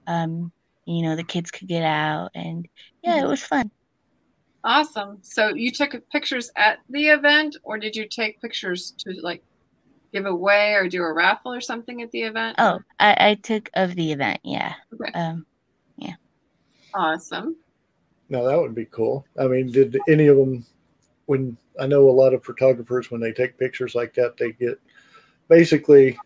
Um, 0.06 0.52
you 0.86 1.02
know, 1.02 1.16
the 1.16 1.24
kids 1.24 1.50
could 1.52 1.68
get 1.68 1.84
out, 1.84 2.30
and 2.34 2.68
yeah, 3.02 3.22
it 3.22 3.28
was 3.28 3.42
fun. 3.44 3.70
Awesome. 4.64 5.18
So 5.22 5.54
you 5.54 5.70
took 5.70 5.96
pictures 6.10 6.50
at 6.56 6.78
the 6.90 7.08
event, 7.08 7.56
or 7.62 7.78
did 7.78 7.94
you 7.94 8.08
take 8.08 8.40
pictures 8.40 8.92
to 8.98 9.14
like 9.22 9.42
give 10.12 10.26
away 10.26 10.74
or 10.74 10.88
do 10.88 11.02
a 11.02 11.12
raffle 11.12 11.52
or 11.52 11.60
something 11.60 12.02
at 12.02 12.10
the 12.10 12.22
event? 12.22 12.56
Oh, 12.58 12.80
I, 12.98 13.16
I 13.18 13.34
took 13.36 13.70
of 13.74 13.94
the 13.94 14.12
event. 14.12 14.40
Yeah. 14.42 14.74
Okay. 14.92 15.12
Um, 15.12 15.46
Awesome. 16.94 17.56
Now 18.28 18.42
that 18.44 18.58
would 18.58 18.74
be 18.74 18.86
cool. 18.86 19.24
I 19.38 19.46
mean, 19.46 19.70
did 19.70 19.98
any 20.08 20.26
of 20.26 20.36
them? 20.36 20.64
When 21.26 21.56
I 21.78 21.86
know 21.86 22.08
a 22.08 22.10
lot 22.10 22.34
of 22.34 22.44
photographers, 22.44 23.10
when 23.10 23.20
they 23.20 23.32
take 23.32 23.58
pictures 23.58 23.94
like 23.94 24.14
that, 24.14 24.36
they 24.36 24.52
get 24.52 24.80
basically 25.48 26.18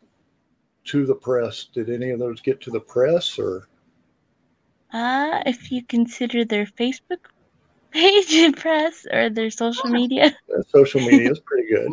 to 0.85 1.05
the 1.07 1.15
press. 1.15 1.67
Did 1.73 1.91
any 1.91 2.11
of 2.11 2.19
those 2.19 2.41
get 2.41 2.61
to 2.63 2.71
the 2.71 2.81
press 2.81 3.39
or? 3.39 3.69
uh, 4.93 5.43
if 5.47 5.73
you 5.73 5.83
consider 5.85 6.45
their 6.45 6.67
Facebook 6.67 7.27
page 7.93 8.33
and 8.35 8.57
press 8.57 9.07
or 9.11 9.31
their 9.31 9.51
social 9.51 9.91
media, 9.91 10.37
Uh, 10.55 10.63
social 10.69 11.01
media 11.01 11.31
is 11.31 11.41
pretty 11.41 11.69
good. 11.69 11.91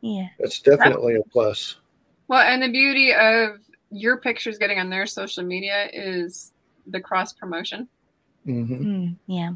yeah. 0.00 0.28
That's 0.38 0.60
definitely 0.60 1.16
a 1.16 1.22
plus. 1.24 1.76
Well, 2.28 2.40
and 2.40 2.62
the 2.62 2.70
beauty 2.70 3.12
of 3.12 3.60
your 3.90 4.16
pictures 4.18 4.56
getting 4.58 4.78
on 4.78 4.88
their 4.90 5.06
social 5.06 5.44
media 5.44 5.88
is 5.92 6.52
the 6.86 7.00
cross 7.00 7.32
promotion. 7.32 7.88
hmm 8.44 8.62
Mm, 8.74 9.16
yeah. 9.26 9.52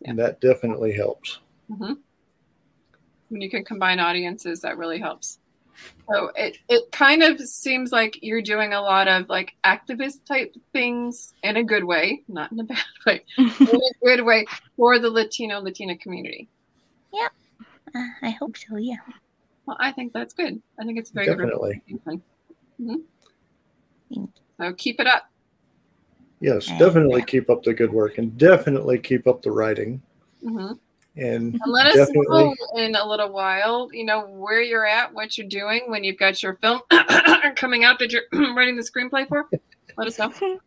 Yeah. 0.00 0.10
And 0.10 0.18
that 0.18 0.40
definitely 0.40 0.92
helps. 0.92 1.40
hmm 1.68 1.94
When 3.28 3.40
you 3.40 3.50
can 3.50 3.64
combine 3.64 3.98
audiences, 3.98 4.60
that 4.60 4.76
really 4.78 4.98
helps. 4.98 5.38
So 6.08 6.30
it, 6.36 6.58
it 6.68 6.90
kind 6.92 7.22
of 7.22 7.40
seems 7.40 7.90
like 7.90 8.18
you're 8.22 8.42
doing 8.42 8.72
a 8.72 8.80
lot 8.80 9.08
of 9.08 9.28
like 9.28 9.54
activist 9.64 10.24
type 10.26 10.54
things 10.72 11.34
in 11.42 11.56
a 11.56 11.64
good 11.64 11.84
way, 11.84 12.22
not 12.28 12.52
in 12.52 12.60
a 12.60 12.64
bad 12.72 12.78
way, 13.04 13.24
in 13.38 13.46
a 13.66 13.78
good 14.04 14.24
way 14.24 14.46
for 14.76 14.98
the 14.98 15.10
Latino 15.10 15.60
Latina 15.60 15.96
community. 15.98 16.48
Uh, 17.94 18.00
I 18.22 18.30
hope 18.30 18.56
so. 18.56 18.76
Yeah. 18.76 18.96
Well, 19.64 19.76
I 19.80 19.90
think 19.92 20.12
that's 20.12 20.34
good. 20.34 20.60
I 20.78 20.84
think 20.84 20.98
it's 20.98 21.10
a 21.10 21.14
very 21.14 21.26
good. 21.26 21.38
Definitely. 21.38 21.82
hmm 22.78 22.96
So 24.60 24.72
keep 24.74 25.00
it 25.00 25.06
up. 25.06 25.30
Yes, 26.40 26.68
And- 26.68 26.78
definitely 26.78 27.22
keep 27.22 27.48
up 27.48 27.62
the 27.62 27.72
good 27.74 27.92
work 27.92 28.18
and 28.18 28.36
definitely 28.36 28.98
keep 28.98 29.26
up 29.26 29.42
the 29.42 29.50
writing. 29.50 30.02
hmm 30.42 30.72
And 31.16 31.54
And 31.54 31.72
let 31.72 31.86
us 31.86 32.10
know 32.12 32.54
in 32.76 32.94
a 32.94 33.06
little 33.08 33.30
while, 33.30 33.88
you 33.92 34.04
know, 34.04 34.26
where 34.26 34.60
you're 34.60 34.84
at, 34.86 35.14
what 35.14 35.38
you're 35.38 35.48
doing 35.48 35.84
when 35.86 36.04
you've 36.04 36.18
got 36.18 36.42
your 36.42 36.56
film 36.56 36.80
coming 37.56 37.84
out 37.84 37.98
that 38.00 38.12
you're 38.12 38.24
writing 38.54 38.76
the 38.76 38.82
screenplay 38.82 39.26
for. 39.26 39.46
Let 39.96 40.06
us 40.08 40.18
know. 40.18 40.32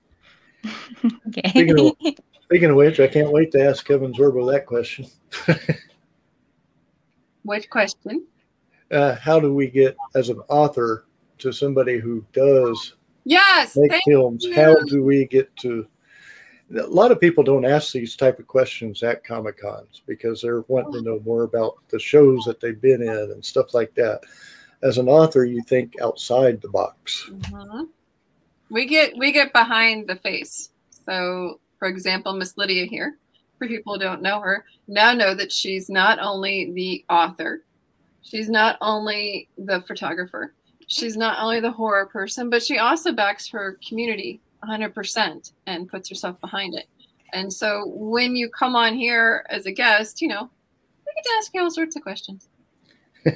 Okay. 1.29 1.49
Speaking 1.51 1.79
of- 1.79 1.95
speaking 2.43 2.69
of 2.71 2.75
which, 2.75 2.99
I 2.99 3.07
can't 3.07 3.31
wait 3.31 3.49
to 3.53 3.63
ask 3.63 3.85
Kevin 3.85 4.11
Sorbo 4.11 4.51
that 4.51 4.65
question. 4.65 5.05
Which 7.43 7.69
question? 7.69 8.25
Uh, 8.91 9.15
how 9.15 9.39
do 9.39 9.53
we 9.53 9.67
get 9.67 9.95
as 10.15 10.27
an 10.29 10.39
author 10.49 11.05
to 11.37 11.51
somebody 11.53 11.97
who 11.99 12.25
does 12.33 12.95
Yes. 13.23 13.77
make 13.77 13.93
films? 14.05 14.43
you. 14.43 14.53
How 14.55 14.75
do 14.83 15.03
we 15.03 15.25
get 15.25 15.55
to? 15.57 15.87
A 16.77 16.87
lot 16.87 17.11
of 17.11 17.19
people 17.19 17.43
don't 17.43 17.65
ask 17.65 17.91
these 17.91 18.15
type 18.15 18.37
of 18.37 18.47
questions 18.47 19.01
at 19.01 19.23
Comic 19.23 19.59
Cons 19.59 20.03
because 20.05 20.41
they're 20.41 20.61
wanting 20.67 20.93
to 20.93 21.01
know 21.01 21.19
more 21.25 21.43
about 21.43 21.77
the 21.89 21.99
shows 21.99 22.43
that 22.45 22.59
they've 22.59 22.79
been 22.79 23.01
in 23.01 23.09
and 23.09 23.43
stuff 23.43 23.73
like 23.73 23.95
that. 23.95 24.21
As 24.83 24.97
an 24.97 25.09
author, 25.09 25.45
you 25.45 25.63
think 25.63 25.99
outside 26.01 26.61
the 26.61 26.69
box. 26.69 27.29
Mhm. 27.31 27.89
We 28.69 28.85
get 28.85 29.17
we 29.17 29.31
get 29.31 29.51
behind 29.51 30.07
the 30.07 30.15
face. 30.15 30.69
So, 31.05 31.59
for 31.79 31.87
example, 31.87 32.33
Miss 32.33 32.55
Lidia 32.55 32.85
here, 32.85 33.17
for 33.57 33.67
people 33.67 33.93
who 33.93 33.99
don't 33.99 34.21
know 34.21 34.39
her, 34.39 34.65
now 34.87 35.11
know 35.13 35.33
that 35.33 35.51
she's 35.51 35.89
not 35.89 36.19
only 36.19 36.71
the 36.71 37.03
author, 37.09 37.63
she's 38.21 38.49
not 38.49 38.77
only 38.79 39.49
the 39.57 39.81
photographer, 39.81 40.53
she's 40.85 41.17
not 41.17 41.39
only 41.41 41.59
the 41.59 41.71
horror 41.71 42.05
person, 42.05 42.49
but 42.49 42.61
she 42.61 42.77
also 42.77 43.11
backs 43.11 43.49
her 43.49 43.79
community 43.87 44.39
100% 44.63 45.51
and 45.65 45.89
puts 45.89 46.09
herself 46.09 46.39
behind 46.41 46.75
it. 46.75 46.87
And 47.33 47.51
so, 47.51 47.85
when 47.87 48.35
you 48.35 48.49
come 48.49 48.75
on 48.75 48.95
here 48.95 49.45
as 49.49 49.67
a 49.67 49.71
guest, 49.71 50.21
you 50.21 50.27
know, 50.27 50.49
we 51.05 51.13
get 51.15 51.23
to 51.23 51.35
ask 51.37 51.53
you 51.53 51.61
all 51.61 51.69
sorts 51.69 51.95
of 51.95 52.01
questions. 52.01 52.49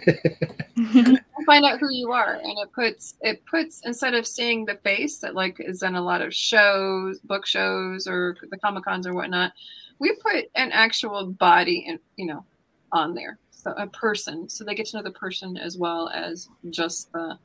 Find 1.46 1.66
out 1.66 1.80
who 1.80 1.92
you 1.92 2.12
are. 2.12 2.34
And 2.36 2.58
it 2.58 2.72
puts 2.74 3.16
it 3.22 3.46
puts 3.46 3.82
instead 3.86 4.16
of 4.16 4.26
seeing 4.26 4.66
the 4.66 4.76
face 4.76 5.20
that 5.20 5.36
like 5.36 5.60
is 5.60 5.84
in 5.84 5.96
a 5.96 6.02
lot 6.02 6.22
of 6.22 6.34
shows 6.34 7.20
book 7.20 7.46
shows 7.46 8.08
or 8.08 8.36
the 8.50 8.58
comic 8.58 8.86
cons 8.86 9.06
or 9.06 9.14
whatnot 9.14 9.52
we 10.00 10.14
put 10.16 10.46
an 10.56 10.72
actual 10.72 11.28
body 11.28 11.86
and 11.88 12.00
you 12.18 12.26
know 12.26 12.46
on 12.92 13.14
there. 13.14 13.40
So 13.52 13.72
a 13.78 13.88
person. 13.88 14.50
So 14.50 14.64
they 14.64 14.76
get 14.76 14.88
to 14.88 14.98
know 14.98 15.04
the 15.04 15.12
person 15.12 15.56
as 15.56 15.78
well 15.78 16.10
as 16.10 16.50
just 16.70 17.12
the 17.14 17.38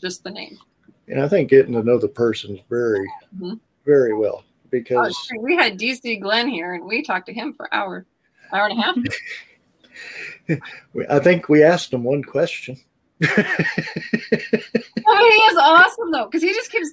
just 0.00 0.24
the 0.24 0.30
name 0.30 0.58
And 1.08 1.20
I 1.20 1.28
think 1.28 1.50
getting 1.50 1.74
to 1.74 1.82
know 1.82 1.98
the 1.98 2.08
person 2.08 2.58
very, 2.70 3.06
Mhm. 3.38 3.60
very 3.84 4.14
well 4.14 4.42
oh, 4.44 4.68
because 4.70 5.14
shoot, 5.28 5.42
we 5.42 5.54
had 5.56 5.78
dc 5.78 6.20
glenn 6.20 6.48
here 6.48 6.74
and 6.74 6.84
we 6.84 7.02
talked 7.02 7.26
to 7.26 7.32
him 7.32 7.52
for 7.52 7.72
hour 7.74 8.06
hour 8.52 8.66
and 8.66 8.78
a 8.78 8.82
half 8.82 8.96
I 11.10 11.18
think 11.18 11.48
we 11.48 11.62
asked 11.62 11.92
him 11.92 12.02
one 12.04 12.22
question. 12.22 12.76
oh, 13.22 13.26
he 15.30 15.40
is 15.52 15.56
awesome 15.56 16.10
though 16.10 16.24
because 16.26 16.42
he 16.42 16.52
just 16.52 16.70
keeps 16.72 16.90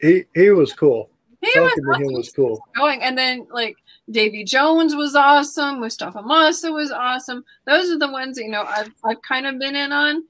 he 0.00 0.24
he 0.34 0.50
was 0.50 0.72
cool. 0.72 1.10
he 1.40 1.52
Talking 1.52 1.84
was 1.86 1.98
to 1.98 2.04
him 2.06 2.12
was 2.14 2.32
cool. 2.32 2.60
going. 2.76 3.02
And 3.02 3.16
then 3.18 3.46
like 3.52 3.76
Davy 4.10 4.44
Jones 4.44 4.94
was 4.94 5.14
awesome. 5.14 5.80
Mustafa 5.80 6.22
Massa 6.22 6.72
was 6.72 6.90
awesome. 6.90 7.44
Those 7.66 7.90
are 7.90 7.98
the 7.98 8.10
ones 8.10 8.38
you 8.38 8.48
know 8.48 8.62
I've 8.64 8.92
I've 9.04 9.20
kind 9.22 9.46
of 9.46 9.58
been 9.58 9.76
in 9.76 9.92
on. 9.92 10.24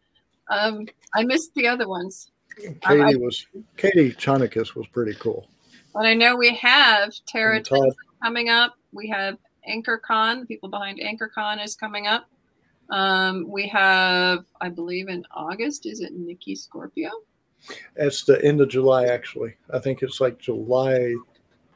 Um, 0.50 0.86
I 1.14 1.22
missed 1.22 1.54
the 1.54 1.68
other 1.68 1.86
ones, 1.88 2.31
Katie 2.56 3.02
I- 3.02 3.14
was 3.16 3.46
Katie 3.76 4.12
Chonicus 4.12 4.74
was 4.74 4.86
pretty 4.88 5.14
cool. 5.14 5.48
but 5.94 6.04
I 6.06 6.14
know 6.14 6.36
we 6.36 6.54
have 6.56 7.12
Tara 7.26 7.62
coming 8.22 8.48
up. 8.48 8.74
We 8.92 9.08
have 9.08 9.38
Anchor 9.66 9.98
Con. 9.98 10.40
The 10.40 10.46
people 10.46 10.68
behind 10.68 11.00
Anchor 11.00 11.30
Con 11.34 11.58
is 11.60 11.74
coming 11.74 12.06
up. 12.06 12.28
Um, 12.90 13.48
we 13.48 13.66
have, 13.68 14.44
I 14.60 14.68
believe, 14.68 15.08
in 15.08 15.24
August. 15.32 15.86
Is 15.86 16.00
it 16.00 16.12
Nikki 16.12 16.54
Scorpio? 16.54 17.10
it's 17.94 18.24
the 18.24 18.44
end 18.44 18.60
of 18.60 18.68
July 18.68 19.04
actually. 19.06 19.54
I 19.72 19.78
think 19.78 20.02
it's 20.02 20.20
like 20.20 20.38
July 20.38 21.14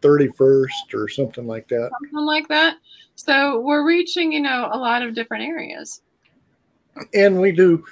thirty 0.02 0.28
first 0.36 0.92
or 0.92 1.08
something 1.08 1.46
like 1.46 1.68
that. 1.68 1.90
Something 2.02 2.26
like 2.26 2.48
that. 2.48 2.76
So 3.14 3.60
we're 3.60 3.86
reaching, 3.86 4.32
you 4.32 4.40
know, 4.40 4.68
a 4.72 4.76
lot 4.78 5.02
of 5.02 5.14
different 5.14 5.44
areas. 5.44 6.02
And 7.14 7.40
we 7.40 7.52
do 7.52 7.84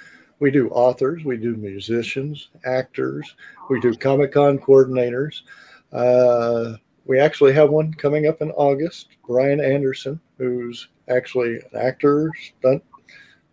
we 0.45 0.51
do 0.51 0.69
authors, 0.69 1.25
we 1.25 1.37
do 1.37 1.55
musicians, 1.55 2.49
actors, 2.65 3.33
we 3.67 3.79
do 3.79 3.95
Comic 3.95 4.33
Con 4.33 4.59
coordinators. 4.59 5.41
Uh, 5.91 6.75
we 7.05 7.19
actually 7.19 7.51
have 7.53 7.71
one 7.71 7.91
coming 7.95 8.27
up 8.27 8.43
in 8.43 8.51
August. 8.51 9.07
Brian 9.25 9.59
Anderson, 9.59 10.19
who's 10.37 10.89
actually 11.09 11.55
an 11.55 11.81
actor, 11.81 12.31
stunt 12.59 12.83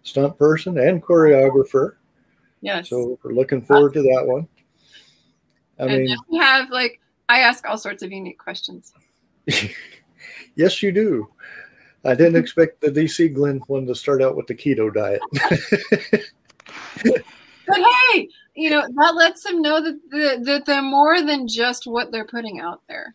stunt 0.03 0.37
person, 0.37 0.79
and 0.79 1.03
choreographer. 1.03 1.95
Yes. 2.61 2.91
So 2.91 3.19
we're 3.23 3.33
looking 3.33 3.63
forward 3.63 3.95
to 3.95 4.03
that 4.03 4.27
one. 4.27 4.47
I 5.79 5.85
and 5.85 5.93
mean, 5.93 6.07
then 6.09 6.19
we 6.29 6.37
have 6.37 6.69
like 6.69 7.01
I 7.31 7.39
ask 7.39 7.67
all 7.67 7.79
sorts 7.79 8.03
of 8.03 8.13
unique 8.13 8.39
questions. 8.39 8.93
yes, 10.57 10.83
you 10.83 10.93
do. 10.93 11.27
I 12.05 12.15
didn't 12.15 12.37
expect 12.43 12.83
the 12.83 12.89
DC 12.89 13.33
Glenn 13.33 13.63
one 13.67 13.87
to 13.87 13.95
start 13.95 14.21
out 14.21 14.37
with 14.37 14.47
the 14.47 14.55
keto 14.55 14.93
diet. 14.93 15.23
But 17.05 17.79
hey, 18.13 18.29
you 18.55 18.71
know 18.71 18.83
that 18.97 19.15
lets 19.15 19.45
them 19.45 19.63
know 19.63 19.81
that 19.83 19.99
the, 20.11 20.43
that 20.45 20.67
they're 20.67 20.83
more 20.83 21.23
than 21.23 21.47
just 21.47 21.87
what 21.87 22.11
they're 22.11 22.27
putting 22.27 22.61
out 22.61 22.83
there. 22.89 23.15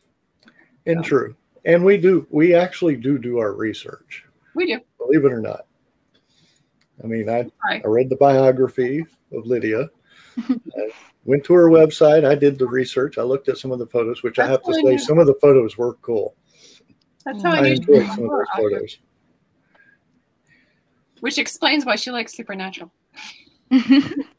and 0.86 1.04
true. 1.04 1.36
And 1.66 1.84
we 1.84 1.98
do, 1.98 2.26
we 2.30 2.54
actually 2.56 2.96
do 2.96 3.18
do 3.18 3.40
our 3.40 3.52
research, 3.54 4.24
We 4.56 4.68
do. 4.68 4.80
believe 4.98 5.26
it 5.26 5.34
or 5.34 5.42
not. 5.42 5.66
I 7.04 7.08
mean, 7.08 7.30
I, 7.30 7.46
Right. 7.68 7.84
I 7.84 7.88
read 7.90 8.10
the 8.10 8.16
biography 8.16 9.06
of 9.34 9.46
Lidia. 9.46 9.90
I 10.38 10.90
went 11.26 11.44
to 11.44 11.54
her 11.54 11.70
website. 11.70 12.24
I 12.26 12.36
did 12.36 12.58
the 12.58 12.68
research. 12.68 13.18
I 13.18 13.24
looked 13.24 13.50
at 13.50 13.58
some 13.58 13.74
of 13.74 13.80
the 13.80 13.86
photos, 13.88 14.24
which 14.24 14.40
I 14.40 14.48
have 14.48 14.64
to 14.64 14.74
say, 14.86 14.98
some 14.98 15.20
of 15.20 15.28
the 15.28 15.36
photos 15.42 15.78
were 15.78 15.96
cool. 15.96 16.36
That's 17.26 17.44
how 17.44 17.52
I 17.52 17.58
I 17.60 17.68
enjoyed 17.68 18.08
some 18.08 18.24
of 18.24 18.30
those 18.30 18.48
photos. 18.56 18.98
Which 21.20 21.38
explains 21.38 21.86
why 21.86 21.98
she 21.98 22.12
likes 22.12 22.34
supernatural. 22.34 22.92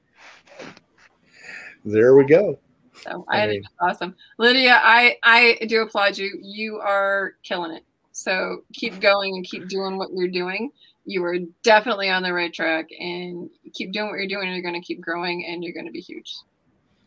There 1.84 2.14
we 2.16 2.24
go. 2.26 2.58
So 3.02 3.24
I 3.28 3.42
I, 3.42 3.46
think 3.46 3.64
that's 3.64 3.74
awesome, 3.80 4.14
Lidia. 4.38 4.78
I 4.82 5.16
I 5.22 5.58
do 5.68 5.80
applaud 5.82 6.18
you. 6.18 6.38
You 6.42 6.78
are 6.78 7.34
killing 7.42 7.72
it. 7.72 7.84
So 8.12 8.64
keep 8.74 9.00
going 9.00 9.36
and 9.36 9.44
keep 9.44 9.68
doing 9.68 9.96
what 9.96 10.10
you're 10.12 10.28
doing. 10.28 10.70
you 11.04 11.24
are 11.24 11.38
definitely 11.62 12.10
on 12.10 12.22
the 12.22 12.32
right 12.32 12.52
track 12.52 12.88
and 12.98 13.48
keep 13.72 13.92
doing 13.92 14.08
what 14.08 14.18
you're 14.18 14.28
doing. 14.28 14.52
You're 14.52 14.60
going 14.60 14.74
to 14.74 14.86
keep 14.86 15.00
growing 15.00 15.46
and 15.46 15.64
you're 15.64 15.72
going 15.72 15.86
to 15.86 15.92
be 15.92 16.00
huge. 16.00 16.34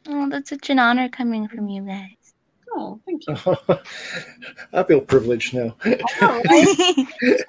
Oh, 0.08 0.28
that's 0.30 0.50
such 0.50 0.72
an 0.72 0.80
honor 0.80 1.10
coming 1.10 1.48
from 1.48 1.70
you 1.70 1.84
guys. 1.84 2.34
Oh, 2.74 3.00
thank 3.06 3.28
you. 3.28 3.36
I 4.74 4.84
feel 4.84 5.02
privileged 5.02 5.54
now. 5.54 5.76
know, 5.86 6.42
right? 6.50 7.46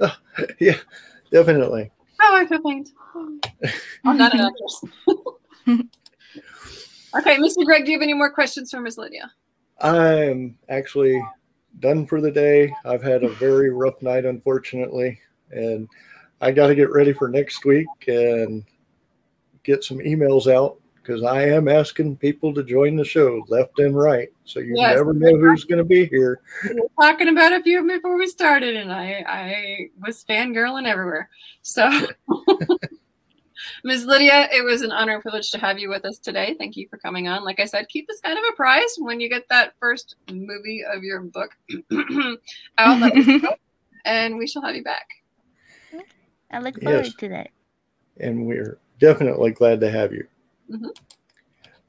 yeah, 0.58 0.78
definitely. 1.30 1.92
Oh, 2.20 2.36
I 2.36 2.46
feel 2.46 2.60
pained. 2.62 2.90
I'm 4.04 4.18
not 4.18 4.34
an 4.34 4.40
actress. 4.40 4.84
okay, 7.16 7.36
Mr. 7.36 7.64
Greg, 7.64 7.84
do 7.84 7.92
you 7.92 7.98
have 7.98 8.02
any 8.02 8.14
more 8.14 8.30
questions 8.30 8.70
for 8.70 8.80
Miss 8.80 8.98
Lidia? 8.98 9.30
I'm 9.80 10.58
actually 10.68 11.22
done 11.80 12.06
for 12.06 12.20
the 12.20 12.30
day. 12.30 12.72
I've 12.84 13.02
had 13.02 13.22
a 13.22 13.28
very 13.28 13.70
rough 13.70 14.02
night, 14.02 14.24
unfortunately, 14.24 15.20
and 15.50 15.88
I 16.40 16.50
got 16.52 16.68
to 16.68 16.74
get 16.74 16.92
ready 16.92 17.12
for 17.12 17.28
next 17.28 17.64
week 17.64 17.86
and 18.08 18.64
get 19.62 19.84
some 19.84 19.98
emails 19.98 20.52
out 20.52 20.78
because 21.08 21.22
I 21.22 21.42
am 21.48 21.68
asking 21.68 22.16
people 22.18 22.52
to 22.52 22.62
join 22.62 22.94
the 22.94 23.04
show 23.04 23.42
left 23.48 23.78
and 23.78 23.96
right. 23.96 24.28
So 24.44 24.60
you 24.60 24.74
Yes. 24.76 24.98
never 24.98 25.14
know 25.14 25.38
who's 25.38 25.64
going 25.64 25.78
to 25.78 25.84
be 25.84 26.04
here. 26.04 26.40
We 26.68 26.74
were 26.74 26.90
talking 27.00 27.28
about 27.28 27.54
a 27.54 27.62
few 27.62 27.82
before 27.86 28.18
we 28.18 28.26
started, 28.26 28.76
and 28.76 28.92
I, 28.92 29.24
I 29.26 29.78
was 30.06 30.22
fangirling 30.28 30.86
everywhere. 30.86 31.30
So, 31.62 31.90
Ms. 33.84 34.04
Lidia, 34.04 34.48
it 34.52 34.62
was 34.62 34.82
an 34.82 34.92
honor 34.92 35.14
and 35.14 35.22
privilege 35.22 35.50
to 35.52 35.58
have 35.58 35.78
you 35.78 35.88
with 35.88 36.04
us 36.04 36.18
today. 36.18 36.56
Thank 36.58 36.76
you 36.76 36.86
for 36.90 36.98
coming 36.98 37.26
on. 37.26 37.42
Like 37.42 37.58
I 37.58 37.64
said, 37.64 37.88
keep 37.88 38.06
this 38.06 38.20
kind 38.20 38.36
of 38.36 38.44
a 38.52 38.52
prize 38.54 38.94
when 38.98 39.18
you 39.18 39.30
get 39.30 39.44
that 39.48 39.72
first 39.80 40.16
movie 40.30 40.84
of 40.92 41.02
your 41.02 41.22
book 41.22 41.50
out, 42.78 43.00
let 43.00 43.16
us 43.16 43.42
and 44.04 44.36
we 44.36 44.46
shall 44.46 44.62
have 44.62 44.76
you 44.76 44.84
back. 44.84 45.06
I 46.50 46.58
look 46.58 46.74
Yes. 46.82 46.84
forward 46.84 47.18
to 47.18 47.28
that. 47.30 47.48
and 48.20 48.46
we're 48.46 48.78
definitely 49.00 49.52
glad 49.52 49.80
to 49.80 49.90
have 49.90 50.12
you. 50.12 50.26
Mhm. 50.70 50.90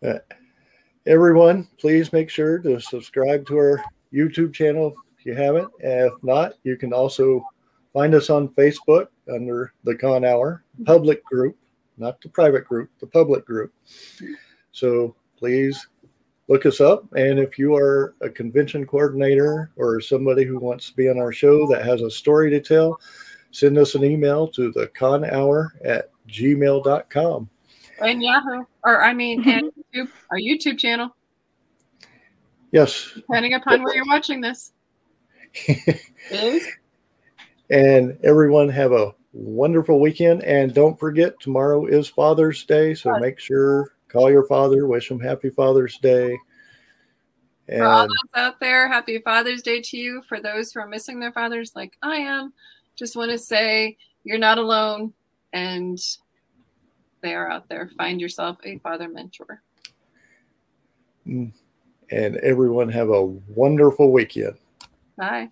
Uh, 0.04 0.20
everyone, 1.06 1.68
please 1.78 2.14
make 2.14 2.30
sure 2.30 2.60
to 2.60 2.80
subscribe 2.80 3.46
to 3.48 3.58
our 3.58 3.84
YouTube 4.14 4.54
channel 4.54 4.94
if 5.18 5.26
you 5.26 5.34
haven't. 5.34 5.70
If 5.80 6.14
not, 6.24 6.54
you 6.64 6.78
can 6.78 6.94
also 6.94 7.46
find 7.94 8.16
us 8.16 8.30
on 8.30 8.50
Facebook 8.50 9.08
under 9.32 9.74
the 9.84 9.96
Con 9.96 10.24
Hour 10.24 10.64
public 10.86 11.24
group, 11.26 11.58
not 11.98 12.22
the 12.22 12.30
private 12.30 12.66
group, 12.66 12.90
the 13.00 13.08
public 13.08 13.46
group. 13.46 13.74
So 14.72 15.16
please 15.38 15.88
look 16.48 16.66
us 16.66 16.82
up. 16.82 17.06
And 17.16 17.40
if 17.40 17.60
you 17.60 17.76
are 17.76 18.16
a 18.22 18.30
convention 18.30 18.86
coordinator 18.86 19.72
or 19.76 20.00
somebody 20.02 20.44
who 20.46 20.60
wants 20.60 20.90
to 20.90 20.96
be 20.96 21.10
on 21.10 21.20
our 21.20 21.32
show 21.32 21.68
that 21.68 21.86
has 21.86 22.02
a 22.02 22.10
story 22.10 22.50
to 22.52 22.62
tell, 22.62 23.00
send 23.52 23.78
us 23.78 23.96
an 23.96 24.04
email 24.04 24.48
to 24.50 24.72
the 24.72 24.88
con 24.88 25.26
hour 25.26 25.74
at 25.84 26.10
gmail.com. 26.28 27.50
And 28.02 28.22
Yahoo, 28.24 28.64
or 28.84 29.04
I 29.04 29.14
mean, 29.14 29.48
and 29.50 29.68
mm-hmm. 29.68 30.00
YouTube, 30.00 30.10
our 30.32 30.38
YouTube 30.38 30.78
channel, 30.78 31.16
Yes. 32.72 33.12
depending 33.16 33.54
upon 33.54 33.84
where 33.84 33.96
you're 33.96 34.06
watching 34.06 34.42
this. 34.42 34.74
Is 36.32 36.68
and 37.70 38.18
everyone 38.24 38.70
have 38.70 38.92
a 38.92 39.14
wonderful 39.34 40.00
weekend. 40.00 40.44
And 40.44 40.74
don't 40.74 41.00
forget, 41.00 41.40
tomorrow 41.40 41.86
is 41.86 42.08
Father's 42.08 42.64
Day. 42.66 42.94
So 42.94 43.12
Yes. 43.12 43.22
make 43.22 43.40
sure, 43.40 43.94
call 44.08 44.32
your 44.32 44.46
father, 44.48 44.88
wish 44.88 45.10
him 45.10 45.20
happy 45.20 45.50
Father's 45.50 45.98
Day. 45.98 46.38
For 47.68 47.86
all 47.86 48.02
And 48.02 48.10
those 48.10 48.42
out 48.42 48.60
there, 48.60 48.88
happy 48.88 49.20
Father's 49.20 49.62
Day 49.62 49.82
to 49.82 49.98
you. 49.98 50.24
For 50.28 50.40
those 50.40 50.72
who 50.72 50.80
are 50.80 50.88
missing 50.88 51.20
their 51.20 51.32
fathers, 51.32 51.74
like 51.76 51.98
I 52.02 52.16
am, 52.18 52.54
just 52.96 53.16
want 53.16 53.32
to 53.32 53.38
say 53.38 53.98
you're 54.24 54.40
not 54.40 54.58
alone 54.58 55.14
and 55.54 56.00
they 57.22 57.36
are 57.36 57.50
out 57.50 57.70
there. 57.70 57.90
Find 57.98 58.20
yourself 58.20 58.58
a 58.64 58.78
father 58.80 59.08
mentor. 59.08 59.62
and 62.12 62.38
everyone 62.38 62.90
have 62.90 63.10
a 63.10 63.24
wonderful 63.24 64.12
weekend. 64.12 64.58
Bye. 65.18 65.50